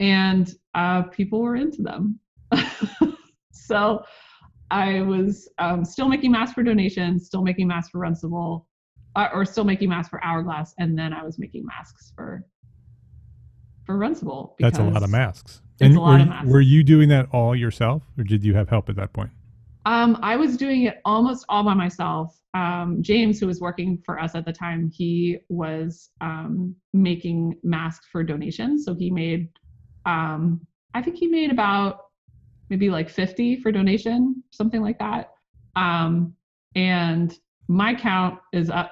And 0.02 0.54
uh, 0.76 1.04
people 1.04 1.42
were 1.42 1.56
into 1.56 1.82
them. 1.82 2.20
so 3.70 4.04
I 4.72 5.02
was 5.02 5.48
um, 5.60 5.86
still 5.86 6.08
making 6.10 6.32
masks 6.32 6.54
for 6.56 6.64
donations, 6.64 7.26
still 7.28 7.44
making 7.44 7.68
masks 7.68 7.92
for 7.92 8.00
Runcible, 8.00 8.66
uh, 9.16 9.30
or 9.34 9.46
still 9.46 9.64
making 9.64 9.90
masks 9.90 10.10
for 10.10 10.24
Hourglass, 10.24 10.74
and 10.80 10.98
then 10.98 11.14
I 11.14 11.24
was 11.24 11.40
making 11.40 11.66
masks 11.66 12.12
for 12.16 12.44
for 13.86 13.98
Runcible. 13.98 14.54
That's 14.60 14.78
a 14.78 14.84
lot 14.84 15.02
of 15.04 15.10
masks. 15.10 15.62
it's 15.80 15.82
and 15.82 15.98
a 15.98 16.00
lot 16.00 16.08
were, 16.08 16.14
of 16.16 16.20
you- 16.22 16.26
masks. 16.30 16.50
were 16.50 16.62
you 16.62 16.84
doing 16.84 17.10
that 17.10 17.28
all 17.32 17.56
yourself, 17.56 18.04
or 18.18 18.24
did 18.24 18.44
you 18.44 18.54
have 18.56 18.70
help 18.70 18.90
at 18.90 18.96
that 18.98 19.14
point? 19.14 19.32
Um, 19.86 20.20
I 20.22 20.36
was 20.36 20.58
doing 20.58 20.84
it 20.84 21.00
almost 21.06 21.46
all 21.50 21.64
by 21.64 21.74
myself. 21.74 22.38
Um, 22.54 22.98
James, 23.02 23.40
who 23.40 23.48
was 23.48 23.62
working 23.62 23.98
for 24.06 24.20
us 24.20 24.36
at 24.36 24.46
the 24.46 24.52
time, 24.54 24.92
he 24.94 25.38
was 25.50 26.10
um, 26.22 26.76
making 26.94 27.56
masks 27.64 28.06
for 28.12 28.24
donations. 28.24 28.86
So 28.86 28.94
he 28.94 29.10
made, 29.10 29.50
um, 30.06 30.62
I 30.94 31.02
think 31.02 31.18
he 31.18 31.28
made 31.28 31.52
about 31.52 32.09
maybe 32.70 32.90
like 32.90 33.10
50 33.10 33.62
for 33.62 33.72
donation, 33.72 34.44
something 34.52 34.82
like 34.82 35.00
that. 35.00 35.32
Um, 35.76 36.34
and 36.76 37.38
my 37.68 37.96
count 37.96 38.40
is 38.54 38.70
up 38.70 38.92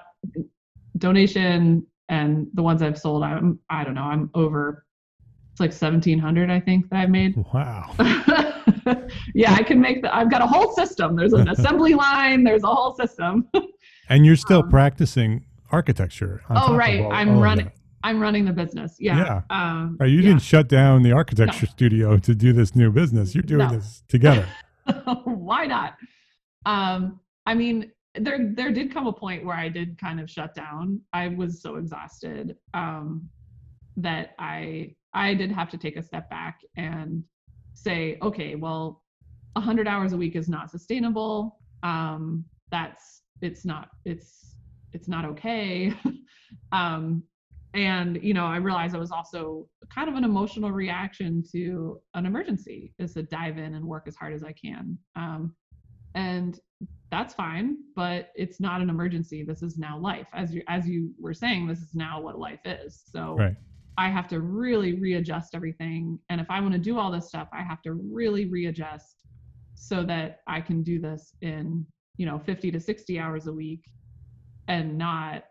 donation 0.97 1.86
and 2.09 2.47
the 2.53 2.63
ones 2.63 2.82
I've 2.82 2.97
sold, 2.97 3.23
I'm, 3.23 3.59
I 3.69 3.84
don't 3.84 3.93
know, 3.93 4.03
I'm 4.03 4.30
over, 4.34 4.86
it's 5.51 5.59
like 5.59 5.71
1700, 5.71 6.49
I 6.49 6.59
think 6.59 6.89
that 6.89 6.99
I've 6.99 7.09
made. 7.09 7.36
Wow. 7.53 7.93
yeah, 9.34 9.53
I 9.53 9.63
can 9.63 9.82
make 9.82 10.01
the. 10.01 10.15
I've 10.15 10.32
got 10.32 10.41
a 10.41 10.47
whole 10.47 10.73
system. 10.73 11.15
There's 11.15 11.34
an 11.34 11.49
assembly 11.49 11.93
line. 11.93 12.43
There's 12.43 12.63
a 12.63 12.67
whole 12.67 12.95
system. 12.95 13.49
and 14.09 14.25
you're 14.25 14.36
still 14.38 14.61
um, 14.61 14.69
practicing 14.69 15.45
architecture. 15.71 16.41
oh 16.49 16.75
right, 16.75 17.01
all, 17.01 17.11
I'm 17.11 17.36
all 17.36 17.41
running. 17.41 17.71
I'm 18.04 18.20
running 18.20 18.45
the 18.45 18.54
business. 18.54 18.95
Yeah. 19.00 19.18
Yeah. 19.18 19.41
Um, 19.50 19.98
right, 20.00 20.10
you 20.10 20.18
yeah. 20.18 20.30
didn't 20.30 20.41
shut 20.41 20.68
down 20.68 21.04
the 21.04 21.12
architecture 21.12 21.66
no. 21.66 21.72
studio 21.72 22.18
to 22.18 22.36
do 22.36 22.54
this 22.54 22.76
new 22.76 22.91
business. 22.91 23.34
You're 23.34 23.43
doing 23.43 23.68
no. 23.68 23.76
this 23.76 24.04
together. 24.08 24.48
Why 25.24 25.66
not? 25.66 25.95
Um, 26.66 27.20
I 27.45 27.54
mean, 27.54 27.91
there 28.16 28.52
there 28.54 28.72
did 28.72 28.93
come 28.93 29.08
a 29.08 29.14
point 29.14 29.45
where 29.45 29.56
I 29.56 29.70
did 29.70 29.98
kind 29.98 30.20
of 30.20 30.30
shut 30.30 30.56
down. 30.56 31.02
I 31.14 31.30
was 31.30 31.62
so 31.62 31.76
exhausted 31.76 32.56
um, 32.74 33.30
that 33.95 34.36
I 34.39 34.95
I 35.14 35.34
did 35.34 35.52
have 35.52 35.70
to 35.70 35.78
take 35.78 35.98
a 35.98 36.04
step 36.04 36.30
back 36.30 36.60
and 36.76 37.24
say, 37.74 38.18
okay, 38.22 38.56
well, 38.56 39.04
100 39.54 39.88
hours 39.88 40.14
a 40.14 40.18
week 40.18 40.36
is 40.36 40.50
not 40.50 40.70
sustainable. 40.70 41.58
Um, 41.84 42.45
that's 42.72 43.22
it's 43.41 43.66
not 43.66 43.89
it's 44.06 44.56
it's 44.93 45.08
not 45.08 45.26
okay. 45.26 45.93
um, 46.72 47.24
and 47.74 48.22
you 48.24 48.34
know, 48.34 48.45
I 48.45 48.57
realized 48.57 48.95
I 48.95 48.99
was 48.99 49.11
also 49.11 49.68
kind 49.93 50.09
of 50.09 50.15
an 50.15 50.24
emotional 50.24 50.72
reaction 50.72 51.43
to 51.51 51.99
an 52.13 52.26
emergency 52.26 52.93
is 52.99 53.13
to 53.13 53.24
dive 53.24 53.57
in 53.57 53.76
and 53.76 53.86
work 53.86 54.05
as 54.07 54.15
hard 54.15 54.34
as 54.34 54.43
I 54.43 54.53
can. 54.53 54.97
Um, 55.15 55.53
and 56.15 56.59
that's 57.11 57.34
fine 57.34 57.78
but 57.95 58.30
it's 58.36 58.59
not 58.59 58.82
an 58.82 58.89
emergency 58.89 59.43
this 59.43 59.61
is 59.61 59.78
now 59.78 59.97
life 59.97 60.28
as 60.34 60.53
you 60.53 60.61
as 60.68 60.88
you 60.88 61.11
were 61.20 61.34
saying 61.34 61.68
this 61.68 61.80
is 61.80 61.93
now 61.93 62.20
what 62.20 62.38
life 62.38 62.59
is 62.65 63.03
so 63.05 63.36
right. 63.38 63.55
i 63.97 64.09
have 64.09 64.28
to 64.28 64.41
really 64.41 64.99
readjust 64.99 65.55
everything 65.55 66.20
and 66.30 66.41
if 66.41 66.47
i 66.49 66.59
want 66.59 66.74
to 66.74 66.80
do 66.80 66.97
all 66.97 67.11
this 67.11 67.28
stuff 67.28 67.47
i 67.53 67.61
have 67.61 67.82
to 67.82 67.93
really 67.93 68.45
readjust 68.45 69.24
so 69.76 70.03
that 70.03 70.39
i 70.47 70.59
can 70.59 70.84
do 70.84 70.99
this 70.99 71.34
in 71.41 71.86
you 72.18 72.26
know 72.26 72.39
50 72.39 72.72
to 72.72 72.80
60 72.80 73.20
hours 73.20 73.47
a 73.47 73.53
week 73.53 73.84
and 74.68 74.97
not 74.97 75.43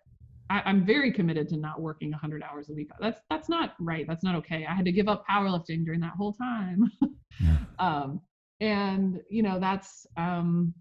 I, 0.49 0.70
am 0.70 0.86
very 0.86 1.12
committed 1.12 1.49
to 1.51 1.57
not 1.57 1.80
working 1.80 2.11
100 2.11 2.42
hours 2.42 2.68
a 2.70 2.74
week. 2.74 2.90
That's 3.01 3.20
that's 3.30 3.49
not 3.49 3.74
right. 3.80 4.07
That's 4.07 4.22
not 4.22 4.34
okay. 4.36 4.66
I 4.68 4.74
had 4.74 4.84
to 4.84 4.92
give 4.92 5.09
up 5.09 5.24
powerlifting 5.28 5.84
during 5.84 6.01
that 6.01 6.12
whole 6.16 6.32
time. 6.34 6.90
yeah. 7.40 7.57
um, 7.78 8.20
and 8.61 9.20
you 9.28 9.42
know 9.42 9.59
that's 9.59 10.07
um, 10.16 10.72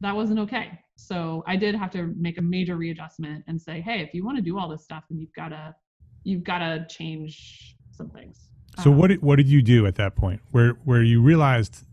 that 0.00 0.14
wasn't 0.14 0.40
okay. 0.40 0.78
So 0.96 1.42
I 1.46 1.56
did 1.56 1.74
have 1.74 1.90
to 1.92 2.14
make 2.18 2.38
a 2.38 2.42
major 2.42 2.76
readjustment 2.76 3.44
and 3.48 3.60
say, 3.60 3.80
hey, 3.80 4.00
if 4.00 4.14
you 4.14 4.24
want 4.24 4.36
to 4.36 4.42
do 4.42 4.58
all 4.58 4.68
this 4.68 4.84
stuff, 4.84 5.04
then 5.08 5.18
you've 5.18 5.34
got 5.34 5.48
to 5.48 5.74
you've 6.24 6.44
got 6.44 6.58
to 6.58 6.86
change 6.88 7.76
some 7.92 8.10
things. 8.10 8.48
So 8.82 8.90
um, 8.90 8.98
what 8.98 9.08
did, 9.08 9.22
what 9.22 9.36
did 9.36 9.48
you 9.48 9.62
do 9.62 9.86
at 9.86 9.96
that 9.96 10.16
point 10.16 10.40
where 10.50 10.72
where 10.84 11.02
you 11.02 11.22
realized 11.22 11.84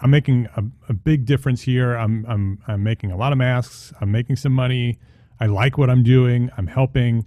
I'm 0.00 0.10
making 0.10 0.48
a, 0.56 0.64
a 0.88 0.92
big 0.92 1.24
difference 1.26 1.62
here. 1.62 1.94
I'm 1.94 2.26
I'm 2.28 2.58
I'm 2.66 2.82
making 2.82 3.12
a 3.12 3.16
lot 3.16 3.32
of 3.32 3.38
masks. 3.38 3.92
I'm 4.00 4.10
making 4.10 4.36
some 4.36 4.52
money. 4.52 4.98
I 5.42 5.46
like 5.46 5.76
what 5.76 5.90
I'm 5.90 6.04
doing. 6.04 6.52
I'm 6.56 6.68
helping. 6.68 7.26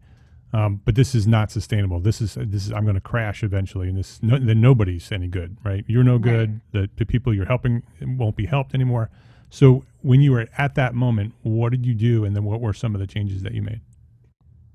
Um, 0.53 0.79
but 0.85 0.95
this 0.95 1.13
is 1.15 1.27
not 1.27 1.51
sustainable. 1.51 1.99
This 1.99 2.21
is 2.21 2.35
this 2.35 2.65
is 2.65 2.71
I'm 2.71 2.83
going 2.83 2.95
to 2.95 3.01
crash 3.01 3.43
eventually, 3.43 3.89
and 3.89 3.97
this 3.97 4.23
no, 4.23 4.39
then 4.39 4.61
nobody's 4.61 5.11
any 5.11 5.27
good, 5.27 5.57
right? 5.65 5.83
You're 5.85 6.05
no 6.05 6.17
good. 6.17 6.61
Right. 6.73 6.87
The 6.87 6.89
the 6.95 7.05
people 7.05 7.33
you're 7.33 7.45
helping 7.45 7.83
won't 8.01 8.37
be 8.37 8.45
helped 8.45 8.73
anymore. 8.73 9.09
So 9.49 9.83
when 10.01 10.21
you 10.21 10.31
were 10.31 10.47
at 10.57 10.75
that 10.75 10.95
moment, 10.95 11.33
what 11.41 11.71
did 11.71 11.85
you 11.85 11.93
do, 11.93 12.23
and 12.23 12.33
then 12.33 12.45
what 12.45 12.61
were 12.61 12.73
some 12.73 12.95
of 12.95 13.01
the 13.01 13.07
changes 13.07 13.43
that 13.43 13.53
you 13.53 13.61
made? 13.61 13.81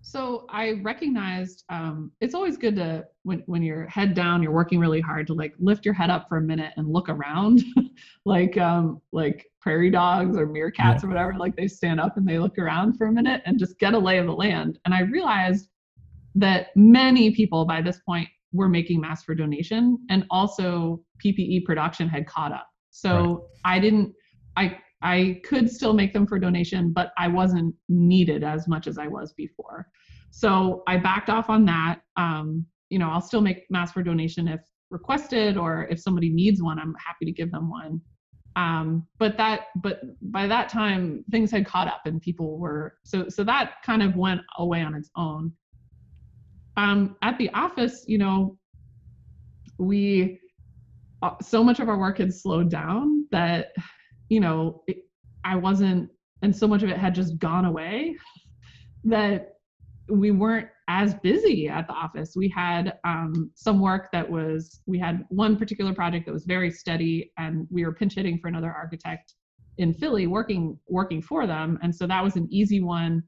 So 0.03 0.45
I 0.51 0.73
recognized 0.83 1.65
um, 1.71 2.13
it's 2.21 2.35
always 2.35 2.59
good 2.59 2.77
to 2.77 3.07
when 3.23 3.43
when 3.47 3.63
you're 3.63 3.87
head 3.87 4.13
down, 4.13 4.43
you're 4.43 4.53
working 4.53 4.81
really 4.81 5.01
hard 5.01 5.27
to 5.29 5.33
like 5.33 5.55
lift 5.59 5.87
your 5.87 5.95
head 5.95 6.11
up 6.11 6.29
for 6.29 6.37
a 6.37 6.43
minute 6.43 6.75
and 6.77 6.93
look 6.93 7.09
around, 7.09 7.63
like 8.27 8.59
um, 8.59 9.01
like 9.13 9.50
prairie 9.61 9.91
dogs 9.91 10.37
or 10.37 10.47
meerkats 10.47 10.79
yeah. 10.79 11.01
or 11.05 11.09
whatever. 11.09 11.35
Like 11.35 11.57
they 11.57 11.69
stand 11.69 12.01
up 12.01 12.17
and 12.17 12.27
they 12.27 12.39
look 12.39 12.59
around 12.59 12.97
for 12.97 13.07
a 13.07 13.13
minute 13.13 13.43
and 13.45 13.59
just 13.59 13.79
get 13.79 13.95
a 13.95 13.99
lay 13.99 14.19
of 14.19 14.27
the 14.27 14.33
land. 14.33 14.79
And 14.85 14.95
I 14.95 15.03
realized 15.03 15.69
that 16.35 16.69
many 16.77 17.33
people 17.33 17.65
by 17.65 17.83
this 17.83 18.01
point 18.01 18.29
were 18.53 18.69
making 18.69 19.01
masks 19.01 19.25
for 19.25 19.35
donation, 19.35 19.99
and 20.11 20.27
also 20.31 21.01
PPE 21.25 21.65
production 21.65 22.09
had 22.09 22.27
caught 22.27 22.53
up. 22.53 22.67
So 22.91 23.49
right. 23.65 23.77
I 23.77 23.79
didn't. 23.79 24.15
I 24.57 24.79
I 25.03 25.41
could 25.45 25.71
still 25.71 25.95
make 25.95 26.13
them 26.13 26.27
for 26.27 26.39
donation, 26.39 26.93
but 26.93 27.13
I 27.17 27.29
wasn't 27.29 27.75
needed 27.89 28.45
as 28.45 28.69
much 28.69 28.87
as 28.87 28.99
I 28.99 29.07
was 29.07 29.33
before. 29.33 29.87
So 30.31 30.83
I 30.87 30.97
backed 30.97 31.31
off 31.31 31.49
on 31.49 31.65
that. 31.67 32.01
Um, 32.17 32.67
you 32.91 32.99
know, 32.99 33.09
I'll 33.09 33.21
still 33.21 33.41
make 33.41 33.65
masks 33.71 33.95
for 33.95 34.03
donation 34.03 34.49
if 34.49 34.61
requested, 34.91 35.57
or 35.57 35.87
if 35.91 36.01
somebody 36.01 36.29
needs 36.29 36.63
one, 36.63 36.79
I'm 36.79 36.95
happy 37.05 37.25
to 37.25 37.33
give 37.33 37.51
them 37.51 37.71
one. 37.71 38.01
Um, 38.57 39.07
but 39.19 39.37
that, 39.37 39.67
but 39.77 40.01
by 40.33 40.47
that 40.47 40.69
time, 40.69 41.25
things 41.31 41.51
had 41.51 41.67
caught 41.67 41.89
up, 41.89 42.03
and 42.05 42.21
people 42.21 42.59
were 42.59 42.95
so 43.05 43.29
so 43.29 43.45
that 43.45 43.75
kind 43.85 44.03
of 44.03 44.17
went 44.17 44.41
away 44.59 44.83
on 44.83 44.95
its 44.95 45.11
own. 45.17 45.53
Um, 46.77 47.17
at 47.23 47.39
the 47.39 47.49
office, 47.51 48.05
you 48.09 48.19
know, 48.19 48.59
we 49.79 50.41
uh, 51.23 51.35
so 51.41 51.63
much 51.63 51.79
of 51.79 51.89
our 51.89 51.99
work 51.99 52.19
had 52.19 52.35
slowed 52.35 52.71
down 52.71 53.27
that 53.31 53.69
you 54.31 54.41
know, 54.41 54.83
it, 54.87 55.05
I 55.45 55.57
wasn't, 55.57 56.09
and 56.41 56.57
so 56.57 56.67
much 56.67 56.83
of 56.83 56.89
it 56.89 56.97
had 56.97 57.15
just 57.15 57.39
gone 57.39 57.67
away 57.67 58.17
that 59.05 59.57
we 60.09 60.31
weren't 60.31 60.69
as 60.91 61.15
busy 61.15 61.69
at 61.69 61.87
the 61.87 61.93
office. 61.93 62.35
We 62.35 62.49
had 62.49 62.99
um, 63.05 63.53
some 63.55 63.81
work 63.81 64.11
that 64.11 64.29
was, 64.29 64.81
we 64.87 64.99
had 64.99 65.25
one 65.29 65.57
particular 65.57 65.95
project 65.95 66.27
that 66.27 66.33
was 66.33 66.45
very 66.45 66.73
steady, 66.73 67.31
and 67.39 67.69
we 67.71 67.85
were 67.85 67.93
pinch 67.93 68.17
hitting 68.17 68.41
for 68.41 68.49
another 68.49 68.73
architect 68.73 69.35
in 69.79 69.95
Philly 69.95 70.27
working 70.27 70.77
working 70.89 71.23
for 71.23 71.47
them, 71.47 71.79
and 71.83 71.95
so 71.95 72.09
that 72.09 72.23
was 72.23 72.35
an 72.35 72.49
easy 72.51 72.81
one. 72.83 73.23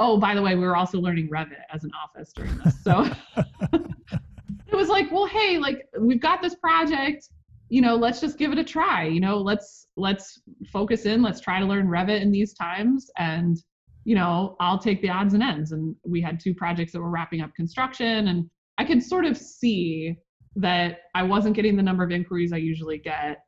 Oh, 0.00 0.18
by 0.18 0.34
the 0.34 0.42
way, 0.42 0.56
we 0.56 0.66
were 0.66 0.76
also 0.76 0.98
learning 1.00 1.30
Revit 1.30 1.62
as 1.72 1.84
an 1.84 1.92
office 2.04 2.32
during 2.34 2.58
this, 2.58 2.82
so 2.82 3.08
it 3.72 4.74
was 4.74 4.88
like, 4.88 5.12
well, 5.12 5.26
hey, 5.26 5.58
like 5.58 5.86
we've 5.98 6.20
got 6.20 6.42
this 6.42 6.56
project. 6.56 7.28
You 7.68 7.82
know 7.82 7.94
let's 7.94 8.20
just 8.20 8.36
give 8.36 8.50
it 8.50 8.58
a 8.58 8.64
try. 8.64 9.04
You 9.04 9.20
know 9.20 9.38
let's 9.38 9.86
let's 9.96 10.42
focus 10.72 11.06
in. 11.06 11.22
Let's 11.22 11.40
try 11.40 11.60
to 11.60 11.66
learn 11.66 11.86
revit 11.86 12.20
in 12.20 12.32
these 12.32 12.52
times. 12.52 13.08
And 13.16 13.62
you 14.04 14.14
know 14.14 14.56
i'll 14.60 14.78
take 14.78 15.02
the 15.02 15.10
odds 15.10 15.34
and 15.34 15.42
ends. 15.42 15.72
And 15.72 15.94
we 16.04 16.20
had 16.20 16.40
two 16.40 16.54
projects 16.54 16.92
that 16.92 17.00
were 17.00 17.10
wrapping 17.10 17.40
up 17.40 17.54
construction. 17.54 18.28
And 18.28 18.48
i 18.78 18.84
could 18.84 19.02
sort 19.02 19.24
of 19.24 19.36
see 19.36 20.16
that 20.56 20.98
i 21.14 21.22
wasn't 21.22 21.54
getting 21.54 21.76
the 21.76 21.82
number 21.82 22.02
of 22.02 22.10
inquiries 22.10 22.52
i 22.52 22.56
usually 22.56 22.98
get. 22.98 23.38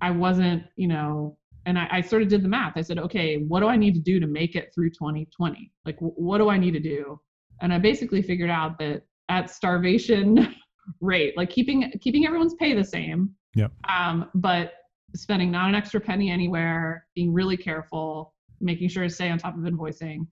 I 0.00 0.10
wasn't 0.10 0.64
you 0.76 0.88
know 0.88 1.38
and 1.66 1.78
I, 1.78 1.88
I 1.90 2.00
sort 2.02 2.20
of 2.20 2.28
did 2.28 2.42
the 2.42 2.48
math. 2.48 2.74
I 2.76 2.82
said 2.82 2.98
okay 2.98 3.38
what 3.38 3.60
do 3.60 3.68
i 3.68 3.76
need 3.76 3.94
to 3.94 4.00
do 4.00 4.20
to 4.20 4.26
make 4.26 4.54
it 4.56 4.72
through 4.74 4.90
2020 4.90 5.72
like 5.86 5.96
w- 5.96 6.14
what 6.16 6.38
do 6.38 6.48
i 6.48 6.58
need 6.58 6.72
to 6.72 6.80
do? 6.80 7.20
And 7.60 7.72
i 7.72 7.78
basically 7.78 8.22
figured 8.22 8.50
out 8.50 8.78
that 8.78 9.02
at 9.28 9.50
starvation 9.50 10.54
rate 11.00 11.34
like 11.36 11.50
keeping 11.50 11.90
keeping 12.00 12.26
everyone's 12.26 12.54
pay 12.54 12.74
the 12.74 12.84
same. 12.84 13.30
Yeah. 13.54 13.68
Um, 13.88 14.30
but 14.34 14.72
spending 15.14 15.50
not 15.50 15.68
an 15.68 15.74
extra 15.74 16.00
penny 16.00 16.30
anywhere, 16.30 17.06
being 17.14 17.32
really 17.32 17.56
careful, 17.56 18.33
making 18.60 18.88
sure 18.88 19.02
to 19.04 19.10
stay 19.10 19.30
on 19.30 19.38
top 19.38 19.56
of 19.56 19.62
invoicing. 19.62 20.26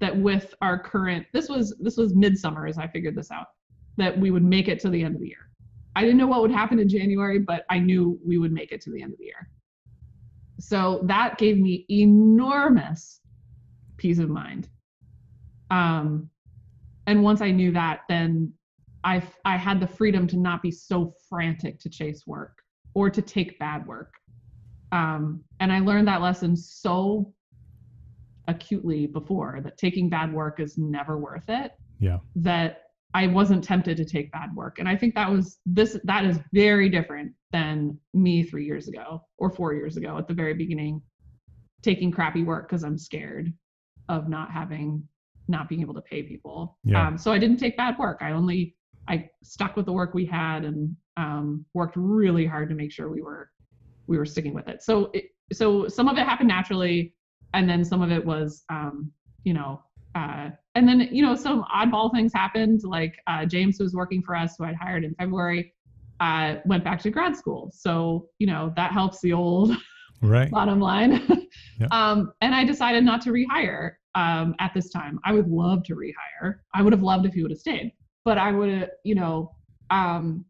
That 0.00 0.16
with 0.16 0.54
our 0.62 0.78
current, 0.78 1.26
this 1.32 1.48
was 1.48 1.74
this 1.80 1.96
was 1.96 2.14
midsummer 2.14 2.66
as 2.66 2.78
I 2.78 2.86
figured 2.86 3.16
this 3.16 3.32
out, 3.32 3.46
that 3.96 4.16
we 4.16 4.30
would 4.30 4.44
make 4.44 4.68
it 4.68 4.78
to 4.80 4.90
the 4.90 5.02
end 5.02 5.16
of 5.16 5.20
the 5.20 5.26
year. 5.26 5.50
I 5.96 6.02
didn't 6.02 6.18
know 6.18 6.28
what 6.28 6.42
would 6.42 6.52
happen 6.52 6.78
in 6.78 6.88
January, 6.88 7.40
but 7.40 7.64
I 7.68 7.80
knew 7.80 8.20
we 8.24 8.38
would 8.38 8.52
make 8.52 8.70
it 8.70 8.80
to 8.82 8.90
the 8.92 9.02
end 9.02 9.12
of 9.12 9.18
the 9.18 9.24
year. 9.24 9.48
So 10.60 11.00
that 11.04 11.38
gave 11.38 11.58
me 11.58 11.84
enormous 11.90 13.20
peace 13.96 14.20
of 14.20 14.28
mind. 14.28 14.68
Um, 15.70 16.30
and 17.08 17.22
once 17.22 17.40
I 17.40 17.50
knew 17.50 17.72
that, 17.72 18.02
then 18.08 18.52
I 19.04 19.22
I 19.44 19.56
had 19.56 19.80
the 19.80 19.86
freedom 19.86 20.26
to 20.28 20.36
not 20.36 20.62
be 20.62 20.70
so 20.70 21.14
frantic 21.28 21.78
to 21.80 21.88
chase 21.88 22.26
work 22.26 22.58
or 22.94 23.10
to 23.10 23.22
take 23.22 23.58
bad 23.58 23.86
work. 23.86 24.14
Um, 24.92 25.44
and 25.60 25.72
I 25.72 25.80
learned 25.80 26.08
that 26.08 26.22
lesson 26.22 26.56
so 26.56 27.32
acutely 28.48 29.06
before 29.06 29.60
that 29.62 29.78
taking 29.78 30.08
bad 30.08 30.32
work 30.32 30.58
is 30.58 30.76
never 30.76 31.18
worth 31.18 31.48
it. 31.48 31.72
Yeah. 32.00 32.18
That 32.34 32.82
I 33.14 33.26
wasn't 33.26 33.62
tempted 33.62 33.96
to 33.96 34.04
take 34.04 34.32
bad 34.32 34.54
work. 34.54 34.78
And 34.78 34.88
I 34.88 34.96
think 34.96 35.14
that 35.14 35.30
was 35.30 35.58
this 35.64 35.98
that 36.04 36.24
is 36.24 36.38
very 36.52 36.88
different 36.88 37.32
than 37.52 37.98
me 38.12 38.42
3 38.42 38.64
years 38.64 38.88
ago 38.88 39.22
or 39.38 39.50
4 39.50 39.74
years 39.74 39.96
ago 39.96 40.18
at 40.18 40.26
the 40.26 40.34
very 40.34 40.54
beginning 40.54 41.00
taking 41.82 42.10
crappy 42.10 42.42
work 42.42 42.68
cuz 42.68 42.82
I'm 42.82 42.98
scared 42.98 43.52
of 44.08 44.28
not 44.28 44.50
having 44.50 45.06
not 45.46 45.68
being 45.68 45.80
able 45.80 45.94
to 45.94 46.02
pay 46.02 46.22
people. 46.22 46.78
Yeah. 46.84 47.06
Um, 47.06 47.16
so 47.16 47.32
I 47.32 47.38
didn't 47.38 47.58
take 47.58 47.76
bad 47.76 47.98
work. 47.98 48.18
I 48.20 48.32
only 48.32 48.74
I 49.08 49.30
stuck 49.42 49.76
with 49.76 49.86
the 49.86 49.92
work 49.92 50.12
we 50.12 50.26
had 50.26 50.64
and 50.64 50.94
um, 51.16 51.64
worked 51.74 51.96
really 51.96 52.44
hard 52.44 52.68
to 52.68 52.74
make 52.74 52.92
sure 52.92 53.10
we 53.10 53.22
were 53.22 53.50
we 54.06 54.18
were 54.18 54.26
sticking 54.26 54.54
with 54.54 54.68
it. 54.68 54.82
So 54.82 55.10
it, 55.14 55.26
so 55.52 55.88
some 55.88 56.08
of 56.08 56.18
it 56.18 56.24
happened 56.24 56.48
naturally, 56.48 57.14
and 57.54 57.68
then 57.68 57.84
some 57.84 58.02
of 58.02 58.10
it 58.10 58.24
was 58.24 58.64
um, 58.70 59.10
you 59.44 59.54
know 59.54 59.82
uh, 60.14 60.50
and 60.74 60.88
then 60.88 61.08
you 61.12 61.22
know 61.22 61.34
some 61.34 61.64
oddball 61.74 62.12
things 62.12 62.32
happened 62.32 62.80
like 62.84 63.16
uh, 63.26 63.44
James 63.44 63.78
who 63.78 63.84
was 63.84 63.94
working 63.94 64.22
for 64.22 64.34
us 64.36 64.56
who 64.58 64.64
I'd 64.64 64.76
hired 64.76 65.04
in 65.04 65.14
February 65.14 65.72
I 66.20 66.60
went 66.64 66.84
back 66.84 67.00
to 67.02 67.10
grad 67.10 67.36
school. 67.36 67.70
So, 67.74 68.28
you 68.38 68.46
know, 68.46 68.72
that 68.76 68.92
helps 68.92 69.20
the 69.20 69.32
old 69.32 69.76
right. 70.22 70.50
bottom 70.50 70.80
line. 70.80 71.48
yep. 71.78 71.88
um, 71.92 72.32
and 72.40 72.54
I 72.54 72.64
decided 72.64 73.04
not 73.04 73.20
to 73.22 73.30
rehire 73.30 73.92
um, 74.14 74.54
at 74.58 74.74
this 74.74 74.90
time. 74.90 75.18
I 75.24 75.32
would 75.32 75.48
love 75.48 75.84
to 75.84 75.94
rehire. 75.94 76.56
I 76.74 76.82
would 76.82 76.92
have 76.92 77.02
loved 77.02 77.26
if 77.26 77.34
he 77.34 77.42
would 77.42 77.50
have 77.50 77.60
stayed, 77.60 77.92
but 78.24 78.38
I 78.38 78.52
would 78.52 78.70
have, 78.70 78.90
you 79.04 79.14
know, 79.14 79.54
um, 79.90 80.44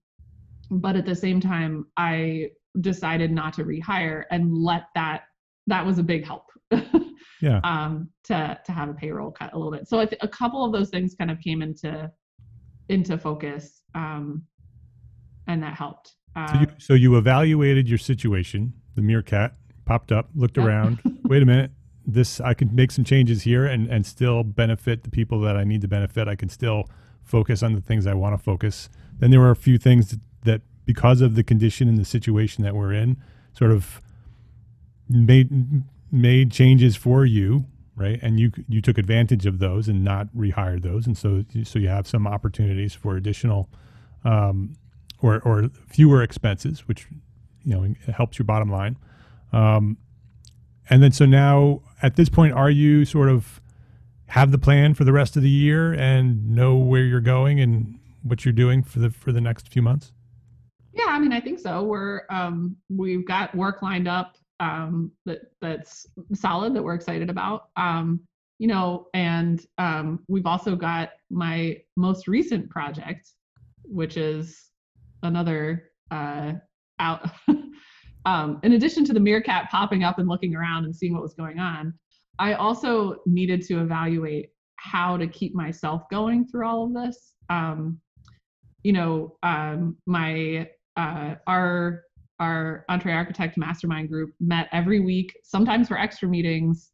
but 0.71 0.97
at 0.97 1.07
the 1.07 1.15
same 1.15 1.41
time, 1.41 1.87
I 1.97 2.51
decided 2.81 3.31
not 3.31 3.53
to 3.55 3.65
rehire 3.65 4.25
and 4.31 4.57
let 4.57 4.85
that, 4.95 5.25
that 5.67 5.85
was 5.85 5.99
a 5.99 6.03
big 6.03 6.25
help. 6.27 6.45
yeah. 7.41 7.61
Um, 7.65 8.09
to, 8.25 8.59
to 8.65 8.73
have 8.73 8.89
a 8.89 8.95
payroll 8.95 9.31
cut 9.31 9.53
a 9.53 9.57
little 9.57 9.73
bit. 9.73 9.89
So 9.89 10.01
I 10.01 10.07
th- 10.07 10.21
a 10.23 10.29
couple 10.29 10.65
of 10.65 10.73
those 10.73 10.91
things 10.91 11.15
kind 11.15 11.31
of 11.31 11.41
came 11.41 11.63
into, 11.63 12.11
into 12.89 13.19
focus. 13.19 13.83
Um, 13.95 14.45
and 15.47 15.63
that 15.63 15.75
helped. 15.75 16.15
Uh, 16.37 16.53
so, 16.53 16.61
you, 16.61 16.67
so 16.79 16.95
you 16.95 17.17
evaluated 17.17 17.89
your 17.89 17.99
situation. 17.99 18.73
The 18.95 19.03
meerkat 19.03 19.55
popped 19.85 20.13
up, 20.13 20.29
looked 20.35 20.59
around. 20.59 21.01
Wait 21.25 21.43
a 21.43 21.47
minute, 21.47 21.73
this 22.07 22.41
I 22.41 22.55
can 22.55 22.75
make 22.75 22.91
some 22.91 23.05
changes 23.05 23.43
here 23.43 23.67
and 23.67 23.89
and 23.89 24.07
still 24.07 24.45
benefit 24.45 25.03
the 25.03 25.11
people 25.11 25.41
that 25.41 25.57
I 25.57 25.65
need 25.65 25.81
to 25.81 25.89
benefit. 25.89 26.29
I 26.29 26.37
can 26.37 26.49
still 26.49 26.89
focus 27.25 27.63
on 27.63 27.75
the 27.75 27.81
things 27.81 28.07
I 28.07 28.15
want 28.15 28.37
to 28.37 28.43
focus. 28.43 28.89
Then 29.19 29.31
there 29.31 29.41
were 29.41 29.51
a 29.51 29.57
few 29.57 29.79
things 29.79 30.11
that, 30.11 30.21
that 30.45 30.63
because 30.85 31.21
of 31.21 31.35
the 31.35 31.43
condition 31.43 31.89
and 31.89 31.99
the 31.99 32.05
situation 32.05 32.65
that 32.65 32.75
we're 32.75 32.93
in, 32.93 33.19
sort 33.53 33.71
of 33.71 34.01
made 35.09 35.51
made 36.11 36.51
changes 36.51 36.97
for 36.97 37.25
you 37.25 37.65
right 37.97 38.19
and 38.23 38.39
you 38.39 38.51
you 38.69 38.81
took 38.81 38.97
advantage 38.97 39.47
of 39.47 39.59
those 39.59 39.89
and 39.89 40.03
not 40.05 40.29
rehired 40.35 40.83
those 40.83 41.07
and 41.07 41.19
so 41.19 41.45
so 41.65 41.79
you 41.79 41.89
have 41.89 42.07
some 42.07 42.27
opportunities 42.27 42.95
for 42.95 43.17
additional 43.17 43.69
um, 44.25 44.75
or 45.21 45.41
or 45.41 45.71
fewer 45.87 46.23
expenses, 46.23 46.87
which 46.87 47.09
you 47.65 47.75
know 47.75 47.95
helps 48.13 48.39
your 48.39 48.47
bottom 48.47 48.71
line. 48.71 48.97
Um, 49.53 49.97
and 50.91 51.03
then 51.03 51.13
so 51.13 51.27
now 51.27 51.83
at 52.03 52.17
this 52.17 52.29
point, 52.29 52.55
are 52.55 52.71
you 52.71 53.05
sort 53.05 53.29
of 53.29 53.61
have 54.27 54.53
the 54.53 54.59
plan 54.59 54.95
for 54.95 55.05
the 55.05 55.13
rest 55.13 55.37
of 55.37 55.43
the 55.43 55.51
year 55.51 55.93
and 55.93 56.51
know 56.51 56.77
where 56.77 57.03
you're 57.03 57.21
going 57.21 57.61
and 57.61 57.99
what 58.23 58.45
you're 58.45 58.53
doing 58.53 58.83
for 58.83 58.99
the 58.99 59.11
for 59.11 59.33
the 59.33 59.41
next 59.41 59.69
few 59.69 59.83
months? 59.83 60.13
Yeah, 60.93 61.07
I 61.09 61.19
mean, 61.19 61.33
I 61.33 61.41
think 61.41 61.59
so. 61.59 61.83
We're 61.83 62.23
um, 62.31 62.77
we've 62.89 63.27
got 63.27 63.55
work 63.55 63.83
lined 63.83 64.09
up 64.09 64.37
um, 64.61 65.13
that 65.25 65.41
that's 65.61 66.07
solid 66.35 66.75
that 66.75 66.83
we're 66.83 66.95
excited 66.95 67.31
about. 67.31 67.69
Um, 67.77 68.21
you 68.59 68.67
know, 68.67 69.07
and 69.15 69.65
um, 69.79 70.25
we've 70.29 70.47
also 70.47 70.75
got 70.75 71.11
my 71.31 71.77
most 71.97 72.27
recent 72.27 72.69
project, 72.69 73.31
which 73.85 74.17
is 74.17 74.71
another 75.23 75.91
uh, 76.11 76.55
out. 76.99 77.31
um, 78.25 78.59
in 78.65 78.73
addition 78.73 79.05
to 79.05 79.13
the 79.13 79.21
meerkat 79.21 79.71
popping 79.71 80.03
up 80.03 80.19
and 80.19 80.29
looking 80.29 80.57
around 80.57 80.85
and 80.85 80.95
seeing 80.95 81.13
what 81.13 81.23
was 81.23 81.35
going 81.35 81.61
on, 81.61 81.95
I 82.39 82.55
also 82.55 83.17
needed 83.27 83.63
to 83.63 83.81
evaluate 83.81 84.51
how 84.77 85.17
to 85.17 85.27
keep 85.27 85.55
myself 85.55 86.03
going 86.11 86.47
through 86.47 86.67
all 86.67 86.85
of 86.85 86.95
this. 86.95 87.35
Um, 87.51 88.01
you 88.83 88.93
know, 88.93 89.37
um, 89.43 89.97
my 90.07 90.69
uh, 90.97 91.37
our 91.47 92.05
our 92.41 92.85
EntreArchitect 92.91 93.57
mastermind 93.57 94.09
group 94.09 94.31
met 94.41 94.69
every 94.73 95.01
week, 95.01 95.37
sometimes 95.43 95.89
for 95.89 95.99
extra 95.99 96.29
meetings 96.29 96.93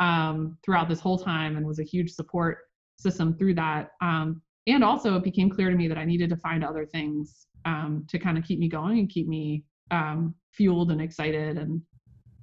um, 0.00 0.58
throughout 0.64 0.88
this 0.88 1.00
whole 1.00 1.18
time, 1.18 1.56
and 1.56 1.66
was 1.66 1.78
a 1.78 1.84
huge 1.84 2.10
support 2.10 2.58
system 2.98 3.36
through 3.36 3.54
that. 3.54 3.90
Um, 4.00 4.42
and 4.66 4.84
also, 4.84 5.16
it 5.16 5.24
became 5.24 5.50
clear 5.50 5.70
to 5.70 5.76
me 5.76 5.88
that 5.88 5.98
I 5.98 6.04
needed 6.04 6.30
to 6.30 6.36
find 6.36 6.64
other 6.64 6.86
things 6.86 7.46
um, 7.64 8.06
to 8.08 8.18
kind 8.18 8.38
of 8.38 8.44
keep 8.44 8.58
me 8.58 8.68
going 8.68 8.98
and 8.98 9.08
keep 9.08 9.26
me 9.26 9.64
um, 9.90 10.34
fueled 10.52 10.90
and 10.90 11.00
excited 11.00 11.58
and 11.58 11.80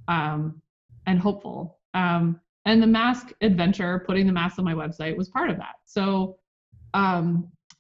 um, 0.08 0.62
and 1.08 1.20
hopeful. 1.20 1.80
Um, 1.94 2.40
and 2.66 2.82
the 2.82 2.88
mask 2.88 3.32
adventure, 3.42 4.04
putting 4.06 4.28
the 4.28 4.34
mask 4.34 4.60
on 4.60 4.66
my 4.66 4.74
website, 4.74 5.16
was 5.16 5.30
part 5.30 5.50
of 5.50 5.58
that. 5.58 5.76
So 5.86 6.38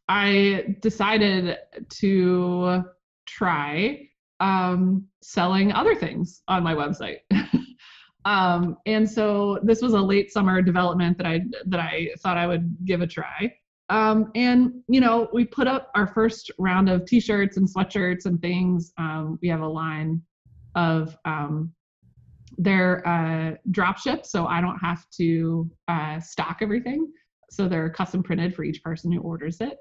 I 0.09 0.75
decided 0.81 1.57
to 1.89 2.83
try 3.27 4.08
um, 4.39 5.05
selling 5.21 5.71
other 5.71 5.95
things 5.95 6.41
on 6.47 6.63
my 6.63 6.73
website. 6.73 7.19
um, 8.25 8.77
and 8.85 9.09
so 9.09 9.59
this 9.63 9.81
was 9.81 9.93
a 9.93 10.01
late 10.01 10.31
summer 10.31 10.61
development 10.61 11.17
that 11.17 11.27
I 11.27 11.41
that 11.67 11.79
I 11.79 12.09
thought 12.19 12.37
I 12.37 12.47
would 12.47 12.75
give 12.85 13.01
a 13.01 13.07
try. 13.07 13.53
Um, 13.89 14.31
and 14.35 14.71
you 14.87 15.01
know, 15.01 15.29
we 15.33 15.45
put 15.45 15.67
up 15.67 15.91
our 15.95 16.07
first 16.07 16.51
round 16.59 16.89
of 16.89 17.05
T-shirts 17.05 17.57
and 17.57 17.67
sweatshirts 17.67 18.25
and 18.25 18.39
things. 18.41 18.93
Um, 18.97 19.39
we 19.41 19.47
have 19.49 19.61
a 19.61 19.67
line 19.67 20.21
of 20.75 21.17
um, 21.25 21.73
their 22.57 23.07
uh, 23.07 23.55
drop 23.71 23.97
ship, 23.97 24.25
so 24.25 24.45
I 24.45 24.61
don't 24.61 24.77
have 24.77 25.09
to 25.17 25.69
uh, 25.87 26.19
stock 26.19 26.59
everything. 26.61 27.11
So 27.49 27.67
they're 27.67 27.89
custom 27.89 28.21
printed 28.21 28.55
for 28.55 28.63
each 28.63 28.83
person 28.83 29.11
who 29.11 29.21
orders 29.21 29.59
it. 29.59 29.77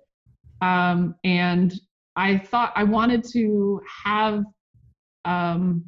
Um, 0.62 1.14
and 1.24 1.78
I 2.18 2.36
thought 2.36 2.72
I 2.74 2.82
wanted 2.82 3.24
to 3.32 3.80
have 4.04 4.42
um, 5.24 5.84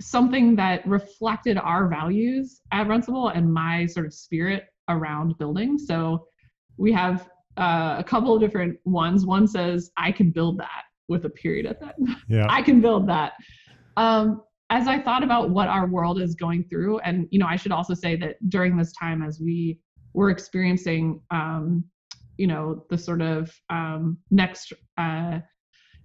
something 0.00 0.56
that 0.56 0.86
reflected 0.88 1.58
our 1.58 1.86
values 1.86 2.62
at 2.72 2.86
Runcible 2.86 3.36
and 3.36 3.52
my 3.52 3.84
sort 3.84 4.06
of 4.06 4.14
spirit 4.14 4.64
around 4.88 5.36
building. 5.36 5.76
So 5.76 6.26
we 6.78 6.92
have 6.92 7.28
uh, 7.58 7.96
a 7.98 8.04
couple 8.04 8.34
of 8.34 8.40
different 8.40 8.78
ones. 8.86 9.26
One 9.26 9.46
says, 9.46 9.90
I 9.98 10.12
can 10.12 10.30
build 10.30 10.58
that 10.60 10.84
with 11.08 11.26
a 11.26 11.30
period 11.30 11.66
at 11.66 11.78
that. 11.80 11.96
Yeah. 12.26 12.46
I 12.50 12.62
can 12.62 12.80
build 12.80 13.06
that. 13.10 13.34
Um, 13.98 14.42
as 14.70 14.88
I 14.88 14.98
thought 14.98 15.22
about 15.22 15.50
what 15.50 15.68
our 15.68 15.86
world 15.86 16.22
is 16.22 16.34
going 16.34 16.64
through, 16.70 17.00
and 17.00 17.28
you 17.30 17.38
know, 17.38 17.46
I 17.46 17.56
should 17.56 17.70
also 17.70 17.92
say 17.92 18.16
that 18.16 18.36
during 18.48 18.78
this 18.78 18.92
time, 18.92 19.22
as 19.22 19.40
we 19.40 19.78
were 20.14 20.30
experiencing, 20.30 21.20
um, 21.30 21.84
you 22.36 22.46
know, 22.46 22.84
the 22.90 22.98
sort 22.98 23.22
of 23.22 23.52
um, 23.70 24.18
next 24.30 24.72
uh, 24.98 25.38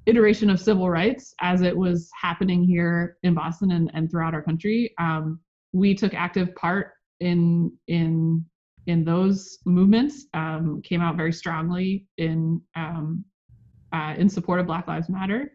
iteration 0.05 0.49
of 0.49 0.59
civil 0.59 0.89
rights 0.89 1.33
as 1.41 1.61
it 1.61 1.75
was 1.75 2.09
happening 2.19 2.63
here 2.63 3.17
in 3.23 3.33
Boston 3.33 3.71
and, 3.71 3.91
and 3.93 4.09
throughout 4.09 4.33
our 4.33 4.41
country, 4.41 4.93
um, 4.99 5.39
we 5.73 5.93
took 5.93 6.13
active 6.13 6.53
part 6.55 6.91
in 7.19 7.71
in 7.87 8.43
in 8.87 9.05
those 9.05 9.59
movements 9.65 10.25
um, 10.33 10.81
came 10.83 11.01
out 11.01 11.15
very 11.15 11.31
strongly 11.31 12.07
in 12.17 12.59
um, 12.75 13.23
uh, 13.93 14.15
in 14.17 14.27
support 14.27 14.59
of 14.59 14.65
Black 14.65 14.87
Lives 14.87 15.09
Matter. 15.09 15.51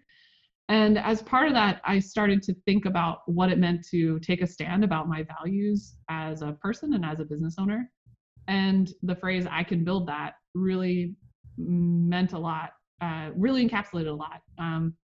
And 0.68 0.98
as 0.98 1.22
part 1.22 1.46
of 1.46 1.54
that, 1.54 1.80
I 1.84 2.00
started 2.00 2.42
to 2.42 2.54
think 2.64 2.86
about 2.86 3.18
what 3.26 3.50
it 3.50 3.58
meant 3.58 3.86
to 3.90 4.18
take 4.18 4.42
a 4.42 4.46
stand 4.46 4.82
about 4.82 5.08
my 5.08 5.24
values 5.24 5.96
as 6.10 6.42
a 6.42 6.52
person 6.60 6.94
and 6.94 7.04
as 7.04 7.20
a 7.20 7.24
business 7.24 7.54
owner. 7.58 7.90
And 8.48 8.92
the 9.02 9.16
phrase 9.16 9.46
"I 9.50 9.64
can 9.64 9.84
build 9.84 10.06
that" 10.08 10.34
really 10.56 11.14
meant 11.56 12.32
a 12.32 12.38
lot. 12.38 12.70
Uh, 13.00 13.30
really 13.36 13.68
encapsulated 13.68 14.08
a 14.08 14.14
lot. 14.14 14.40
Um, 14.58 14.94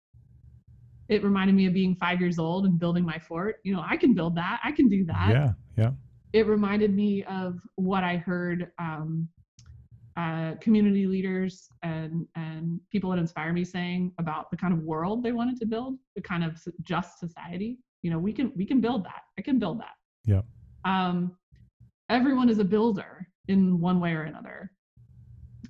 it 1.09 1.23
reminded 1.23 1.55
me 1.55 1.67
of 1.67 1.73
being 1.73 1.95
five 1.95 2.19
years 2.19 2.39
old 2.39 2.65
and 2.65 2.79
building 2.79 3.05
my 3.05 3.19
fort. 3.19 3.57
You 3.63 3.75
know, 3.75 3.83
I 3.87 3.97
can 3.97 4.13
build 4.13 4.35
that. 4.35 4.59
I 4.63 4.71
can 4.71 4.87
do 4.87 5.05
that. 5.05 5.29
Yeah, 5.31 5.51
yeah 5.77 5.91
it 6.33 6.47
reminded 6.47 6.93
me 6.93 7.23
of 7.25 7.59
what 7.75 8.03
I 8.03 8.17
heard 8.17 8.71
um, 8.79 9.29
uh, 10.17 10.55
community 10.59 11.05
leaders 11.05 11.67
and 11.83 12.27
and 12.35 12.79
people 12.91 13.11
that 13.11 13.19
inspire 13.19 13.53
me 13.53 13.63
saying 13.63 14.11
about 14.19 14.51
the 14.51 14.57
kind 14.57 14.73
of 14.73 14.79
world 14.81 15.23
they 15.23 15.31
wanted 15.31 15.57
to 15.59 15.65
build, 15.65 15.97
the 16.15 16.21
kind 16.21 16.43
of 16.43 16.59
just 16.81 17.19
society. 17.19 17.77
You 18.01 18.11
know, 18.11 18.19
we 18.19 18.33
can 18.33 18.51
we 18.55 18.65
can 18.65 18.81
build 18.81 19.05
that. 19.05 19.21
I 19.37 19.41
can 19.41 19.59
build 19.59 19.79
that. 19.79 19.93
Yeah. 20.25 20.41
Um, 20.85 21.37
everyone 22.09 22.49
is 22.49 22.59
a 22.59 22.65
builder 22.65 23.27
in 23.47 23.79
one 23.79 23.99
way 23.99 24.13
or 24.13 24.23
another, 24.23 24.71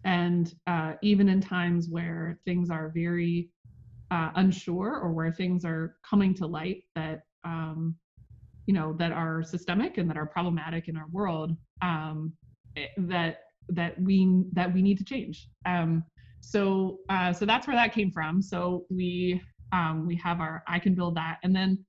and 0.04 0.54
uh, 0.68 0.93
even 1.01 1.30
in 1.30 1.39
times 1.39 1.89
where 1.89 2.39
things 2.45 2.70
are 2.70 2.91
very 2.93 3.49
uh, 4.12 4.32
unsure 4.36 4.99
or 4.99 5.12
where 5.12 5.32
things 5.32 5.66
are 5.66 5.95
coming 6.08 6.34
to 6.36 6.45
light 6.45 6.84
that 6.95 7.24
um, 7.43 7.95
you 8.66 8.74
know 8.74 8.93
that 8.93 9.12
are 9.12 9.43
systemic 9.43 9.97
and 9.97 10.10
that 10.10 10.18
are 10.18 10.26
problematic 10.26 10.88
in 10.88 10.95
our 10.97 11.08
world 11.12 11.56
um, 11.82 12.34
eh, 12.78 12.88
that 12.97 13.41
that 13.70 13.99
we 14.01 14.43
that 14.51 14.74
we 14.74 14.82
need 14.82 14.97
to 14.97 15.04
change. 15.04 15.49
Um, 15.66 16.04
so 16.41 16.99
uh, 17.10 17.32
so 17.34 17.45
that's 17.45 17.68
where 17.68 17.76
that 17.76 17.93
came 17.93 18.12
from. 18.12 18.41
So 18.41 18.86
we 18.89 19.41
um, 19.74 20.06
we 20.08 20.16
have 20.18 20.39
our 20.39 20.64
i 20.68 20.80
can 20.80 20.93
build 20.93 21.16
that 21.16 21.39
and 21.43 21.54
then 21.54 21.84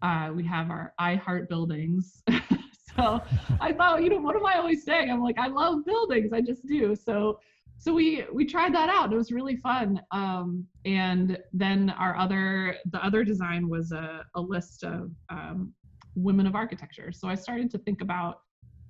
uh, 0.00 0.30
we 0.34 0.44
have 0.44 0.70
our 0.70 0.94
i 0.98 1.16
heart 1.16 1.48
buildings 1.48 2.22
so 2.96 3.20
i 3.60 3.72
thought 3.72 4.02
you 4.02 4.10
know 4.10 4.18
what 4.18 4.36
am 4.36 4.44
i 4.46 4.54
always 4.54 4.84
saying 4.84 5.10
i'm 5.10 5.22
like 5.22 5.38
i 5.38 5.46
love 5.46 5.84
buildings 5.84 6.32
i 6.32 6.40
just 6.40 6.66
do 6.66 6.94
so 6.94 7.38
so 7.78 7.92
we 7.92 8.24
we 8.32 8.44
tried 8.44 8.74
that 8.74 8.88
out 8.88 9.12
it 9.12 9.16
was 9.16 9.32
really 9.32 9.56
fun 9.56 10.00
um, 10.12 10.64
and 10.84 11.38
then 11.52 11.90
our 11.90 12.16
other 12.16 12.76
the 12.92 13.04
other 13.04 13.24
design 13.24 13.68
was 13.68 13.92
a, 13.92 14.24
a 14.36 14.40
list 14.40 14.84
of 14.84 15.10
um, 15.30 15.72
women 16.14 16.46
of 16.46 16.54
architecture. 16.54 17.12
So 17.12 17.28
I 17.28 17.34
started 17.34 17.70
to 17.72 17.78
think 17.78 18.00
about 18.00 18.40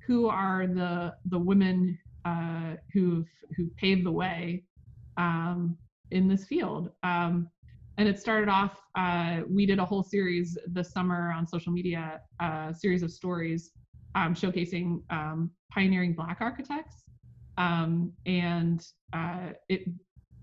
who 0.06 0.28
are 0.28 0.66
the 0.66 1.14
the 1.26 1.38
women 1.38 1.98
uh, 2.24 2.74
who've 2.92 3.28
who 3.56 3.68
paved 3.76 4.04
the 4.04 4.12
way 4.12 4.64
um, 5.16 5.76
in 6.10 6.28
this 6.28 6.44
field. 6.46 6.90
Um, 7.02 7.48
and 7.98 8.08
it 8.08 8.18
started 8.18 8.48
off. 8.48 8.80
Uh, 8.96 9.42
we 9.48 9.66
did 9.66 9.78
a 9.78 9.84
whole 9.84 10.02
series 10.02 10.56
this 10.66 10.92
summer 10.92 11.32
on 11.32 11.46
social 11.46 11.72
media, 11.72 12.20
a 12.40 12.44
uh, 12.44 12.72
series 12.72 13.02
of 13.02 13.10
stories 13.10 13.70
um, 14.14 14.34
showcasing 14.34 15.00
um, 15.10 15.50
pioneering 15.72 16.14
Black 16.14 16.38
architects, 16.40 17.04
um, 17.58 18.12
and 18.26 18.86
uh, 19.12 19.50
it 19.68 19.82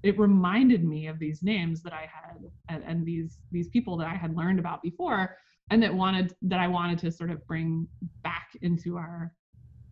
it 0.02 0.18
reminded 0.18 0.84
me 0.86 1.08
of 1.08 1.20
these 1.20 1.44
names 1.44 1.84
that 1.84 1.92
I 1.92 2.08
had 2.12 2.38
and, 2.70 2.84
and, 2.86 3.06
these 3.06 3.40
these 3.52 3.68
people 3.68 3.98
that 3.98 4.08
I 4.08 4.16
had 4.16 4.36
learned 4.36 4.60
about 4.60 4.82
before, 4.82 5.36
and 5.72 5.84
that 5.84 5.94
wanted 5.94 6.34
that 6.44 6.60
I 6.60 6.68
wanted 6.68 7.00
to 7.00 7.12
sort 7.12 7.32
of 7.32 7.46
bring 7.48 7.88
back 8.24 8.50
into 8.62 8.98
our 8.98 9.34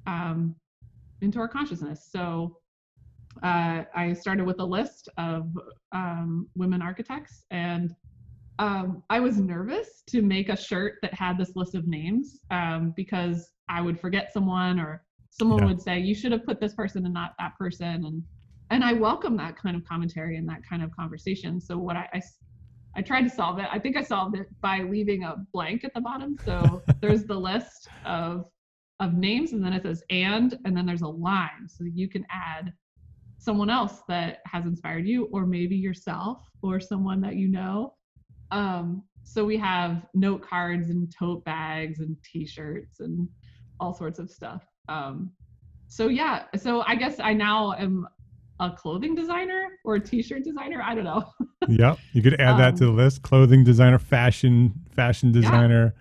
um, 0.05 0.55
into 1.21 1.39
our 1.39 1.47
consciousness. 1.47 2.07
So 2.09 2.57
uh, 3.43 3.83
I 3.93 4.13
started 4.13 4.45
with 4.45 4.59
a 4.59 4.65
list 4.65 5.09
of 5.17 5.55
um, 5.91 6.47
women 6.55 6.81
architects, 6.81 7.43
and 7.51 7.93
um, 8.59 9.03
I 9.09 9.19
was 9.19 9.37
nervous 9.37 10.03
to 10.07 10.21
make 10.21 10.49
a 10.49 10.57
shirt 10.57 10.95
that 11.01 11.13
had 11.13 11.37
this 11.37 11.55
list 11.55 11.75
of 11.75 11.87
names 11.87 12.39
um, 12.49 12.93
because 12.95 13.51
I 13.69 13.81
would 13.81 13.99
forget 13.99 14.33
someone 14.33 14.79
or 14.79 15.03
someone 15.29 15.59
yeah. 15.59 15.65
would 15.65 15.81
say 15.81 15.99
you 15.99 16.15
should 16.15 16.31
have 16.31 16.45
put 16.45 16.59
this 16.59 16.73
person 16.73 17.05
and 17.05 17.13
not 17.13 17.33
that 17.39 17.57
person, 17.57 18.05
and 18.05 18.23
and 18.69 18.83
I 18.83 18.93
welcome 18.93 19.37
that 19.37 19.57
kind 19.57 19.75
of 19.75 19.85
commentary 19.85 20.37
and 20.37 20.47
that 20.49 20.61
kind 20.67 20.83
of 20.83 20.95
conversation. 20.95 21.61
So 21.61 21.77
what 21.77 21.95
I, 21.95 22.09
I 22.13 22.21
I 22.95 23.01
tried 23.01 23.23
to 23.23 23.29
solve 23.29 23.59
it. 23.59 23.67
I 23.71 23.77
think 23.77 23.95
I 23.95 24.01
solved 24.01 24.35
it 24.35 24.47
by 24.59 24.79
leaving 24.79 25.23
a 25.23 25.35
blank 25.53 25.83
at 25.83 25.93
the 25.93 26.01
bottom. 26.01 26.35
So 26.43 26.81
there's 27.01 27.25
the 27.25 27.37
list 27.37 27.87
of 28.05 28.45
of 28.99 29.13
names, 29.13 29.53
and 29.53 29.63
then 29.63 29.73
it 29.73 29.83
says 29.83 30.03
and, 30.09 30.57
and 30.65 30.75
then 30.75 30.85
there's 30.85 31.03
a 31.03 31.07
line, 31.07 31.67
so 31.67 31.83
you 31.83 32.09
can 32.09 32.25
add 32.31 32.73
someone 33.37 33.69
else 33.69 34.01
that 34.07 34.39
has 34.47 34.65
inspired 34.65 35.07
you, 35.07 35.25
or 35.31 35.45
maybe 35.45 35.75
yourself, 35.75 36.49
or 36.63 36.79
someone 36.79 37.21
that 37.21 37.35
you 37.35 37.47
know. 37.47 37.93
Um, 38.49 39.03
so 39.23 39.45
we 39.45 39.57
have 39.57 40.07
note 40.13 40.41
cards 40.41 40.89
and 40.89 41.13
tote 41.13 41.43
bags 41.45 41.99
and 41.99 42.15
T-shirts 42.23 43.01
and 43.01 43.27
all 43.79 43.93
sorts 43.93 44.19
of 44.19 44.29
stuff. 44.29 44.65
Um, 44.89 45.31
so 45.87 46.07
yeah, 46.07 46.43
so 46.57 46.83
I 46.85 46.95
guess 46.95 47.19
I 47.19 47.33
now 47.33 47.73
am 47.73 48.07
a 48.59 48.71
clothing 48.71 49.15
designer 49.15 49.69
or 49.85 49.95
a 49.95 49.99
t-shirt 49.99 50.43
designer. 50.43 50.81
I 50.83 50.95
don't 50.95 51.03
know. 51.03 51.31
yep, 51.67 51.97
you 52.13 52.21
could 52.21 52.39
add 52.41 52.57
that 52.57 52.73
um, 52.73 52.77
to 52.77 52.85
the 52.85 52.91
list: 52.91 53.21
clothing 53.21 53.63
designer, 53.63 53.99
fashion 53.99 54.73
fashion 54.95 55.31
designer, 55.31 55.95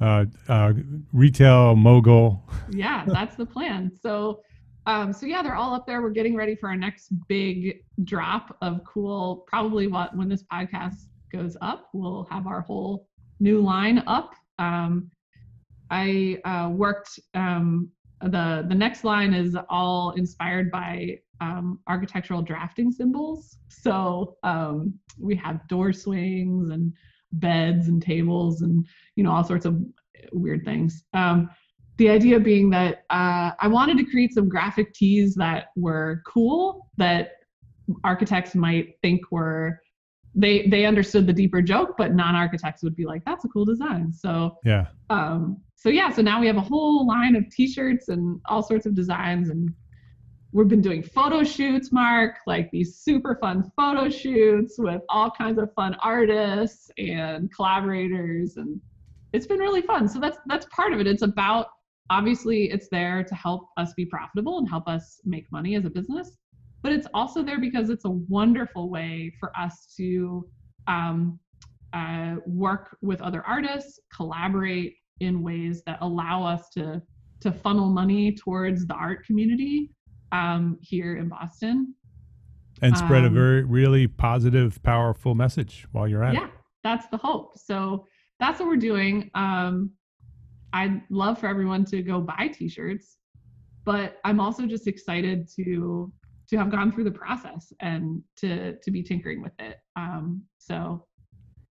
yeah. 0.00 0.24
uh, 0.48 0.52
uh, 0.52 0.72
retail 1.12 1.76
mogul. 1.76 2.42
yeah, 2.70 3.04
that's 3.06 3.36
the 3.36 3.46
plan. 3.46 3.92
So 4.00 4.42
um, 4.86 5.12
so 5.12 5.26
yeah, 5.26 5.42
they're 5.42 5.54
all 5.54 5.74
up 5.74 5.86
there. 5.86 6.02
We're 6.02 6.10
getting 6.10 6.36
ready 6.36 6.56
for 6.56 6.68
our 6.68 6.76
next 6.76 7.08
big 7.28 7.84
drop 8.04 8.56
of 8.62 8.82
cool. 8.84 9.44
Probably 9.46 9.86
what 9.86 10.16
when 10.16 10.28
this 10.28 10.42
podcast 10.42 11.06
goes 11.32 11.56
up, 11.60 11.88
we'll 11.92 12.26
have 12.30 12.46
our 12.46 12.62
whole 12.62 13.06
new 13.38 13.60
line 13.60 14.02
up. 14.06 14.34
Um, 14.58 15.10
I 15.92 16.38
uh, 16.44 16.70
worked. 16.70 17.20
Um, 17.34 17.90
the 18.22 18.64
the 18.68 18.74
next 18.74 19.04
line 19.04 19.34
is 19.34 19.56
all 19.68 20.12
inspired 20.12 20.70
by 20.70 21.18
um, 21.40 21.80
architectural 21.86 22.40
drafting 22.40 22.90
symbols. 22.90 23.58
So 23.68 24.36
um, 24.42 24.94
we 25.18 25.36
have 25.36 25.66
door 25.68 25.92
swings 25.92 26.70
and 26.70 26.92
beds 27.32 27.88
and 27.88 28.02
tables 28.02 28.62
and 28.62 28.86
you 29.16 29.24
know 29.24 29.32
all 29.32 29.44
sorts 29.44 29.66
of 29.66 29.80
weird 30.32 30.64
things. 30.64 31.04
Um, 31.12 31.50
the 31.98 32.08
idea 32.08 32.40
being 32.40 32.70
that 32.70 33.04
uh, 33.10 33.50
I 33.60 33.68
wanted 33.68 33.98
to 33.98 34.04
create 34.04 34.32
some 34.32 34.48
graphic 34.48 34.94
tees 34.94 35.34
that 35.34 35.66
were 35.76 36.22
cool 36.26 36.88
that 36.96 37.32
architects 38.02 38.54
might 38.54 38.94
think 39.02 39.20
were 39.30 39.78
they 40.34 40.66
they 40.68 40.86
understood 40.86 41.26
the 41.26 41.32
deeper 41.32 41.60
joke, 41.60 41.94
but 41.98 42.14
non-architects 42.14 42.82
would 42.82 42.96
be 42.96 43.04
like, 43.04 43.22
"That's 43.24 43.44
a 43.44 43.48
cool 43.48 43.64
design." 43.64 44.12
So 44.12 44.56
yeah, 44.64 44.86
um, 45.10 45.58
so 45.76 45.88
yeah, 45.88 46.10
so 46.10 46.22
now 46.22 46.40
we 46.40 46.46
have 46.46 46.56
a 46.56 46.62
whole 46.62 47.06
line 47.06 47.36
of 47.36 47.48
T-shirts 47.50 48.08
and 48.08 48.40
all 48.46 48.62
sorts 48.62 48.86
of 48.86 48.94
designs, 48.94 49.50
and 49.50 49.70
we've 50.52 50.68
been 50.68 50.80
doing 50.80 51.02
photo 51.02 51.44
shoots, 51.44 51.92
Mark, 51.92 52.36
like 52.46 52.70
these 52.70 52.96
super 52.96 53.36
fun 53.40 53.70
photo 53.76 54.08
shoots 54.08 54.76
with 54.78 55.02
all 55.08 55.30
kinds 55.30 55.58
of 55.58 55.72
fun 55.74 55.96
artists 56.02 56.90
and 56.96 57.54
collaborators, 57.54 58.56
and 58.56 58.80
it's 59.34 59.46
been 59.46 59.58
really 59.58 59.82
fun. 59.82 60.08
So 60.08 60.18
that's 60.18 60.38
that's 60.46 60.66
part 60.66 60.94
of 60.94 61.00
it. 61.00 61.06
It's 61.06 61.22
about 61.22 61.66
obviously 62.08 62.70
it's 62.70 62.88
there 62.90 63.22
to 63.22 63.34
help 63.34 63.68
us 63.76 63.92
be 63.94 64.06
profitable 64.06 64.58
and 64.58 64.68
help 64.68 64.88
us 64.88 65.20
make 65.24 65.50
money 65.52 65.76
as 65.76 65.84
a 65.84 65.90
business 65.90 66.38
but 66.82 66.92
it's 66.92 67.06
also 67.14 67.42
there 67.42 67.60
because 67.60 67.90
it's 67.90 68.04
a 68.04 68.10
wonderful 68.10 68.90
way 68.90 69.32
for 69.38 69.52
us 69.58 69.94
to 69.96 70.46
um, 70.88 71.38
uh, 71.92 72.36
work 72.46 72.96
with 73.02 73.20
other 73.20 73.44
artists 73.46 74.00
collaborate 74.14 74.94
in 75.20 75.42
ways 75.42 75.82
that 75.86 75.98
allow 76.00 76.44
us 76.44 76.68
to 76.70 77.00
to 77.40 77.52
funnel 77.52 77.90
money 77.90 78.32
towards 78.32 78.86
the 78.86 78.94
art 78.94 79.24
community 79.26 79.90
um, 80.32 80.78
here 80.80 81.16
in 81.16 81.28
boston. 81.28 81.94
And 82.80 82.96
spread 82.96 83.24
um, 83.24 83.26
a 83.26 83.30
very 83.30 83.62
really 83.62 84.08
positive 84.08 84.82
powerful 84.82 85.34
message 85.34 85.86
while 85.92 86.08
you're 86.08 86.24
at 86.24 86.34
yeah, 86.34 86.44
it. 86.44 86.46
Yeah 86.46 86.58
that's 86.82 87.06
the 87.08 87.16
hope. 87.16 87.58
So 87.58 88.06
that's 88.40 88.58
what 88.60 88.68
we're 88.68 88.76
doing. 88.76 89.30
Um, 89.34 89.90
I'd 90.72 91.02
love 91.10 91.38
for 91.38 91.46
everyone 91.46 91.84
to 91.86 92.02
go 92.02 92.20
buy 92.20 92.50
t-shirts, 92.52 93.18
but 93.84 94.18
I'm 94.24 94.40
also 94.40 94.66
just 94.66 94.86
excited 94.86 95.48
to 95.56 96.12
to 96.52 96.58
have 96.58 96.70
gone 96.70 96.92
through 96.92 97.04
the 97.04 97.10
process 97.10 97.72
and 97.80 98.22
to 98.36 98.76
to 98.76 98.90
be 98.90 99.02
tinkering 99.02 99.40
with 99.42 99.54
it. 99.58 99.78
Um, 99.96 100.42
so 100.58 101.06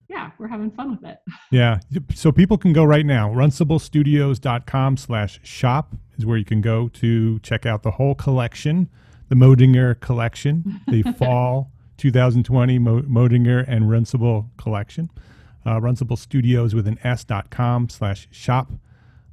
yeah, 0.10 0.32
we're 0.40 0.48
having 0.48 0.72
fun 0.72 0.92
with 0.92 1.10
it. 1.10 1.20
Yeah. 1.52 1.80
So 2.16 2.32
people 2.32 2.58
can 2.58 2.74
go 2.74 2.84
right 2.84 3.06
now. 3.06 3.30
Runciblestudios.com 3.30 4.98
slash 4.98 5.40
shop 5.44 5.94
is 6.18 6.26
where 6.26 6.38
you 6.38 6.46
can 6.46 6.62
go 6.62 6.88
to 6.90 7.40
check 7.40 7.66
out 7.66 7.84
the 7.84 7.92
whole 7.92 8.16
collection, 8.16 8.90
the 9.30 9.36
Moedinger 9.36 10.00
collection, 10.00 10.82
the 10.88 11.04
fall 11.20 11.72
2020 11.98 12.80
Moedinger 12.80 13.66
and 13.68 13.86
Runcible 13.86 14.50
collection. 14.58 15.10
Uh, 15.66 15.80
Runcible 15.80 16.18
Studios 16.18 16.74
with 16.74 16.88
an 16.88 16.98
S.com 17.04 17.90
slash 17.90 18.28
shop. 18.32 18.72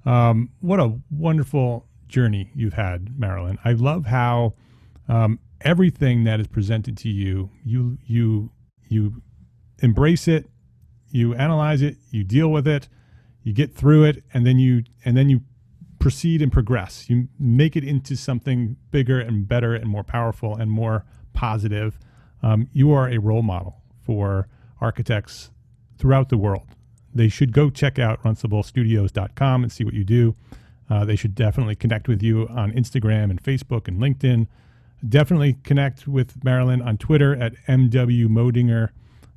Um, 0.05 0.51
what 0.61 0.79
a 0.79 0.99
wonderful 1.11 1.87
journey 2.09 2.51
you've 2.55 2.75
had, 2.75 3.19
Marilyn. 3.19 3.59
I 3.65 3.73
love 3.73 4.07
how 4.07 4.55
um, 5.09 5.39
everything 5.61 6.25
that 6.25 6.41
is 6.41 6.47
presented 6.47 6.97
to 6.99 7.09
you, 7.09 7.51
you 7.65 7.99
you 8.07 8.51
you 8.89 9.23
embrace 9.81 10.29
it, 10.29 10.47
you 11.11 11.35
analyze 11.35 11.83
it, 11.83 11.97
you 12.11 12.25
deal 12.25 12.49
with 12.49 12.67
it, 12.67 12.89
you 13.43 13.53
get 13.53 13.75
through 13.75 14.05
it, 14.05 14.23
and 14.33 14.47
then 14.47 14.59
you 14.59 14.85
and 15.05 15.17
then 15.17 15.29
you 15.29 15.41
proceed 15.99 16.41
and 16.41 16.53
progress. 16.53 17.09
You 17.11 17.29
make 17.39 17.77
it 17.77 17.85
into 17.85 18.17
something 18.17 18.77
bigger 18.91 19.21
and 19.21 19.49
better 19.49 19.75
and 19.75 19.89
more 19.89 20.05
powerful 20.05 20.55
and 20.55 20.71
more 20.71 21.05
positive. 21.33 21.99
Um, 22.43 22.69
you 22.73 22.93
are 22.93 23.09
a 23.09 23.19
role 23.19 23.43
model 23.43 23.83
for 24.01 24.49
architects 24.81 25.51
throughout 25.99 26.29
the 26.29 26.39
world 26.39 26.69
they 27.15 27.29
should 27.29 27.53
go 27.53 27.71
check 27.71 27.99
out 27.99 28.23
runciblestudios.com 28.23 29.63
and 29.63 29.73
see 29.73 29.85
what 29.85 29.95
you 29.95 30.05
do. 30.05 30.35
Uh, 30.91 31.05
they 31.05 31.17
should 31.17 31.35
definitely 31.35 31.75
connect 31.75 32.09
with 32.09 32.23
you 32.23 32.47
on 32.49 32.73
Instagram 32.73 33.31
and 33.31 33.43
Facebook 33.43 33.89
and 33.89 34.01
LinkedIn. 34.01 34.47
Definitely 35.07 35.59
connect 35.65 36.09
with 36.09 36.43
Marilyn 36.45 36.83
on 36.83 36.97
Twitter 36.97 37.35
at 37.41 37.55
MW 37.67 38.27
Moedinger. 38.27 38.91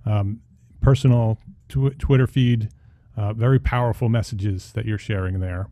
Um, 0.06 0.42
personal 0.82 1.38
tw- 1.70 1.98
Twitter 1.98 2.28
feed, 2.28 2.70
uh, 3.16 3.34
very 3.34 3.60
powerful 3.60 4.10
messages 4.10 4.72
that 4.74 4.86
you're 4.86 4.98
sharing 4.98 5.40
there. 5.40 5.68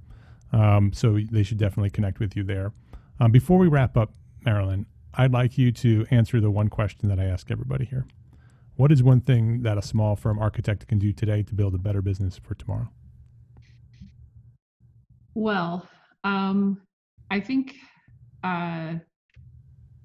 Um, 0.52 0.94
so 0.94 1.20
they 1.32 1.44
should 1.44 1.58
definitely 1.58 1.90
connect 1.90 2.20
with 2.20 2.36
you 2.36 2.44
there. 2.44 2.72
Um, 3.20 3.32
before 3.32 3.58
we 3.58 3.68
wrap 3.68 3.98
up, 3.98 4.14
Marilyn, 4.46 4.86
I'd 5.14 5.34
like 5.34 5.58
you 5.58 5.72
to 5.74 6.06
answer 6.12 6.40
the 6.40 6.52
one 6.52 6.70
question 6.70 7.10
that 7.10 7.20
I 7.20 7.26
ask 7.26 7.52
everybody 7.52 7.86
here. 7.86 8.06
What 8.76 8.92
is 8.92 9.04
one 9.04 9.20
thing 9.22 9.64
that 9.64 9.78
a 9.78 9.82
small 9.82 10.16
firm 10.16 10.40
architect 10.40 10.88
can 10.88 11.00
do 11.00 11.12
today 11.12 11.44
to 11.44 11.54
build 11.54 11.76
a 11.76 11.78
better 11.78 12.02
business 12.02 12.38
for 12.38 12.54
tomorrow? 12.56 12.90
Well, 15.34 15.88
um, 16.24 16.82
I 17.30 17.42
think 17.42 17.76
uh, 18.44 18.94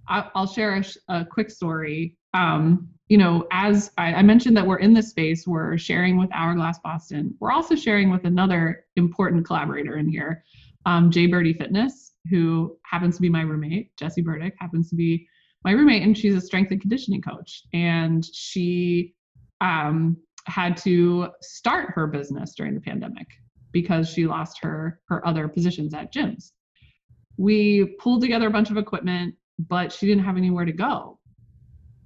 I, 0.09 0.30
will 0.34 0.46
share 0.46 0.74
a, 0.76 0.84
a, 1.09 1.24
quick 1.24 1.50
story. 1.50 2.16
Um, 2.34 2.88
you 3.09 3.18
know, 3.18 3.46
as 3.52 3.90
I, 3.98 4.14
I, 4.14 4.22
mentioned 4.22 4.57
that 4.57 4.66
we're 4.66 4.78
in 4.78 4.92
this 4.92 5.11
space, 5.11 5.46
we're 5.46 5.76
sharing 5.78 6.18
with 6.18 6.30
Hourglass 6.32 6.78
Boston. 6.80 7.34
We're 7.40 7.52
also 7.52 7.74
sharing 7.74 8.11
with 8.11 8.24
another 8.24 8.84
important 8.96 9.46
collaborator 9.46 9.96
in 9.98 10.09
here, 10.09 10.44
um, 10.86 11.11
J 11.11 11.26
Birdie 11.26 11.55
Fitness, 11.55 12.12
who 12.30 12.76
happens 12.84 13.16
to 13.16 13.22
be 13.22 13.28
my 13.28 13.42
roommate. 13.42 13.96
Jesse 13.96 14.22
Burdick 14.22 14.55
happens 14.59 14.88
to 14.90 14.96
be 14.96 15.26
my 15.64 15.72
roommate 15.72 16.02
and 16.02 16.16
she's 16.16 16.34
a 16.34 16.40
strength 16.40 16.70
and 16.70 16.80
conditioning 16.80 17.22
coach 17.22 17.62
and 17.72 18.24
she 18.32 19.14
um, 19.61 20.16
had 20.46 20.76
to 20.76 21.28
start 21.40 21.90
her 21.94 22.07
business 22.07 22.55
during 22.55 22.74
the 22.74 22.80
pandemic 22.80 23.26
because 23.72 24.09
she 24.09 24.26
lost 24.26 24.59
her 24.62 25.00
her 25.09 25.26
other 25.26 25.48
positions 25.48 25.94
at 25.94 26.12
gyms 26.12 26.52
we 27.36 27.96
pulled 27.98 28.20
together 28.20 28.46
a 28.46 28.50
bunch 28.50 28.70
of 28.70 28.76
equipment 28.76 29.34
but 29.59 29.92
she 29.92 30.07
didn't 30.07 30.24
have 30.24 30.36
anywhere 30.36 30.64
to 30.64 30.72
go 30.72 31.18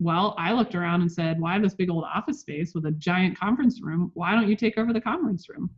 well, 0.01 0.34
I 0.38 0.53
looked 0.53 0.74
around 0.74 1.01
and 1.01 1.11
said, 1.11 1.40
"Why 1.40 1.55
have 1.55 1.62
this 1.62 1.74
big 1.74 1.90
old 1.90 2.05
office 2.05 2.40
space 2.40 2.74
with 2.74 2.86
a 2.86 2.92
giant 2.92 3.38
conference 3.38 3.80
room? 3.82 4.11
Why 4.14 4.32
don't 4.32 4.49
you 4.49 4.57
take 4.57 4.78
over 4.78 4.92
the 4.92 5.01
conference 5.01 5.49
room?" 5.49 5.70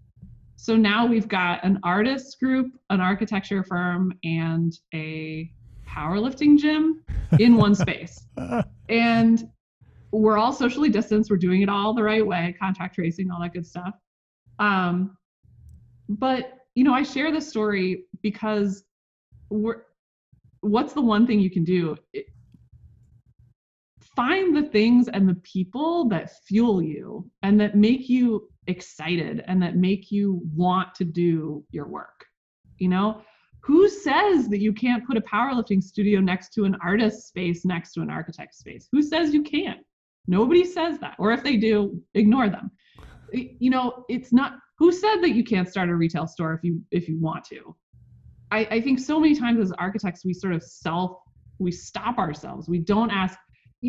So 0.56 0.76
now 0.76 1.06
we've 1.06 1.28
got 1.28 1.64
an 1.64 1.80
artist 1.82 2.38
group, 2.38 2.78
an 2.90 3.00
architecture 3.00 3.64
firm, 3.64 4.12
and 4.24 4.78
a 4.92 5.50
powerlifting 5.88 6.58
gym 6.58 7.02
in 7.38 7.56
one 7.56 7.74
space. 7.74 8.26
And 8.88 9.48
we're 10.10 10.36
all 10.36 10.52
socially 10.52 10.88
distanced. 10.88 11.30
We're 11.30 11.36
doing 11.36 11.62
it 11.62 11.68
all 11.68 11.94
the 11.94 12.02
right 12.02 12.26
way, 12.26 12.56
contact 12.58 12.96
tracing, 12.96 13.30
all 13.30 13.40
that 13.40 13.52
good 13.52 13.64
stuff. 13.64 13.94
Um, 14.58 15.16
but 16.08 16.66
you 16.74 16.82
know, 16.82 16.92
I 16.92 17.04
share 17.04 17.30
this 17.30 17.48
story 17.48 18.06
because 18.20 18.82
we're 19.48 19.82
what's 20.60 20.92
the 20.92 21.00
one 21.00 21.26
thing 21.26 21.40
you 21.40 21.50
can 21.50 21.64
do? 21.64 21.96
It, 22.12 22.26
find 24.16 24.56
the 24.56 24.68
things 24.68 25.08
and 25.08 25.28
the 25.28 25.36
people 25.36 26.08
that 26.08 26.32
fuel 26.46 26.82
you 26.82 27.30
and 27.42 27.60
that 27.60 27.76
make 27.76 28.08
you 28.08 28.48
excited 28.66 29.42
and 29.46 29.62
that 29.62 29.76
make 29.76 30.10
you 30.10 30.42
want 30.54 30.94
to 30.96 31.04
do 31.04 31.64
your 31.70 31.86
work. 31.86 32.26
You 32.78 32.88
know, 32.88 33.22
who 33.62 33.88
says 33.88 34.48
that 34.48 34.60
you 34.60 34.72
can't 34.72 35.06
put 35.06 35.16
a 35.16 35.20
powerlifting 35.20 35.82
studio 35.82 36.20
next 36.20 36.52
to 36.54 36.64
an 36.64 36.76
artist 36.82 37.28
space 37.28 37.64
next 37.64 37.92
to 37.92 38.00
an 38.00 38.10
architect 38.10 38.54
space? 38.54 38.88
Who 38.92 39.02
says 39.02 39.34
you 39.34 39.42
can't? 39.42 39.80
Nobody 40.26 40.64
says 40.64 40.98
that. 40.98 41.16
Or 41.18 41.32
if 41.32 41.42
they 41.42 41.56
do, 41.56 42.00
ignore 42.14 42.48
them. 42.48 42.70
You 43.32 43.70
know, 43.70 44.04
it's 44.08 44.32
not 44.32 44.54
who 44.78 44.92
said 44.92 45.16
that 45.20 45.34
you 45.34 45.44
can't 45.44 45.68
start 45.68 45.88
a 45.88 45.94
retail 45.94 46.26
store 46.26 46.54
if 46.54 46.64
you 46.64 46.82
if 46.90 47.08
you 47.08 47.18
want 47.20 47.44
to. 47.44 47.76
I, 48.50 48.66
I 48.70 48.80
think 48.80 48.98
so 48.98 49.20
many 49.20 49.34
times 49.34 49.60
as 49.60 49.72
architects 49.72 50.24
we 50.24 50.32
sort 50.32 50.54
of 50.54 50.62
self 50.62 51.18
we 51.60 51.70
stop 51.70 52.18
ourselves. 52.18 52.68
We 52.68 52.78
don't 52.78 53.10
ask 53.10 53.38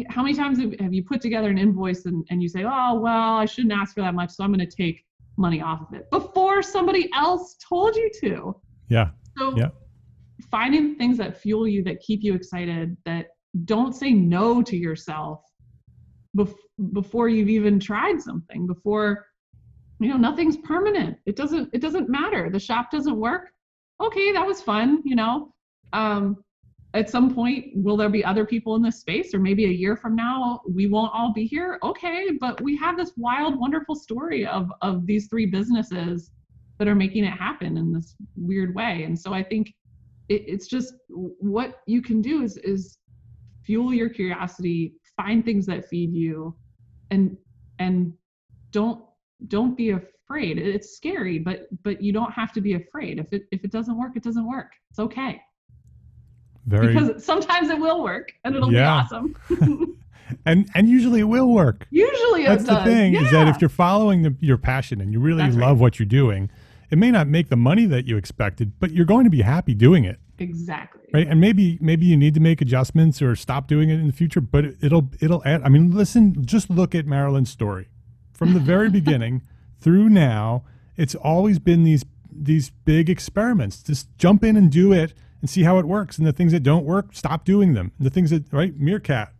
how 0.10 0.24
many 0.24 0.36
times 0.36 0.60
have 0.80 0.94
you 0.94 1.04
put 1.04 1.22
together 1.22 1.50
an 1.50 1.58
invoice 1.58 2.06
and, 2.06 2.26
and 2.30 2.42
you 2.42 2.48
say, 2.48 2.64
oh, 2.64 3.00
well, 3.00 3.38
I 3.38 3.46
shouldn't 3.46 3.74
ask 3.74 3.96
for 3.96 4.02
that 4.02 4.14
much, 4.14 4.32
so 4.32 4.44
I'm 4.44 4.54
going 4.54 4.66
to 4.66 4.76
take 4.76 5.04
money 5.38 5.62
off 5.62 5.82
of 5.82 5.94
it 5.94 6.10
before 6.12 6.62
somebody 6.62 7.10
else 7.16 7.56
told 7.68 7.96
you 7.96 8.10
to. 8.22 8.56
Yeah. 8.90 9.10
So 9.38 9.56
yeah. 9.58 9.70
finding 10.50 10.96
things 10.96 11.18
that 11.18 11.42
fuel 11.42 11.68
you, 11.68 11.84
that 11.84 12.00
keep 12.02 12.24
you 12.24 12.34
excited, 12.34 12.96
that 13.06 13.28
don't 13.66 13.94
say 13.94 14.12
no 14.12 14.62
to 14.62 14.78
yourself 14.78 15.42
bef- 16.38 16.54
before 16.94 17.28
you've 17.28 17.50
even 17.50 17.80
tried 17.80 18.22
something, 18.22 18.68
before, 18.68 19.26
you 20.00 20.10
know, 20.10 20.18
nothing's 20.18 20.58
permanent. 20.58 21.18
It 21.26 21.36
doesn't, 21.36 21.70
it 21.74 21.82
doesn't 21.82 22.08
matter. 22.10 22.50
The 22.50 22.60
shop 22.60 22.92
doesn't 22.92 23.16
work. 23.18 23.50
Okay, 24.02 24.32
that 24.32 24.46
was 24.46 24.62
fun, 24.62 25.02
you 25.06 25.16
know. 25.16 25.54
Um, 25.94 26.44
at 26.94 27.10
some 27.10 27.34
point 27.34 27.68
will 27.76 27.96
there 27.96 28.10
be 28.10 28.24
other 28.24 28.46
people 28.46 28.76
in 28.76 28.82
this 28.82 29.00
space? 29.00 29.34
Or 29.34 29.40
maybe 29.40 29.66
a 29.66 29.70
year 29.70 29.96
from 29.96 30.16
now 30.16 30.62
we 30.70 30.88
won't 30.88 31.12
all 31.14 31.32
be 31.34 31.46
here? 31.46 31.80
Okay 31.84 32.32
but 32.40 32.60
we 32.62 32.76
have 32.78 32.98
this 32.98 33.14
wild 33.18 33.58
wonderful 33.58 33.96
story 33.96 34.46
of 34.46 34.70
of 34.82 35.06
these 35.06 35.28
three 35.28 35.46
businesses 35.46 36.32
that 36.80 36.88
are 36.88 36.96
making 36.96 37.24
it 37.24 37.32
happen 37.32 37.78
in 37.78 37.94
this 37.94 38.16
weird 38.36 38.76
way. 38.76 39.04
And 39.04 39.18
so 39.18 39.34
i 39.34 39.44
think 39.44 39.74
it, 40.30 40.44
it's 40.48 40.68
just 40.68 40.94
what 41.08 41.82
you 41.86 42.02
can 42.02 42.22
do 42.22 42.44
is 42.44 42.58
is 42.58 42.98
fuel 43.66 43.94
your 43.94 44.10
curiosity 44.10 44.96
find 45.16 45.46
things 45.46 45.66
that 45.68 45.88
feed 45.88 46.14
you 46.14 46.56
and 47.12 47.38
and 47.80 48.14
don't 48.72 49.04
don't 49.48 49.76
be 49.78 49.92
afraid 49.92 50.08
it's 50.40 50.96
scary 50.96 51.40
but 51.40 51.68
but 51.84 52.02
you 52.02 52.12
don't 52.12 52.32
have 52.32 52.52
to 52.52 52.62
be 52.62 52.74
afraid 52.74 53.20
if 53.20 53.32
it 53.34 53.44
if 53.52 53.64
it 53.64 53.72
doesn't 53.72 53.98
work 53.98 54.14
it 54.16 54.24
doesn't 54.24 54.48
work 54.48 54.74
it's 54.90 55.00
okay 55.00 55.42
very 56.66 56.94
because 56.94 57.24
sometimes 57.24 57.70
it 57.70 57.80
will 57.80 58.04
work 58.04 58.34
and 58.44 58.56
it'll 58.56 58.72
yeah. 58.72 58.80
be 59.10 59.16
awesome. 59.16 59.98
and 60.46 60.70
and 60.76 60.88
usually 60.88 61.22
it 61.22 61.26
will 61.26 61.50
work. 61.50 61.88
Usually 61.90 62.46
that's 62.46 62.66
the 62.66 62.84
thing 62.84 63.14
yeah. 63.14 63.22
is 63.22 63.32
that 63.32 63.48
if 63.48 63.62
you're 63.62 63.70
following 63.70 64.24
the, 64.24 64.36
your 64.40 64.58
passion 64.58 65.02
and 65.02 65.12
you 65.12 65.20
really 65.20 65.44
that's 65.44 65.56
love 65.56 65.78
right. 65.78 65.82
what 65.82 66.00
you're 66.00 66.06
doing, 66.06 66.50
it 66.90 66.98
may 66.98 67.12
not 67.12 67.28
make 67.28 67.50
the 67.50 67.56
money 67.56 67.86
that 67.86 68.06
you 68.06 68.18
expected, 68.18 68.74
but 68.80 68.92
you're 68.92 69.06
going 69.06 69.24
to 69.24 69.30
be 69.30 69.42
happy 69.42 69.74
doing 69.74 70.04
it. 70.04 70.20
Exactly. 70.38 71.02
Right, 71.14 71.28
and 71.28 71.40
maybe 71.40 71.78
maybe 71.82 72.06
you 72.06 72.18
need 72.18 72.34
to 72.36 72.40
make 72.40 72.62
adjustments 72.62 73.22
or 73.22 73.36
stop 73.36 73.68
doing 73.68 73.90
it 73.90 73.96
in 73.96 74.08
the 74.08 74.14
future, 74.14 74.42
but 74.42 74.66
it'll 74.82 75.10
it'll 75.20 75.42
add. 75.46 75.62
I 75.64 75.70
mean, 75.70 75.92
listen, 75.92 76.46
just 76.46 76.70
look 76.70 76.96
at 76.96 77.06
Marilyn's 77.06 77.50
story 77.50 77.90
from 78.34 78.54
the 78.54 78.60
very 78.60 78.90
beginning 79.02 79.42
through 79.82 80.10
now. 80.10 80.64
It's 80.96 81.16
always 81.16 81.60
been 81.60 81.84
these 81.84 82.06
these 82.32 82.70
big 82.86 83.10
experiments. 83.10 83.84
Just 83.84 84.08
jump 84.18 84.44
in 84.44 84.56
and 84.56 84.72
do 84.72 84.94
it 84.94 85.14
and 85.42 85.50
see 85.50 85.64
how 85.64 85.80
it 85.80 85.86
works. 85.86 86.18
And 86.18 86.26
the 86.26 86.32
things 86.32 86.52
that 86.54 86.64
don't 86.64 86.86
work, 86.86 87.14
stop 87.14 87.44
doing 87.44 87.74
them. 87.74 87.92
The 88.00 88.10
things 88.10 88.30
that 88.30 88.52
right, 88.54 88.78
meerkat. 88.80 89.34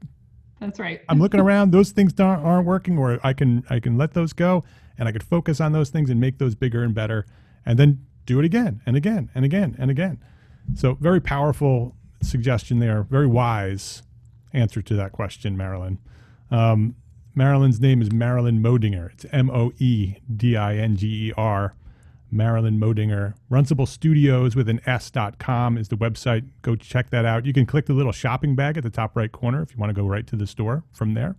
That's 0.60 0.80
right. 0.80 1.02
I'm 1.08 1.20
looking 1.20 1.40
around; 1.46 1.72
those 1.72 1.92
things 1.92 2.20
aren't, 2.20 2.44
aren't 2.44 2.66
working, 2.68 2.98
or 2.98 3.20
I 3.24 3.34
can 3.34 3.64
I 3.70 3.80
can 3.80 3.98
let 3.98 4.14
those 4.14 4.34
go, 4.34 4.64
and 4.98 5.08
I 5.08 5.12
could 5.12 5.24
focus 5.24 5.62
on 5.62 5.72
those 5.72 5.90
things 5.90 6.10
and 6.10 6.20
make 6.20 6.38
those 6.38 6.56
bigger 6.56 6.84
and 6.84 6.94
better, 6.94 7.26
and 7.66 7.80
then 7.80 8.06
do 8.26 8.40
it 8.40 8.46
again 8.46 8.82
and 8.86 8.96
again 8.96 9.30
and 9.34 9.46
again 9.46 9.76
and 9.80 9.90
again. 9.90 10.20
So 10.76 10.96
very 10.96 11.20
powerful 11.20 11.96
suggestion 12.22 12.80
there. 12.80 13.04
Very 13.04 13.28
wise 13.28 14.04
answer 14.54 14.82
to 14.82 14.96
that 14.96 15.12
question, 15.12 15.58
Marilyn. 15.58 16.00
Um, 16.52 16.96
Marilyn's 17.34 17.80
name 17.80 18.02
is 18.02 18.12
Marilyn 18.12 18.62
Moedinger. 18.62 19.12
It's 19.14 19.26
M 19.32 19.50
O 19.50 19.72
E 19.80 20.16
D 20.36 20.58
I 20.58 20.76
N 20.76 20.98
G 20.98 21.30
E 21.30 21.34
R. 21.38 21.76
Marilyn 22.30 22.80
Moedinger. 22.80 23.34
Runcible 23.50 23.88
Studios 23.88 24.56
with 24.56 24.70
an 24.70 24.80
S.com 24.86 25.78
is 25.78 25.90
the 25.90 25.98
website. 25.98 26.48
Go 26.62 26.76
check 26.76 27.10
that 27.10 27.26
out. 27.26 27.46
You 27.46 27.54
can 27.54 27.66
click 27.66 27.86
the 27.86 27.94
little 27.94 28.14
shopping 28.14 28.56
bag 28.56 28.78
at 28.78 28.84
the 28.84 28.90
top 28.90 29.16
right 29.18 29.32
corner 29.32 29.62
if 29.62 29.72
you 29.72 29.78
want 29.78 29.90
to 29.90 29.94
go 29.94 30.08
right 30.08 30.26
to 30.28 30.36
the 30.36 30.48
store 30.48 30.84
from 30.94 31.14
there. 31.14 31.36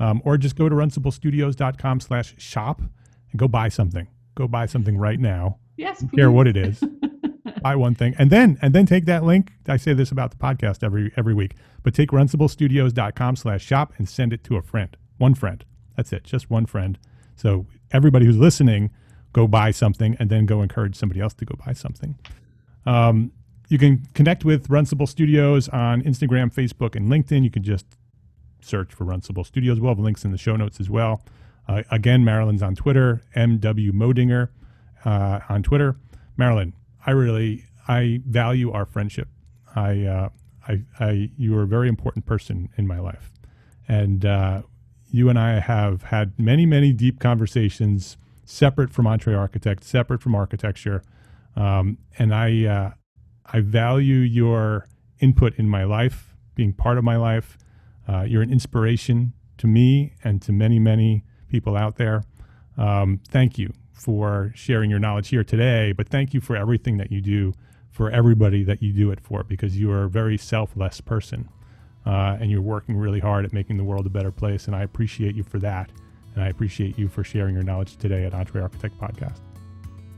Um, 0.00 0.20
or 0.24 0.36
just 0.36 0.56
go 0.56 0.68
to 0.68 0.74
runciblestudios.com 0.74 2.00
slash 2.00 2.34
shop 2.38 2.80
and 2.80 3.38
go 3.38 3.46
buy 3.46 3.68
something. 3.68 4.08
Go 4.34 4.48
buy 4.48 4.66
something 4.66 4.96
right 4.96 5.20
now. 5.20 5.58
Yes. 5.76 6.00
please. 6.00 6.10
Care 6.16 6.30
what 6.30 6.48
it 6.48 6.56
is. 6.56 6.82
buy 7.62 7.76
one 7.76 7.94
thing. 7.94 8.14
And 8.18 8.30
then 8.30 8.58
and 8.62 8.74
then 8.74 8.86
take 8.86 9.04
that 9.06 9.22
link. 9.22 9.52
I 9.68 9.76
say 9.76 9.94
this 9.94 10.10
about 10.10 10.32
the 10.32 10.36
podcast 10.38 10.82
every 10.82 11.12
every 11.16 11.34
week. 11.34 11.54
But 11.84 11.94
take 11.94 12.10
runciblestudios.com 12.10 13.36
slash 13.36 13.64
shop 13.64 13.92
and 13.98 14.08
send 14.08 14.32
it 14.32 14.42
to 14.44 14.56
a 14.56 14.62
friend. 14.62 14.96
One 15.22 15.34
friend. 15.34 15.64
That's 15.96 16.12
it. 16.12 16.24
Just 16.24 16.50
one 16.50 16.66
friend. 16.66 16.98
So 17.36 17.66
everybody 17.92 18.26
who's 18.26 18.38
listening– 18.38 18.90
go 19.32 19.46
buy 19.46 19.70
something 19.70 20.16
and 20.18 20.30
then 20.30 20.46
go 20.46 20.62
encourage 20.62 20.94
somebody 20.96 21.20
else 21.20 21.34
to 21.34 21.44
go 21.44 21.54
buy 21.64 21.72
something. 21.72 22.18
Um, 22.86 23.32
you 23.68 23.78
can 23.78 24.06
connect 24.14 24.44
with 24.44 24.68
Runcible 24.68 25.08
Studios 25.08 25.68
on 25.70 26.02
Instagram, 26.02 26.52
Facebook, 26.52 26.94
and 26.94 27.08
LinkedIn. 27.08 27.42
You 27.42 27.50
can 27.50 27.62
just 27.62 27.86
search 28.60 28.92
for 28.92 29.04
Runcible 29.04 29.46
Studios. 29.46 29.80
We'll 29.80 29.92
have 29.92 29.98
links 29.98 30.24
in 30.24 30.30
the 30.30 30.38
show 30.38 30.56
notes 30.56 30.78
as 30.80 30.90
well. 30.90 31.22
Uh, 31.66 31.82
again, 31.90 32.24
Marilyn's 32.24 32.62
on 32.62 32.74
Twitter, 32.74 33.22
MW 33.34 33.92
Moedinger 33.92 34.48
uh, 35.04 35.40
on 35.48 35.62
Twitter. 35.62 35.96
Marilyn, 36.36 36.74
I 37.06 37.12
really 37.12 37.64
I 37.88 38.20
value 38.26 38.72
our 38.72 38.84
friendship. 38.84 39.28
I, 39.74 40.04
uh, 40.04 40.28
I, 40.68 40.82
I, 41.00 41.30
you 41.38 41.56
are 41.56 41.62
a 41.62 41.66
very 41.66 41.88
important 41.88 42.26
person 42.26 42.68
in 42.76 42.86
my 42.86 42.98
life, 42.98 43.30
and 43.88 44.24
uh, 44.24 44.62
you 45.12 45.28
and 45.28 45.38
I 45.38 45.60
have 45.60 46.04
had 46.04 46.32
many, 46.38 46.64
many 46.64 46.92
deep 46.92 47.20
conversations 47.20 48.16
separate 48.44 48.90
from 48.90 49.04
EntreArchitect, 49.04 49.84
separate 49.84 50.22
from 50.22 50.34
architecture. 50.34 51.02
Um, 51.54 51.98
and 52.18 52.34
I, 52.34 52.64
uh, 52.64 52.90
I 53.46 53.60
value 53.60 54.16
your 54.16 54.88
input 55.20 55.54
in 55.56 55.68
my 55.68 55.84
life, 55.84 56.34
being 56.54 56.72
part 56.72 56.96
of 56.96 57.04
my 57.04 57.16
life. 57.16 57.58
Uh, 58.08 58.22
you're 58.22 58.42
an 58.42 58.50
inspiration 58.50 59.34
to 59.58 59.66
me 59.66 60.14
and 60.24 60.40
to 60.42 60.52
many, 60.52 60.78
many 60.78 61.24
people 61.48 61.76
out 61.76 61.96
there. 61.96 62.22
Um, 62.78 63.20
thank 63.28 63.58
you 63.58 63.72
for 63.92 64.50
sharing 64.54 64.88
your 64.88 64.98
knowledge 64.98 65.28
here 65.28 65.44
today, 65.44 65.92
but 65.92 66.08
thank 66.08 66.32
you 66.32 66.40
for 66.40 66.56
everything 66.56 66.96
that 66.96 67.12
you 67.12 67.20
do 67.20 67.52
for 67.90 68.10
everybody 68.10 68.64
that 68.64 68.82
you 68.82 68.94
do 68.94 69.10
it 69.10 69.20
for 69.20 69.44
because 69.44 69.78
you 69.78 69.90
are 69.92 70.04
a 70.04 70.08
very 70.08 70.38
selfless 70.38 71.02
person 71.02 71.50
uh, 72.06 72.36
and 72.40 72.50
you're 72.50 72.62
working 72.62 72.96
really 72.96 73.20
hard 73.20 73.44
at 73.44 73.52
making 73.52 73.76
the 73.76 73.84
world 73.84 74.06
a 74.06 74.10
better 74.10 74.32
place. 74.32 74.66
And 74.66 74.76
I 74.76 74.82
appreciate 74.82 75.34
you 75.34 75.42
for 75.42 75.58
that. 75.60 75.90
And 76.34 76.42
I 76.42 76.48
appreciate 76.48 76.98
you 76.98 77.08
for 77.08 77.22
sharing 77.22 77.54
your 77.54 77.62
knowledge 77.64 77.96
today 77.96 78.24
at 78.24 78.34
Entre 78.34 78.60
Architect 78.60 78.98
Podcast. 78.98 79.40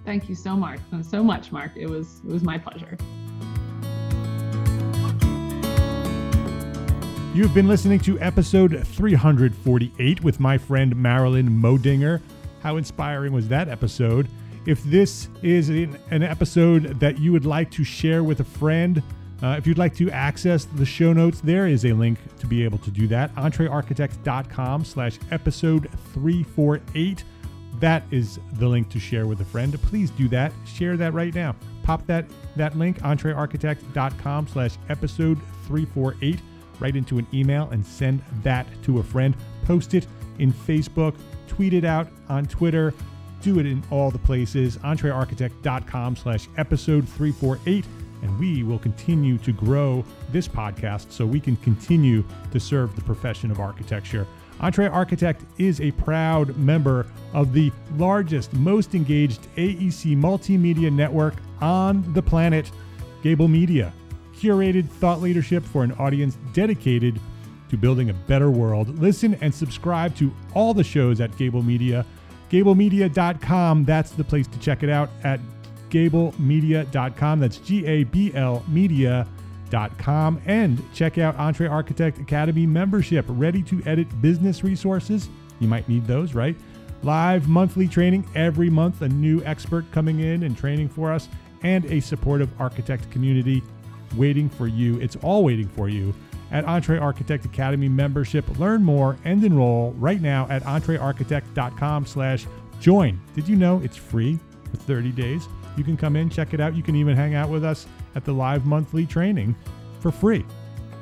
Thank 0.05 0.29
you 0.29 0.35
so 0.35 0.55
much, 0.55 0.81
so 1.03 1.25
much, 1.25 1.51
Mark. 1.51 1.73
It 1.77 1.89
was 1.89 2.21
it 2.27 2.31
was 2.33 2.43
my 2.43 2.59
pleasure. 2.59 2.97
You've 7.35 7.53
been 7.53 7.67
listening 7.67 7.99
to 8.01 8.21
episode 8.21 8.87
348 8.87 10.23
with 10.23 10.39
my 10.39 10.57
friend 10.57 10.95
Marilyn 10.95 11.49
Moedinger. 11.51 12.21
How 12.63 12.77
inspiring 12.77 13.33
was 13.33 13.49
that 13.49 13.69
episode? 13.69 14.29
If 14.67 14.85
this 14.85 15.29
is 15.43 15.69
an 15.69 16.23
episode 16.23 17.01
that 17.01 17.19
you 17.19 17.33
would 17.33 17.45
like 17.45 17.73
to 17.73 17.83
share 17.83 18.23
with 18.23 18.39
a 18.39 18.45
friend, 18.45 19.03
uh, 19.43 19.57
if 19.59 19.67
you'd 19.67 19.79
like 19.79 19.95
to 19.97 20.11
access 20.11 20.65
the 20.65 20.87
show 20.87 21.13
notes, 21.13 21.41
there 21.41 21.67
is 21.67 21.85
a 21.85 21.93
link 21.93 22.19
to 22.39 22.47
be 22.47 22.65
able 22.65 22.79
to 22.79 22.91
do 22.91 23.07
that. 23.09 23.35
EntreArchitect.com 23.35 24.85
slash 24.85 25.19
episode 25.31 25.91
348. 26.13 27.25
That 27.81 28.05
is 28.11 28.39
the 28.55 28.69
link 28.69 28.89
to 28.91 29.01
share 29.01 29.27
with 29.27 29.41
a 29.41 29.45
friend. 29.45 29.81
Please 29.83 30.11
do 30.11 30.29
that. 30.29 30.53
Share 30.65 30.97
that 30.97 31.13
right 31.13 31.35
now. 31.35 31.57
Pop 31.83 32.07
that, 32.07 32.25
that 32.57 32.79
link, 32.79 33.01
EntreArchitect.com 33.01 34.49
slash 34.49 34.77
episode 34.89 35.39
348 35.67 36.41
right 36.81 36.97
into 36.97 37.19
an 37.19 37.27
email 37.33 37.69
and 37.71 37.85
send 37.85 38.23
that 38.43 38.67
to 38.85 38.99
a 38.99 39.03
friend. 39.03 39.37
Post 39.65 39.95
it 39.95 40.07
in 40.39 40.53
Facebook, 40.53 41.15
tweet 41.47 41.73
it 41.73 41.85
out 41.85 42.09
on 42.29 42.47
Twitter, 42.47 42.93
do 43.43 43.59
it 43.59 43.67
in 43.67 43.83
all 43.91 44.11
the 44.11 44.19
places. 44.19 44.77
EntreArchitect.com 44.79 46.17
slash 46.17 46.49
episode 46.57 47.09
348. 47.09 47.85
And 48.23 48.39
we 48.39 48.63
will 48.63 48.79
continue 48.79 49.39
to 49.39 49.53
grow 49.53 50.05
this 50.31 50.49
podcast 50.49 51.13
so 51.13 51.27
we 51.27 51.41
can 51.41 51.57
continue 51.57 52.25
to 52.53 52.61
serve 52.61 52.97
the 52.97 53.03
profession 53.03 53.51
of 53.51 53.61
architecture. 53.61 54.27
Entre 54.61 54.89
Architect 54.89 55.45
is 55.59 55.81
a 55.81 55.91
proud 55.93 56.57
member 56.57 57.07
of 57.33 57.53
the 57.53 57.73
largest, 57.97 58.53
most 58.55 58.95
engaged 58.95 59.43
AEC 59.57 60.17
multimedia 60.17 60.93
network 60.93 61.35
on 61.61 62.13
the 62.15 62.23
planet, 62.23 62.71
Gabl 63.23 63.51
Media. 63.51 63.93
Curated 64.37 64.89
thought 64.89 65.21
leadership 65.21 65.65
for 65.65 65.85
an 65.85 65.93
audience 65.93 66.39
dedicated 66.53 67.21
to 67.69 67.77
building 67.77 68.11
a 68.11 68.15
better 68.15 68.51
world. 68.51 68.99
Listen 69.01 69.35
and 69.41 69.53
subscribe 69.53 70.15
to 70.17 70.33
all 70.55 70.75
the 70.75 70.85
shows 70.85 71.21
at 71.21 71.31
Gabl 71.33 71.65
Media. 71.65 72.07
GablMedia.com, 72.51 73.85
that's 73.85 74.13
the 74.13 74.23
place 74.23 74.47
to 74.47 74.59
check 74.61 74.83
it 74.83 74.91
out 74.91 75.11
at 75.25 75.41
gablmedia.com. 75.95 77.41
That's 77.41 77.59
G 77.59 77.87
A 77.87 78.05
B 78.05 78.33
L 78.35 78.65
media.com. 78.69 80.41
And 80.47 80.83
check 80.93 81.19
out 81.19 81.37
Entre 81.37 81.69
Architect 81.69 82.19
Academy 82.19 82.67
membership, 82.67 83.25
ready 83.29 83.63
to 83.63 83.83
edit 83.87 84.09
business 84.21 84.65
resources. 84.65 85.29
You 85.61 85.69
might 85.69 85.89
need 85.89 86.07
those, 86.07 86.35
right? 86.35 86.57
Live 87.03 87.49
monthly 87.49 87.87
training 87.87 88.27
every 88.35 88.71
month, 88.71 89.03
a 89.03 89.09
new 89.09 89.43
expert 89.45 89.91
coming 89.93 90.21
in 90.21 90.43
and 90.43 90.57
training 90.57 90.89
for 90.89 91.13
us, 91.13 91.29
and 91.63 91.85
a 91.87 92.01
supportive 92.01 92.49
architect 92.61 93.11
community 93.11 93.63
waiting 94.17 94.49
for 94.49 94.67
you. 94.67 94.99
It's 95.01 95.17
all 95.17 95.45
waiting 95.45 95.69
for 95.69 95.89
you 95.89 96.15
at 96.51 96.65
Entre 96.65 96.99
Architect 96.99 97.45
Academy 97.45 97.89
membership. 97.89 98.59
Learn 98.59 98.83
more 98.83 99.19
and 99.25 99.45
enroll 99.45 99.93
right 99.93 100.21
now 100.21 100.47
at 100.51 100.63
entrearchitect.com 100.63 102.07
slash 102.07 102.47
join. 102.81 103.21
Did 103.35 103.49
you 103.49 103.57
know 103.57 103.81
it's 103.85 103.97
free 103.97 104.39
for 104.71 104.77
30 104.77 105.13
days? 105.13 105.49
You 105.77 105.85
can 105.85 105.97
come 105.97 106.17
in, 106.17 106.31
check 106.31 106.55
it 106.55 106.61
out. 106.61 106.75
You 106.75 106.83
can 106.83 106.97
even 106.97 107.17
hang 107.17 107.35
out 107.35 107.49
with 107.49 107.65
us 107.65 107.87
at 108.15 108.25
the 108.25 108.33
live 108.33 108.67
monthly 108.67 109.07
training 109.07 109.57
for 110.01 110.11
free. 110.11 110.45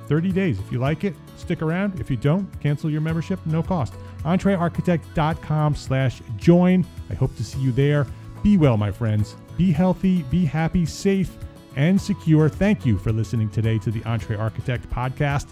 30 0.09 0.33
days. 0.33 0.59
If 0.59 0.71
you 0.71 0.79
like 0.79 1.05
it, 1.05 1.15
stick 1.37 1.63
around. 1.63 2.01
If 2.01 2.11
you 2.11 2.17
don't, 2.17 2.49
cancel 2.61 2.91
your 2.91 3.01
membership, 3.01 3.39
no 3.47 3.63
cost. 3.63 3.95
EntreArchitect.com 4.25 5.75
slash 5.75 6.21
join. 6.37 6.87
I 7.11 7.15
hope 7.15 7.35
to 7.37 7.45
see 7.45 7.61
you 7.61 7.73
there. 7.73 8.07
Be 8.43 8.57
well, 8.57 8.77
my 8.77 8.91
friends. 8.91 9.37
Be 9.57 9.73
healthy, 9.73 10.23
be 10.25 10.45
happy, 10.45 10.87
safe, 10.87 11.37
and 11.77 12.01
secure. 12.01 12.49
Thank 12.49 12.85
you 12.85 12.99
for 12.99 13.13
listening 13.13 13.49
today 13.51 13.79
to 13.79 13.91
the 13.91 14.03
Entre 14.05 14.37
Architect 14.37 14.89
podcast. 14.91 15.49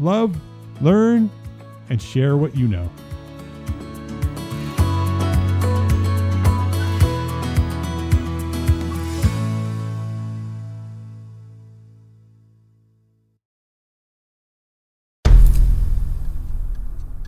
Love, 0.00 0.36
learn, 0.80 1.30
and 1.90 2.00
share 2.00 2.36
what 2.36 2.56
you 2.56 2.66
know. 2.68 2.90